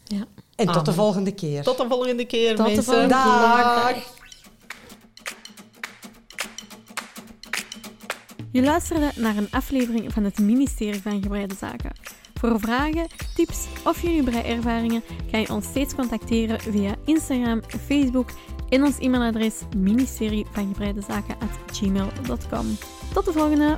Ja. 0.04 0.24
En 0.56 0.66
tot 0.66 0.74
de 0.74 0.80
Amen. 0.80 0.94
volgende 0.94 1.32
keer. 1.32 1.62
Tot 1.62 1.76
de 1.76 1.86
volgende 1.88 2.24
keer, 2.24 2.48
Tot 2.56 2.56
de 2.56 2.62
mensen. 2.62 2.84
volgende 2.84 3.14
keer. 3.14 3.22
Dag. 3.24 4.16
Je 8.52 8.62
luisterde 8.62 9.10
naar 9.16 9.36
een 9.36 9.50
aflevering 9.50 10.12
van 10.12 10.24
het 10.24 10.38
ministerie 10.38 11.02
van 11.02 11.22
Gebreide 11.22 11.54
Zaken. 11.54 11.92
Voor 12.34 12.60
vragen, 12.60 13.06
tips 13.34 13.66
of 13.84 14.02
jullie 14.02 14.22
breiervaringen 14.22 15.02
kan 15.30 15.40
je 15.40 15.52
ons 15.52 15.66
steeds 15.66 15.94
contacteren 15.94 16.60
via 16.60 16.94
Instagram, 17.04 17.62
Facebook 17.86 18.28
en 18.68 18.82
ons 18.84 18.98
e-mailadres 18.98 19.54
ministerie 19.76 20.46
van 20.52 20.66
Gebreide 20.66 21.00
Zaken 21.08 21.36
at 21.40 21.76
gmail.com. 21.76 22.76
Tot 23.12 23.24
de 23.24 23.32
volgende! 23.32 23.76